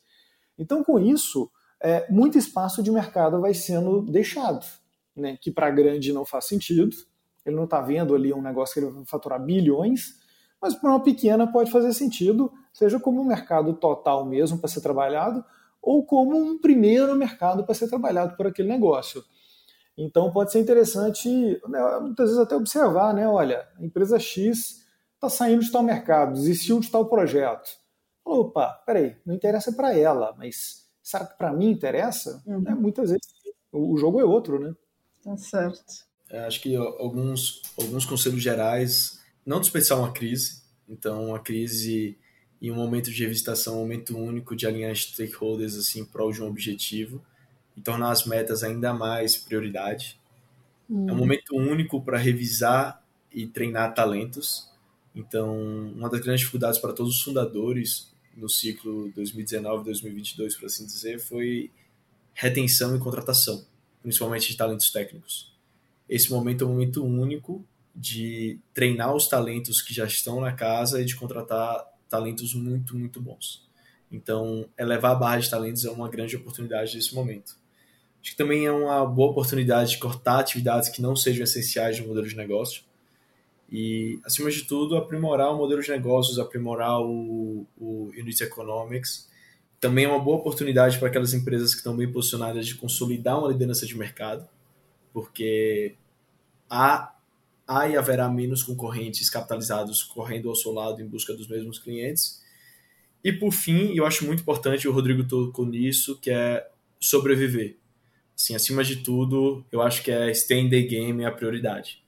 Então, 0.57 0.83
com 0.83 0.97
isso, 0.97 1.51
é, 1.81 2.09
muito 2.09 2.37
espaço 2.37 2.81
de 2.81 2.91
mercado 2.91 3.41
vai 3.41 3.53
sendo 3.53 4.01
deixado, 4.03 4.65
né? 5.15 5.37
que 5.41 5.51
para 5.51 5.69
grande 5.69 6.13
não 6.13 6.25
faz 6.25 6.45
sentido, 6.45 6.95
ele 7.45 7.55
não 7.55 7.65
está 7.65 7.81
vendo 7.81 8.15
ali 8.15 8.33
um 8.33 8.41
negócio 8.41 8.73
que 8.73 8.79
ele 8.79 8.91
vai 8.91 9.05
faturar 9.05 9.41
bilhões, 9.43 10.19
mas 10.61 10.75
para 10.75 10.89
uma 10.89 11.03
pequena 11.03 11.51
pode 11.51 11.71
fazer 11.71 11.91
sentido, 11.93 12.51
seja 12.71 12.99
como 12.99 13.21
um 13.21 13.25
mercado 13.25 13.73
total 13.73 14.25
mesmo 14.25 14.59
para 14.59 14.69
ser 14.69 14.81
trabalhado, 14.81 15.43
ou 15.81 16.05
como 16.05 16.37
um 16.37 16.59
primeiro 16.59 17.15
mercado 17.15 17.63
para 17.63 17.73
ser 17.73 17.87
trabalhado 17.87 18.37
por 18.37 18.45
aquele 18.47 18.69
negócio. 18.69 19.23
Então 19.97 20.31
pode 20.31 20.51
ser 20.51 20.59
interessante, 20.59 21.29
né, 21.67 21.99
muitas 21.99 22.29
vezes 22.29 22.41
até 22.41 22.55
observar, 22.55 23.13
né? 23.13 23.27
Olha, 23.27 23.67
a 23.77 23.83
empresa 23.83 24.19
X 24.19 24.85
está 25.15 25.29
saindo 25.29 25.63
de 25.63 25.71
tal 25.71 25.83
mercado, 25.83 26.33
desistiu 26.33 26.79
de 26.79 26.89
tal 26.89 27.05
projeto. 27.05 27.69
Opa, 28.23 28.81
peraí, 28.85 29.17
não 29.25 29.35
interessa 29.35 29.71
para 29.71 29.97
ela, 29.97 30.33
mas 30.37 30.87
será 31.01 31.25
que 31.25 31.37
para 31.37 31.51
mim 31.51 31.71
interessa? 31.71 32.41
Uhum. 32.45 32.63
É, 32.67 32.75
muitas 32.75 33.09
vezes 33.09 33.27
o 33.71 33.97
jogo 33.97 34.19
é 34.19 34.23
outro, 34.23 34.59
né? 34.59 34.73
Tá 35.23 35.35
certo. 35.37 36.10
É, 36.31 36.45
acho 36.45 36.61
que 36.61 36.73
alguns, 36.75 37.61
alguns 37.77 38.05
conselhos 38.05 38.41
gerais, 38.41 39.21
não 39.45 39.59
dispensar 39.59 39.99
uma 39.99 40.13
crise. 40.13 40.61
Então, 40.87 41.35
a 41.35 41.39
crise 41.39 42.17
em 42.61 42.71
um 42.71 42.75
momento 42.75 43.11
de 43.11 43.21
revisitação, 43.21 43.75
um 43.75 43.79
momento 43.81 44.17
único 44.17 44.55
de 44.55 44.65
alinhar 44.65 44.95
stakeholders 44.95 45.75
assim, 45.75 46.01
em 46.01 46.05
prol 46.05 46.31
de 46.31 46.41
um 46.41 46.47
objetivo 46.47 47.21
e 47.75 47.81
tornar 47.81 48.11
as 48.11 48.25
metas 48.25 48.63
ainda 48.63 48.93
mais 48.93 49.35
prioridade. 49.35 50.17
Hum. 50.89 51.09
É 51.09 51.11
um 51.11 51.17
momento 51.17 51.53
único 51.55 52.01
para 52.01 52.17
revisar 52.17 53.03
e 53.29 53.45
treinar 53.45 53.93
talentos. 53.93 54.69
Então, 55.13 55.59
uma 55.93 56.09
das 56.09 56.21
grandes 56.21 56.41
dificuldades 56.41 56.79
para 56.79 56.93
todos 56.93 57.15
os 57.15 57.21
fundadores 57.21 58.09
no 58.37 58.47
ciclo 58.47 59.11
2019-2022, 59.17 60.57
por 60.57 60.67
assim 60.67 60.85
dizer, 60.85 61.19
foi 61.19 61.69
retenção 62.33 62.95
e 62.95 62.99
contratação, 62.99 63.65
principalmente 64.01 64.49
de 64.49 64.55
talentos 64.55 64.89
técnicos 64.91 65.50
esse 66.11 66.29
momento 66.29 66.65
é 66.65 66.67
um 66.67 66.71
momento 66.71 67.05
único 67.05 67.65
de 67.95 68.59
treinar 68.73 69.15
os 69.15 69.29
talentos 69.29 69.81
que 69.81 69.93
já 69.93 70.05
estão 70.05 70.41
na 70.41 70.51
casa 70.51 71.01
e 71.01 71.05
de 71.05 71.15
contratar 71.15 71.85
talentos 72.09 72.53
muito, 72.53 72.97
muito 72.97 73.21
bons. 73.21 73.65
Então, 74.11 74.67
elevar 74.77 75.13
a 75.13 75.15
barra 75.15 75.39
de 75.39 75.49
talentos 75.49 75.85
é 75.85 75.89
uma 75.89 76.09
grande 76.09 76.35
oportunidade 76.35 76.93
nesse 76.93 77.15
momento. 77.15 77.55
Acho 78.21 78.31
que 78.31 78.35
também 78.35 78.65
é 78.65 78.71
uma 78.73 79.05
boa 79.05 79.31
oportunidade 79.31 79.91
de 79.91 79.99
cortar 79.99 80.39
atividades 80.39 80.89
que 80.89 81.01
não 81.01 81.15
sejam 81.15 81.45
essenciais 81.45 81.97
no 82.01 82.07
modelo 82.09 82.27
de 82.27 82.35
negócio. 82.35 82.83
E, 83.71 84.19
acima 84.25 84.51
de 84.51 84.65
tudo, 84.65 84.97
aprimorar 84.97 85.53
o 85.53 85.57
modelo 85.57 85.81
de 85.81 85.89
negócios, 85.91 86.37
aprimorar 86.37 86.99
o, 86.99 87.65
o 87.79 88.11
Unit 88.19 88.43
Economics. 88.43 89.29
Também 89.79 90.03
é 90.03 90.09
uma 90.09 90.19
boa 90.19 90.37
oportunidade 90.37 90.99
para 90.99 91.07
aquelas 91.07 91.33
empresas 91.33 91.71
que 91.71 91.77
estão 91.77 91.95
bem 91.95 92.11
posicionadas 92.11 92.67
de 92.67 92.75
consolidar 92.75 93.39
uma 93.39 93.47
liderança 93.47 93.85
de 93.85 93.97
mercado, 93.97 94.45
porque 95.13 95.95
há, 96.71 97.13
há 97.67 97.89
e 97.89 97.97
haverá 97.97 98.29
menos 98.29 98.63
concorrentes 98.63 99.29
capitalizados 99.29 100.01
correndo 100.01 100.47
ao 100.47 100.55
seu 100.55 100.71
lado 100.71 101.01
em 101.01 101.07
busca 101.07 101.33
dos 101.33 101.49
mesmos 101.49 101.77
clientes. 101.77 102.41
E 103.21 103.33
por 103.33 103.51
fim, 103.51 103.93
eu 103.95 104.05
acho 104.05 104.25
muito 104.25 104.39
importante, 104.39 104.87
o 104.87 104.93
Rodrigo 104.93 105.27
tocou 105.27 105.65
nisso, 105.65 106.17
que 106.19 106.31
é 106.31 106.65
sobreviver. 106.99 107.75
Assim, 108.35 108.55
acima 108.55 108.83
de 108.83 108.97
tudo, 108.97 109.63
eu 109.71 109.81
acho 109.81 110.01
que 110.01 110.09
é 110.09 110.33
stay 110.33 110.61
in 110.61 110.69
the 110.69 110.81
game 110.81 111.23
é 111.23 111.27
a 111.27 111.31
prioridade. 111.31 112.01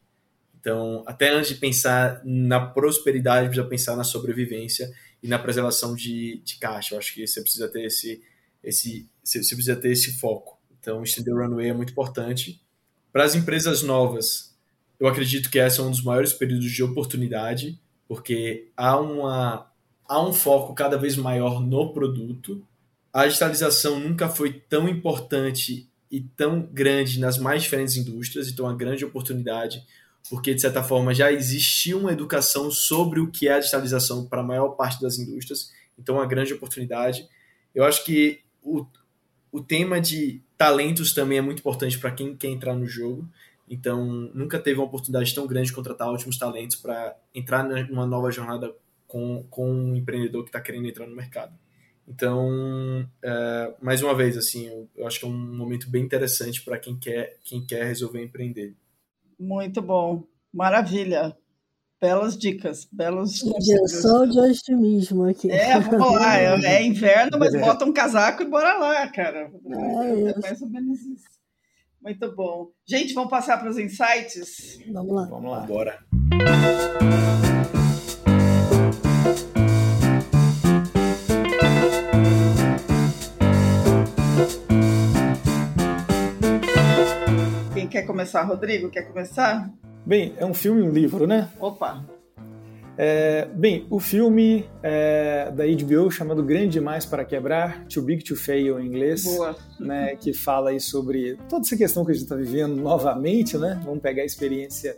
Então, 0.60 1.04
até 1.06 1.30
antes 1.30 1.50
de 1.50 1.56
pensar 1.56 2.22
na 2.24 2.66
prosperidade, 2.66 3.48
precisa 3.48 3.68
pensar 3.68 3.96
na 3.98 4.04
sobrevivência 4.06 4.92
e 5.22 5.28
na 5.28 5.38
preservação 5.38 5.94
de, 5.94 6.42
de 6.44 6.56
caixa. 6.56 6.96
Eu 6.96 7.00
acho 7.00 7.14
que 7.14 7.28
você 7.28 7.42
precisa 7.42 7.68
ter 7.68 7.86
esse, 7.86 8.24
esse, 8.64 9.08
você 9.24 9.40
precisa 9.40 9.76
ter 9.76 9.92
esse 9.92 10.18
foco. 10.20 10.58
Então, 10.80 11.04
estender 11.04 11.34
o 11.34 11.38
runway 11.38 11.68
é 11.68 11.74
muito 11.74 11.92
importante. 11.92 12.64
Para 13.12 13.26
as 13.26 13.36
empresas 13.36 13.84
novas, 13.84 14.53
eu 15.00 15.08
acredito 15.08 15.50
que 15.50 15.60
esse 15.60 15.80
é 15.80 15.84
um 15.84 15.92
dos 15.92 16.04
maiores 16.04 16.34
períodos 16.34 16.72
de 16.72 16.84
oportunidade, 16.84 17.80
porque 18.08 18.70
há, 18.76 19.00
uma, 19.00 19.72
há 20.08 20.22
um 20.22 20.34
foco 20.34 20.74
cada 20.74 20.98
vez 20.98 21.16
maior 21.16 21.62
no 21.62 21.94
produto. 21.94 22.66
A 23.12 23.26
digitalização 23.26 24.00
nunca 24.00 24.30
foi 24.30 24.54
tão 24.54 24.88
importante 24.88 25.90
e 26.12 26.22
tão 26.22 26.62
grande 26.62 27.20
nas 27.20 27.38
mais 27.38 27.64
diferentes 27.64 27.98
indústrias, 27.98 28.48
então 28.48 28.66
é 28.66 28.70
uma 28.70 28.78
grande 28.78 29.04
oportunidade, 29.04 29.84
porque 30.30 30.54
de 30.54 30.62
certa 30.62 30.84
forma 30.84 31.14
já 31.14 31.32
existia 31.32 31.98
uma 31.98 32.12
educação 32.12 32.70
sobre 32.70 33.20
o 33.20 33.32
que 33.32 33.48
é 33.48 33.54
a 33.54 33.60
digitalização 33.60 34.26
para 34.26 34.42
a 34.42 34.44
maior 34.44 34.70
parte 34.70 35.02
das 35.02 35.18
indústrias, 35.18 35.72
então 35.98 36.16
é 36.16 36.20
uma 36.20 36.28
grande 36.28 36.54
oportunidade. 36.54 37.28
Eu 37.74 37.84
acho 37.84 38.06
que 38.06 38.42
o, 38.62 38.86
o 39.52 39.60
tema 39.60 40.00
de 40.00 40.42
talentos 40.58 41.14
também 41.14 41.40
é 41.40 41.42
muito 41.42 41.60
importante 41.60 41.98
para 42.00 42.12
quem 42.12 42.36
quer 42.36 42.48
entrar 42.48 42.76
no 42.76 42.86
jogo. 42.86 43.28
Então, 43.68 44.06
nunca 44.34 44.60
teve 44.60 44.80
uma 44.80 44.86
oportunidade 44.86 45.34
tão 45.34 45.48
grande 45.48 45.68
de 45.68 45.74
contratar 45.74 46.10
ótimos 46.10 46.38
talentos 46.38 46.76
para 46.76 47.16
entrar 47.34 47.64
numa 47.64 48.06
nova 48.06 48.30
jornada 48.30 48.74
com, 49.08 49.44
com 49.50 49.72
um 49.72 49.96
empreendedor 49.96 50.44
que 50.44 50.50
está 50.50 50.60
querendo 50.60 50.88
entrar 50.88 51.08
no 51.08 51.16
mercado. 51.16 51.54
Então, 52.08 53.08
é, 53.22 53.74
mais 53.82 54.02
uma 54.02 54.14
vez, 54.14 54.38
assim, 54.38 54.68
eu, 54.68 54.90
eu, 54.96 55.08
acho 55.08 55.20
que 55.20 55.26
é 55.26 55.30
um 55.30 55.56
momento 55.56 55.90
bem 55.90 56.04
interessante 56.04 56.62
para 56.64 56.78
quem 56.78 56.98
quer, 56.98 57.38
quem 57.44 57.66
quer 57.66 57.86
resolver 57.86 58.22
empreender. 58.22 58.76
Muito 59.40 59.82
bom, 59.82 60.24
maravilha. 60.52 61.36
Belas 62.02 62.38
dicas, 62.38 62.86
belos. 62.92 63.42
Injeção 63.42 64.28
de 64.28 64.38
otimismo 64.38 65.24
aqui. 65.24 65.50
É, 65.50 65.80
vamos 65.80 66.12
lá. 66.16 66.38
É, 66.38 66.66
é 66.66 66.86
inverno, 66.86 67.40
mas 67.40 67.54
bota 67.58 67.86
um 67.86 67.94
casaco 67.94 68.44
e 68.44 68.46
bora 68.46 68.78
lá, 68.78 69.08
cara. 69.08 69.50
É, 69.66 70.30
é 70.32 70.40
mais 70.40 70.62
ou 70.62 70.68
menos 70.68 71.00
isso. 71.00 71.43
Muito 72.04 72.36
bom. 72.36 72.68
Gente, 72.86 73.14
vamos 73.14 73.30
passar 73.30 73.58
para 73.58 73.70
os 73.70 73.78
insights? 73.78 74.78
Vamos 74.92 75.16
lá. 75.16 75.26
Vamos 75.30 75.52
lá. 75.52 75.62
Bora. 75.62 76.00
Quem 87.74 87.88
quer 87.88 88.06
começar? 88.06 88.44
Rodrigo, 88.44 88.90
quer 88.90 89.04
começar? 89.04 89.72
Bem, 90.06 90.36
é 90.38 90.46
um 90.46 90.54
filme 90.54 90.82
e 90.82 90.84
um 90.84 90.92
livro, 90.92 91.26
né? 91.26 91.50
Opa! 91.58 92.06
É, 92.96 93.46
bem, 93.46 93.88
o 93.90 94.00
filme 94.00 94.70
é, 94.84 95.52
da 95.52 95.64
HBO 95.66 96.12
chamado 96.12 96.44
Grande 96.44 96.74
Demais 96.74 97.06
para 97.06 97.26
Quebrar, 97.26 97.86
Too 97.86 98.04
Big 98.04 98.24
to 98.24 98.36
Fail 98.36 98.80
em 98.80 98.86
inglês, 98.86 99.26
né, 99.80 100.16
que 100.16 100.32
fala 100.32 100.70
aí 100.70 100.80
sobre 100.80 101.38
toda 101.50 101.66
essa 101.66 101.76
questão 101.76 102.06
que 102.06 102.12
a 102.12 102.14
gente 102.14 102.24
está 102.24 102.36
vivendo 102.36 102.76
novamente, 102.76 103.58
né? 103.58 103.82
Vamos 103.84 104.00
pegar 104.00 104.22
a 104.22 104.26
experiência 104.26 104.96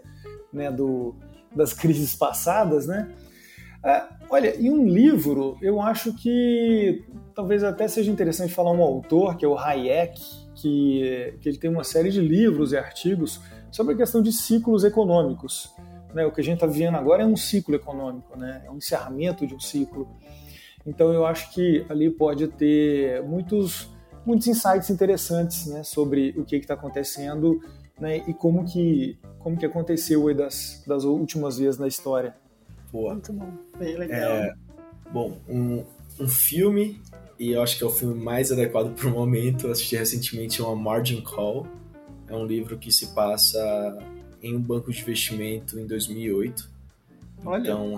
né, 0.51 0.69
do, 0.69 1.15
das 1.55 1.73
crises 1.73 2.15
passadas, 2.15 2.85
né? 2.85 3.09
É, 3.83 4.03
olha, 4.29 4.59
em 4.59 4.69
um 4.69 4.85
livro, 4.85 5.57
eu 5.61 5.79
acho 5.79 6.13
que 6.15 7.05
talvez 7.33 7.63
até 7.63 7.87
seja 7.87 8.11
interessante 8.11 8.53
falar 8.53 8.71
um 8.71 8.81
autor, 8.81 9.37
que 9.37 9.45
é 9.45 9.47
o 9.47 9.57
Hayek, 9.57 10.19
que, 10.55 11.37
que 11.39 11.49
ele 11.49 11.57
tem 11.57 11.69
uma 11.69 11.83
série 11.83 12.09
de 12.09 12.19
livros 12.19 12.73
e 12.73 12.77
artigos 12.77 13.39
sobre 13.71 13.93
a 13.93 13.97
questão 13.97 14.21
de 14.21 14.33
ciclos 14.33 14.83
econômicos. 14.83 15.74
Né? 16.15 16.25
O 16.25 16.31
que 16.31 16.39
a 16.39 16.43
gente 16.43 16.55
está 16.55 16.65
vivendo 16.65 16.95
agora 16.95 17.23
é 17.23 17.25
um 17.25 17.35
ciclo 17.35 17.75
econômico, 17.75 18.39
né? 18.39 18.63
é 18.65 18.71
um 18.71 18.77
encerramento 18.77 19.45
de 19.45 19.53
um 19.53 19.59
ciclo. 19.59 20.07
Então 20.87 21.11
eu 21.11 21.25
acho 21.25 21.51
que 21.51 21.85
ali 21.89 22.09
pode 22.09 22.47
ter 22.47 23.21
muitos, 23.23 23.89
muitos 24.25 24.47
insights 24.47 24.89
interessantes 24.89 25.67
né? 25.67 25.83
sobre 25.83 26.33
o 26.37 26.45
que 26.45 26.55
está 26.55 26.73
acontecendo 26.73 27.59
né? 27.99 28.23
e 28.25 28.33
como 28.33 28.63
que, 28.63 29.19
como 29.39 29.57
que 29.57 29.65
aconteceu 29.65 30.25
aí 30.29 30.33
das, 30.33 30.81
das 30.87 31.03
últimas 31.03 31.57
vezes 31.57 31.77
na 31.77 31.87
história. 31.87 32.33
Boa. 32.93 33.11
Muito 33.11 33.33
bom. 33.33 33.51
Bem 33.77 33.97
legal. 33.97 34.31
É, 34.31 34.53
bom, 35.11 35.37
um, 35.49 35.83
um 36.17 36.27
filme 36.29 37.01
e 37.37 37.51
eu 37.51 37.61
acho 37.61 37.77
que 37.77 37.83
é 37.83 37.87
o 37.87 37.89
filme 37.89 38.23
mais 38.23 38.53
adequado 38.53 38.95
para 38.95 39.09
o 39.09 39.11
momento. 39.11 39.67
Eu 39.67 39.71
assisti 39.71 39.97
recentemente 39.97 40.61
uma 40.61 40.73
Margin 40.77 41.19
Call. 41.19 41.67
É 42.29 42.33
um 42.33 42.45
livro 42.45 42.77
que 42.77 42.89
se 42.89 43.07
passa 43.07 43.59
em 44.45 44.55
um 44.55 44.61
banco 44.61 44.91
de 44.91 45.01
investimento 45.01 45.79
em 45.79 45.87
2008. 45.87 46.69
Olha. 47.43 47.61
Então 47.61 47.95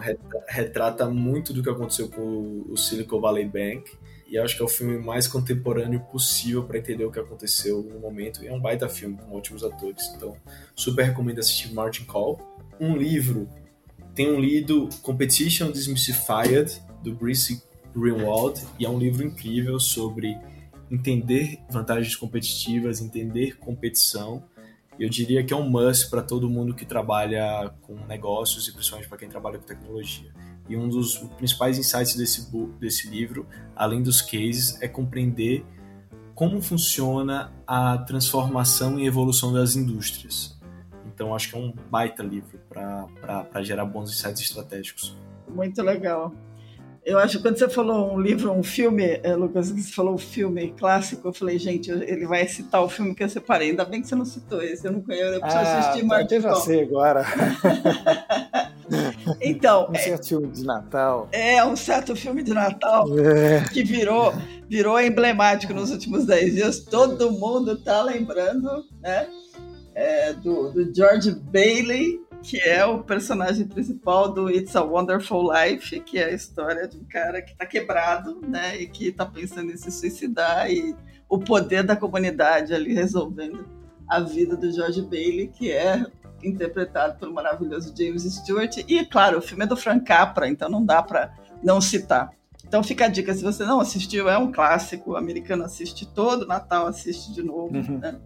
retrata 0.47 1.09
muito 1.09 1.53
do 1.53 1.61
que 1.61 1.69
aconteceu 1.69 2.09
com 2.09 2.65
o 2.69 2.77
Silicon 2.77 3.19
Valley 3.19 3.45
Bank 3.45 3.91
e 4.29 4.37
acho 4.37 4.55
que 4.55 4.61
é 4.61 4.65
o 4.65 4.69
filme 4.69 4.97
mais 4.97 5.27
contemporâneo 5.27 5.99
possível 6.11 6.63
para 6.63 6.77
entender 6.77 7.05
o 7.05 7.11
que 7.11 7.19
aconteceu 7.19 7.81
no 7.81 7.99
momento. 7.99 8.43
E 8.43 8.47
é 8.47 8.53
um 8.53 8.59
baita 8.59 8.89
filme 8.89 9.17
com 9.17 9.35
ótimos 9.35 9.63
atores. 9.63 10.11
Então, 10.15 10.35
super 10.75 11.05
recomendo 11.05 11.39
assistir 11.39 11.73
Martin 11.73 12.03
Call. 12.03 12.39
Um 12.79 12.95
livro, 12.97 13.47
tenho 14.13 14.39
lido 14.39 14.89
Competition 15.01 15.71
Demystified, 15.71 16.81
do 17.01 17.15
Brice 17.15 17.63
Greenwald, 17.95 18.61
e 18.77 18.85
é 18.85 18.89
um 18.89 18.99
livro 18.99 19.25
incrível 19.25 19.79
sobre 19.79 20.37
entender 20.91 21.59
vantagens 21.69 22.15
competitivas, 22.15 23.01
entender 23.01 23.57
competição. 23.57 24.43
Eu 24.99 25.09
diria 25.09 25.43
que 25.43 25.53
é 25.53 25.57
um 25.57 25.69
must 25.69 26.09
para 26.09 26.21
todo 26.21 26.49
mundo 26.49 26.73
que 26.73 26.85
trabalha 26.85 27.71
com 27.81 27.95
negócios 28.07 28.67
e 28.67 28.73
principalmente 28.73 29.07
para 29.07 29.17
quem 29.17 29.29
trabalha 29.29 29.59
com 29.59 29.65
tecnologia. 29.65 30.31
E 30.67 30.75
um 30.75 30.89
dos 30.89 31.17
principais 31.37 31.77
insights 31.77 32.15
desse, 32.15 32.51
desse 32.79 33.09
livro, 33.09 33.47
além 33.75 34.01
dos 34.01 34.21
cases, 34.21 34.81
é 34.81 34.87
compreender 34.87 35.65
como 36.33 36.61
funciona 36.61 37.51
a 37.65 37.97
transformação 37.99 38.99
e 38.99 39.07
evolução 39.07 39.53
das 39.53 39.75
indústrias. 39.75 40.59
Então, 41.05 41.33
acho 41.33 41.49
que 41.49 41.55
é 41.55 41.59
um 41.59 41.73
baita 41.89 42.21
livro 42.21 42.59
para 42.69 43.63
gerar 43.63 43.85
bons 43.85 44.11
insights 44.11 44.41
estratégicos. 44.41 45.17
Muito 45.47 45.81
legal. 45.81 46.33
Eu 47.07 47.17
acho 47.17 47.37
que 47.37 47.43
quando 47.43 47.57
você 47.57 47.69
falou 47.69 48.13
um 48.13 48.19
livro, 48.19 48.51
um 48.51 48.61
filme, 48.61 49.17
é, 49.23 49.33
Lucas, 49.33 49.71
você 49.71 49.93
falou 49.93 50.15
um 50.15 50.17
filme 50.17 50.73
clássico, 50.77 51.25
eu 51.25 51.31
falei, 51.31 51.57
gente, 51.57 51.89
ele 51.89 52.27
vai 52.27 52.45
citar 52.49 52.83
o 52.83 52.89
filme 52.89 53.15
que 53.15 53.23
eu 53.23 53.29
separei. 53.29 53.69
Ainda 53.69 53.85
bem 53.85 54.01
que 54.01 54.09
você 54.09 54.15
não 54.15 54.25
citou 54.25 54.61
esse, 54.61 54.85
eu 54.85 54.91
não 54.91 54.99
conheço, 54.99 55.35
eu 55.35 55.39
preciso 55.39 55.63
ah, 55.63 55.79
assistir 55.79 56.05
Martin 56.05 56.35
Eu 56.35 56.41
já 56.41 56.55
sei 56.55 56.83
agora. 56.83 57.25
então. 59.39 59.87
Um 59.89 59.95
é 59.95 59.99
certo 59.99 60.21
é, 60.21 60.27
filme 60.27 60.47
de 60.47 60.65
Natal. 60.65 61.29
É, 61.31 61.63
um 61.63 61.77
certo 61.77 62.13
filme 62.13 62.43
de 62.43 62.53
Natal 62.53 63.07
é. 63.17 63.63
que 63.71 63.85
virou, 63.85 64.33
virou 64.67 64.99
emblemático 64.99 65.73
nos 65.73 65.91
últimos 65.91 66.25
10 66.25 66.55
dias. 66.55 66.79
Todo 66.79 67.31
mundo 67.31 67.77
tá 67.77 68.03
lembrando, 68.03 68.83
né? 68.99 69.29
É, 69.95 70.33
do, 70.33 70.71
do 70.73 70.93
George 70.93 71.31
Bailey, 71.31 72.19
que 72.41 72.59
é 72.59 72.85
o 72.85 73.03
personagem 73.03 73.67
principal 73.67 74.31
do 74.31 74.49
It's 74.49 74.75
a 74.75 74.83
Wonderful 74.83 75.51
Life, 75.51 75.99
que 76.01 76.17
é 76.17 76.25
a 76.25 76.31
história 76.31 76.87
de 76.87 76.97
um 76.97 77.03
cara 77.03 77.41
que 77.41 77.51
está 77.51 77.65
quebrado, 77.65 78.39
né, 78.47 78.79
e 78.79 78.87
que 78.87 79.07
está 79.07 79.25
pensando 79.25 79.71
em 79.71 79.77
se 79.77 79.91
suicidar 79.91 80.71
e 80.71 80.95
o 81.29 81.39
poder 81.39 81.83
da 81.83 81.95
comunidade 81.95 82.73
ali 82.73 82.93
resolvendo 82.93 83.67
a 84.07 84.19
vida 84.21 84.55
do 84.55 84.71
George 84.71 85.01
Bailey, 85.01 85.49
que 85.49 85.71
é 85.71 86.05
interpretado 86.43 87.19
pelo 87.19 87.33
maravilhoso 87.33 87.93
James 87.97 88.23
Stewart. 88.23 88.77
E, 88.87 89.05
claro, 89.05 89.39
o 89.39 89.41
filme 89.41 89.65
é 89.65 89.67
do 89.67 89.75
Frank 89.75 90.05
Capra, 90.05 90.47
então 90.47 90.69
não 90.69 90.85
dá 90.85 91.01
para 91.01 91.33
não 91.61 91.81
citar. 91.81 92.31
Então 92.65 92.83
fica 92.83 93.05
a 93.05 93.07
dica, 93.07 93.33
se 93.33 93.43
você 93.43 93.65
não 93.65 93.79
assistiu, 93.79 94.29
é 94.29 94.37
um 94.37 94.51
clássico, 94.51 95.11
o 95.11 95.15
americano 95.15 95.63
assiste 95.63 96.05
todo, 96.05 96.45
Natal 96.45 96.87
assiste 96.87 97.33
de 97.33 97.41
novo, 97.41 97.75
uhum. 97.75 97.97
né? 97.97 98.19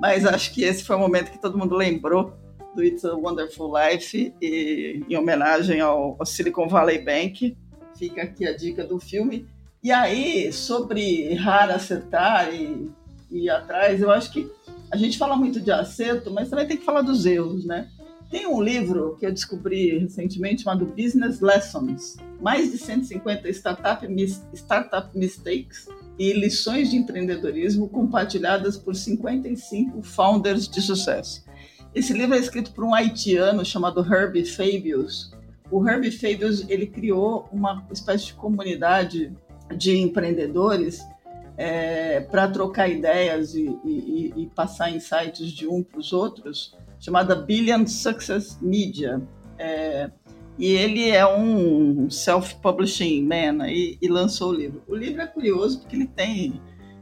Mas 0.00 0.26
acho 0.26 0.52
que 0.52 0.62
esse 0.62 0.84
foi 0.84 0.96
o 0.96 0.98
momento 0.98 1.30
que 1.30 1.40
todo 1.40 1.56
mundo 1.56 1.74
lembrou 1.74 2.34
do 2.76 2.84
It's 2.84 3.04
a 3.04 3.14
Wonderful 3.14 3.72
Life, 3.74 4.34
e, 4.40 5.02
em 5.08 5.16
homenagem 5.16 5.80
ao, 5.80 6.14
ao 6.18 6.26
Silicon 6.26 6.68
Valley 6.68 7.02
Bank. 7.02 7.56
Fica 7.98 8.22
aqui 8.22 8.46
a 8.46 8.54
dica 8.54 8.84
do 8.84 9.00
filme. 9.00 9.48
E 9.82 9.90
aí, 9.90 10.52
sobre 10.52 11.22
errar, 11.32 11.70
acertar 11.70 12.52
e, 12.52 12.90
e 13.30 13.44
ir 13.44 13.50
atrás, 13.50 14.00
eu 14.02 14.10
acho 14.10 14.30
que 14.30 14.48
a 14.92 14.96
gente 14.96 15.16
fala 15.16 15.34
muito 15.34 15.60
de 15.60 15.72
acerto, 15.72 16.30
mas 16.30 16.50
também 16.50 16.66
tem 16.66 16.76
que 16.76 16.84
falar 16.84 17.02
dos 17.02 17.24
erros, 17.24 17.64
né? 17.64 17.88
Tem 18.30 18.46
um 18.46 18.60
livro 18.60 19.16
que 19.18 19.24
eu 19.24 19.32
descobri 19.32 19.98
recentemente 19.98 20.62
chamado 20.62 20.84
Business 20.84 21.40
Lessons, 21.40 22.16
mais 22.40 22.72
de 22.72 22.78
150 22.78 23.48
startup, 23.50 24.06
startup 24.52 25.16
mistakes 25.16 25.88
e 26.18 26.32
lições 26.32 26.90
de 26.90 26.96
empreendedorismo 26.96 27.88
compartilhadas 27.88 28.76
por 28.76 28.94
55 28.94 30.02
founders 30.02 30.68
de 30.68 30.82
sucesso. 30.82 31.44
Esse 31.96 32.12
livro 32.12 32.34
é 32.34 32.38
escrito 32.38 32.72
por 32.72 32.84
um 32.84 32.94
haitiano 32.94 33.64
chamado 33.64 34.02
Herbie 34.02 34.44
Fabius. 34.44 35.32
O 35.70 35.88
Herbie 35.88 36.10
Fabius 36.10 36.68
ele 36.68 36.86
criou 36.86 37.48
uma 37.50 37.86
espécie 37.90 38.26
de 38.26 38.34
comunidade 38.34 39.32
de 39.74 39.96
empreendedores 39.96 41.00
é, 41.56 42.20
para 42.20 42.48
trocar 42.48 42.86
ideias 42.90 43.54
e, 43.54 43.74
e, 43.82 44.32
e, 44.36 44.46
passar 44.48 44.90
insights 44.90 45.50
de 45.50 45.66
um 45.66 45.82
para 45.82 45.98
os 45.98 46.12
outros, 46.12 46.76
chamada 47.00 47.34
Billion 47.34 47.86
Success 47.86 48.58
Media. 48.60 49.22
É, 49.58 50.10
e 50.58 50.66
ele 50.72 51.08
é 51.08 51.26
um 51.26 52.10
self-publishing 52.10 53.22
man 53.22 53.70
e, 53.70 53.96
e 54.02 54.06
lançou 54.06 54.50
o 54.50 54.54
livro. 54.54 54.82
O 54.86 54.94
livro 54.94 55.22
é 55.22 55.26
curioso 55.26 55.80
porque 55.80 55.96
ele 55.96 56.06
tem 56.06 56.60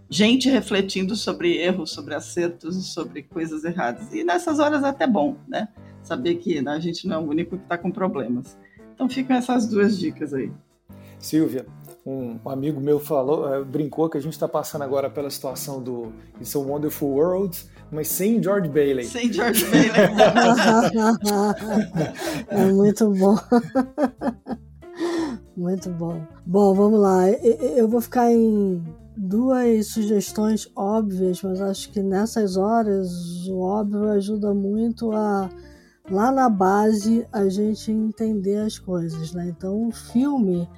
gente 0.09 0.49
refletindo 0.49 1.17
sobre 1.17 1.57
erros, 1.57 1.91
sobre 1.91 2.15
acertos 2.15 2.77
e 2.77 2.83
sobre 2.83 3.23
coisas 3.23 3.65
erradas. 3.65 4.13
E 4.13 4.25
nessas 4.25 4.59
horas 4.59 4.83
é 4.83 4.89
até 4.89 5.07
bom, 5.07 5.37
né? 5.49 5.69
Saber 6.03 6.37
que 6.37 6.61
né, 6.61 6.73
a 6.73 6.81
gente 6.81 7.09
não 7.09 7.17
é 7.17 7.19
o 7.19 7.29
único 7.29 7.57
que 7.57 7.63
está 7.63 7.79
com 7.79 7.91
problemas. 7.91 8.57
Então 8.95 9.09
ficam 9.09 9.37
essas 9.37 9.67
duas 9.67 9.99
dicas 9.99 10.35
aí. 10.35 10.53
Silvia, 11.19 11.67
um 12.05 12.39
amigo 12.45 12.81
meu 12.81 13.01
falou, 13.01 13.53
eh, 13.53 13.65
brincou 13.65 14.11
que 14.11 14.19
a 14.19 14.21
gente 14.21 14.35
está 14.35 14.47
passando 14.47 14.83
agora 14.83 15.09
pela 15.09 15.31
situação 15.31 15.83
do 15.83 16.13
It's 16.39 16.55
a 16.55 16.59
Wonderful 16.59 17.09
World, 17.09 17.65
mas 17.91 18.09
sem 18.09 18.43
George 18.43 18.69
Bailey. 18.69 19.07
Sem 19.07 19.33
George 19.33 19.65
Bailey. 19.65 19.91
é 22.49 22.65
muito 22.67 23.11
bom. 23.11 23.37
Muito 25.57 25.89
bom. 25.91 26.21
Bom, 26.45 26.75
vamos 26.75 27.01
lá. 27.01 27.31
Eu 27.31 27.87
vou 27.87 28.01
ficar 28.01 28.31
em 28.31 28.83
duas 29.17 29.89
sugestões 29.89 30.71
óbvias, 30.75 31.43
mas 31.43 31.61
acho 31.61 31.91
que 31.91 32.03
nessas 32.03 32.57
horas 32.57 33.47
o 33.49 33.61
óbvio 33.61 34.11
ajuda 34.11 34.53
muito 34.53 35.13
a 35.13 35.49
lá 36.11 36.31
na 36.31 36.49
base 36.49 37.27
a 37.33 37.49
gente 37.49 37.91
entender 37.91 38.57
as 38.57 38.79
coisas, 38.79 39.33
né? 39.33 39.47
Então 39.49 39.89
o 39.89 39.93
filme 39.93 40.69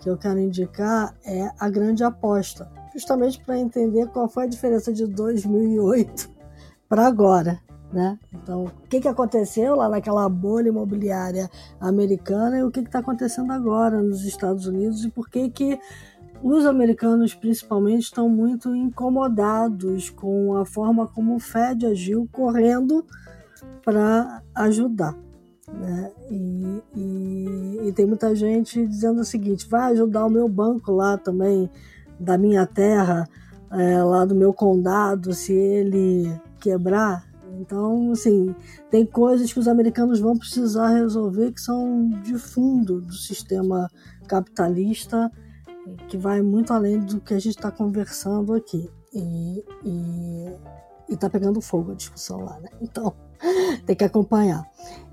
que 0.00 0.10
eu 0.10 0.18
quero 0.18 0.38
indicar 0.38 1.14
é 1.24 1.50
A 1.58 1.70
Grande 1.70 2.04
Aposta, 2.04 2.70
justamente 2.92 3.42
para 3.42 3.58
entender 3.58 4.08
qual 4.08 4.28
foi 4.28 4.44
a 4.44 4.48
diferença 4.48 4.92
de 4.92 5.06
2008 5.06 6.30
para 6.88 7.06
agora. 7.06 7.58
Né? 7.92 8.18
Então, 8.32 8.64
o 8.64 8.88
que, 8.88 9.00
que 9.00 9.06
aconteceu 9.06 9.76
lá 9.76 9.88
naquela 9.88 10.28
bolha 10.28 10.68
imobiliária 10.68 11.48
americana 11.78 12.58
e 12.58 12.64
o 12.64 12.70
que 12.70 12.80
está 12.80 12.98
acontecendo 12.98 13.52
agora 13.52 14.02
nos 14.02 14.24
Estados 14.24 14.66
Unidos 14.66 15.04
e 15.04 15.10
por 15.10 15.28
que, 15.28 15.48
que 15.48 15.78
os 16.44 16.66
americanos, 16.66 17.32
principalmente, 17.32 18.02
estão 18.02 18.28
muito 18.28 18.76
incomodados 18.76 20.10
com 20.10 20.54
a 20.58 20.66
forma 20.66 21.06
como 21.06 21.36
o 21.36 21.40
Fed 21.40 21.86
agiu 21.86 22.28
correndo 22.30 23.02
para 23.82 24.42
ajudar. 24.54 25.16
Né? 25.72 26.12
E, 26.30 26.82
e, 26.94 27.80
e, 27.84 27.92
tem 27.92 28.04
muita 28.04 28.36
gente 28.36 28.86
dizendo 28.86 29.22
o 29.22 29.24
seguinte: 29.24 29.66
vai 29.66 29.92
ajudar 29.92 30.26
o 30.26 30.30
meu 30.30 30.46
banco 30.46 30.92
lá 30.92 31.16
também, 31.16 31.70
da 32.20 32.36
minha 32.36 32.66
terra, 32.66 33.26
é, 33.72 34.02
lá 34.02 34.26
do 34.26 34.34
meu 34.34 34.52
condado, 34.52 35.32
se 35.32 35.54
ele 35.54 36.30
quebrar. 36.60 37.26
Então, 37.58 38.12
assim, 38.12 38.54
tem 38.90 39.06
coisas 39.06 39.50
que 39.50 39.58
os 39.58 39.66
americanos 39.66 40.20
vão 40.20 40.36
precisar 40.36 40.88
resolver 40.88 41.52
que 41.52 41.60
são 41.62 42.06
de 42.22 42.36
fundo 42.36 43.00
do 43.00 43.14
sistema 43.14 43.90
capitalista, 44.28 45.32
que 46.08 46.16
vai 46.16 46.42
muito 46.42 46.72
além 46.72 47.00
do 47.00 47.20
que 47.20 47.34
a 47.34 47.38
gente 47.38 47.56
está 47.56 47.70
conversando 47.70 48.54
aqui. 48.54 48.90
E, 49.12 49.64
e, 49.84 50.52
e 51.10 51.16
tá 51.16 51.30
pegando 51.30 51.60
fogo 51.60 51.92
a 51.92 51.94
discussão 51.94 52.44
lá, 52.44 52.58
né? 52.60 52.68
Então, 52.80 53.14
tem 53.86 53.94
que 53.94 54.04
acompanhar. 54.04 54.64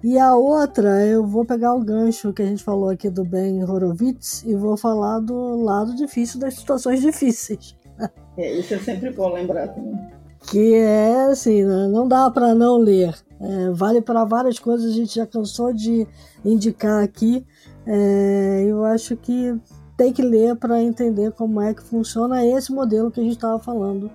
E 0.03 0.17
a 0.17 0.36
outra, 0.36 1.05
eu 1.05 1.26
vou 1.26 1.45
pegar 1.45 1.74
o 1.74 1.84
gancho 1.84 2.34
que 2.34 2.41
a 2.41 2.45
gente 2.45 2.63
falou 2.63 2.89
aqui 2.89 3.09
do 3.09 3.24
Ben 3.24 3.63
Horowitz 3.63 4.43
e 4.43 4.55
vou 4.55 4.76
falar 4.76 5.19
do 5.19 5.63
lado 5.63 5.95
difícil 5.95 6.39
das 6.39 6.55
situações 6.55 7.01
difíceis. 7.01 7.76
É, 8.38 8.59
isso 8.59 8.74
é 8.74 8.80
sempre 8.80 9.11
bom 9.11 9.32
lembrar 9.34 9.67
também. 9.67 9.93
Que 10.49 10.74
é 10.74 11.26
assim, 11.26 11.63
né? 11.63 11.88
não 11.88 12.07
dá 12.07 12.32
para 12.32 12.55
não 12.55 12.78
ler. 12.78 13.13
É, 13.39 13.69
vale 13.72 14.01
para 14.01 14.24
várias 14.24 14.57
coisas, 14.57 14.91
a 14.91 14.95
gente 14.95 15.15
já 15.15 15.28
cansou 15.28 15.74
de 15.74 16.07
indicar 16.43 17.03
aqui. 17.03 17.45
É, 17.86 18.63
eu 18.65 18.86
acho 18.86 19.17
que 19.17 19.53
tem 20.01 20.11
que 20.11 20.23
ler 20.23 20.55
para 20.55 20.81
entender 20.81 21.31
como 21.33 21.61
é 21.61 21.75
que 21.75 21.83
funciona 21.83 22.43
esse 22.43 22.71
modelo 22.71 23.11
que 23.11 23.19
a 23.19 23.23
gente 23.23 23.33
estava 23.33 23.59
falando 23.59 24.05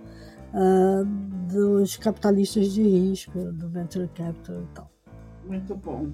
uh, 0.53 1.05
dos 1.49 1.97
capitalistas 1.97 2.72
de 2.72 2.82
risco, 2.82 3.39
do 3.53 3.68
venture 3.68 4.09
capital 4.09 4.57
e 4.62 4.74
tal. 4.74 4.91
Muito 5.47 5.76
bom. 5.76 6.09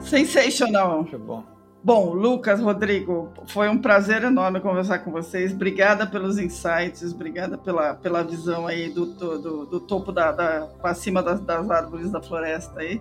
Sensacional. 0.00 1.02
Muito 1.02 1.18
bom. 1.18 1.55
Bom, 1.86 2.14
Lucas, 2.14 2.60
Rodrigo, 2.60 3.32
foi 3.46 3.68
um 3.68 3.78
prazer 3.78 4.24
enorme 4.24 4.58
conversar 4.58 4.98
com 4.98 5.12
vocês. 5.12 5.52
Obrigada 5.52 6.04
pelos 6.04 6.36
insights, 6.36 7.12
obrigada 7.12 7.56
pela, 7.56 7.94
pela 7.94 8.24
visão 8.24 8.66
aí 8.66 8.90
do, 8.90 9.06
do, 9.06 9.66
do 9.66 9.78
topo 9.78 10.10
da, 10.10 10.32
da 10.32 10.66
para 10.82 10.94
cima 10.94 11.22
das, 11.22 11.38
das, 11.42 11.70
árvores 11.70 12.10
da 12.10 12.20
floresta 12.20 12.80
aí. 12.80 13.00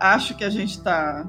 Acho 0.00 0.34
que 0.38 0.42
a 0.42 0.48
gente 0.48 0.70
está 0.70 1.22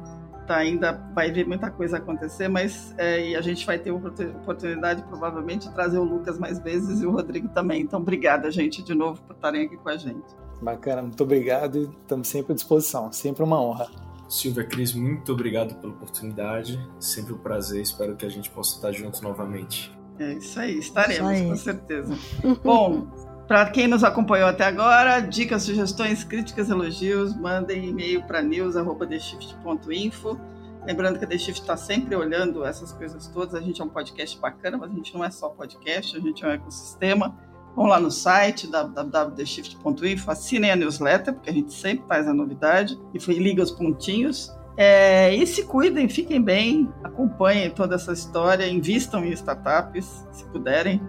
tá 0.47 0.55
ainda 0.55 0.93
vai 1.13 1.29
ver 1.33 1.45
muita 1.45 1.69
coisa 1.69 1.97
acontecer, 1.97 2.47
mas 2.47 2.95
é, 2.97 3.31
e 3.31 3.35
a 3.35 3.41
gente 3.41 3.65
vai 3.65 3.77
ter 3.77 3.91
oportunidade 3.91 5.03
provavelmente 5.03 5.67
de 5.67 5.75
trazer 5.75 5.97
o 5.97 6.03
Lucas 6.05 6.39
mais 6.39 6.59
vezes 6.59 7.01
e 7.01 7.05
o 7.05 7.11
Rodrigo 7.11 7.49
também. 7.49 7.81
Então, 7.81 7.99
obrigada, 7.99 8.49
gente, 8.49 8.81
de 8.81 8.95
novo 8.95 9.21
por 9.23 9.35
estarem 9.35 9.65
aqui 9.65 9.75
com 9.75 9.89
a 9.89 9.97
gente. 9.97 10.33
Bacana, 10.61 11.01
muito 11.01 11.21
obrigado 11.21 11.93
estamos 12.03 12.29
sempre 12.29 12.53
à 12.53 12.55
disposição. 12.55 13.11
Sempre 13.11 13.43
uma 13.43 13.61
honra. 13.61 14.14
Silvia 14.27 14.63
Cris, 14.63 14.93
muito 14.93 15.31
obrigado 15.31 15.75
pela 15.75 15.93
oportunidade. 15.93 16.79
Sempre 16.99 17.33
um 17.33 17.37
prazer. 17.37 17.81
Espero 17.81 18.15
que 18.15 18.25
a 18.25 18.29
gente 18.29 18.49
possa 18.49 18.75
estar 18.75 18.91
juntos 18.91 19.21
novamente. 19.21 19.95
É 20.19 20.33
isso 20.33 20.59
aí, 20.59 20.77
estaremos, 20.79 21.31
isso 21.33 21.43
aí. 21.43 21.49
com 21.49 21.55
certeza. 21.55 22.17
Bom, 22.63 23.07
para 23.47 23.69
quem 23.69 23.87
nos 23.87 24.03
acompanhou 24.03 24.49
até 24.49 24.65
agora, 24.65 25.19
dicas, 25.19 25.63
sugestões, 25.63 26.23
críticas, 26.23 26.69
elogios, 26.69 27.35
mandem 27.35 27.89
e-mail 27.89 28.23
para 28.23 28.41
news.theshift.info. 28.41 30.39
Lembrando 30.85 31.19
que 31.19 31.25
a 31.25 31.27
The 31.27 31.37
Shift 31.37 31.61
está 31.61 31.75
sempre 31.75 32.15
olhando 32.15 32.63
essas 32.63 32.91
coisas 32.91 33.27
todas. 33.27 33.53
A 33.55 33.61
gente 33.61 33.81
é 33.81 33.83
um 33.83 33.89
podcast 33.89 34.39
bacana, 34.39 34.77
mas 34.77 34.91
a 34.91 34.93
gente 34.93 35.13
não 35.13 35.23
é 35.23 35.29
só 35.31 35.49
podcast, 35.49 36.15
a 36.15 36.19
gente 36.19 36.43
é 36.43 36.47
um 36.47 36.51
ecossistema. 36.51 37.35
Vão 37.75 37.87
lá 37.87 37.99
no 37.99 38.09
site 38.09 38.67
www.theshift.info, 38.67 40.31
assinem 40.31 40.71
a 40.71 40.75
newsletter, 40.75 41.33
porque 41.33 41.49
a 41.49 41.53
gente 41.53 41.73
sempre 41.73 42.07
faz 42.07 42.27
a 42.27 42.33
novidade 42.33 42.97
e 43.13 43.33
liga 43.33 43.61
os 43.61 43.71
pontinhos. 43.71 44.55
É, 44.77 45.33
e 45.35 45.45
se 45.45 45.63
cuidem, 45.63 46.07
fiquem 46.07 46.41
bem, 46.41 46.89
acompanhem 47.03 47.69
toda 47.69 47.95
essa 47.95 48.13
história, 48.13 48.67
invistam 48.67 49.25
em 49.25 49.31
startups, 49.31 50.25
se 50.31 50.45
puderem, 50.45 51.01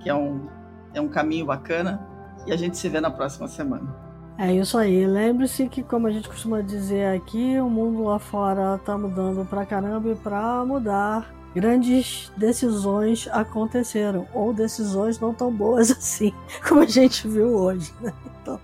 que 0.00 0.08
é 0.08 0.14
um, 0.14 0.48
é 0.92 1.00
um 1.00 1.08
caminho 1.08 1.46
bacana. 1.46 2.04
E 2.46 2.52
a 2.52 2.56
gente 2.56 2.76
se 2.76 2.88
vê 2.88 3.00
na 3.00 3.10
próxima 3.10 3.46
semana. 3.46 3.94
É 4.38 4.52
isso 4.52 4.78
aí. 4.78 5.04
Lembre-se 5.06 5.68
que, 5.68 5.82
como 5.82 6.06
a 6.06 6.10
gente 6.10 6.28
costuma 6.28 6.60
dizer 6.60 7.14
aqui, 7.14 7.60
o 7.60 7.68
mundo 7.68 8.04
lá 8.04 8.18
fora 8.18 8.78
tá 8.78 8.96
mudando 8.96 9.44
pra 9.44 9.66
caramba 9.66 10.10
e 10.10 10.14
pra 10.14 10.64
mudar 10.64 11.37
grandes 11.58 12.30
decisões 12.36 13.28
aconteceram, 13.32 14.28
ou 14.32 14.52
decisões 14.52 15.18
não 15.18 15.34
tão 15.34 15.52
boas 15.52 15.90
assim, 15.92 16.32
como 16.66 16.82
a 16.82 16.86
gente 16.86 17.26
viu 17.26 17.48
hoje. 17.48 17.92
Né? 18.00 18.12
Então, 18.40 18.60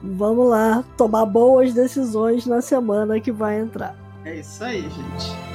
vamos 0.00 0.48
lá 0.48 0.84
tomar 0.96 1.26
boas 1.26 1.74
decisões 1.74 2.46
na 2.46 2.60
semana 2.60 3.20
que 3.20 3.32
vai 3.32 3.58
entrar. 3.58 3.96
É 4.24 4.36
isso 4.36 4.62
aí, 4.62 4.82
gente. 4.82 5.49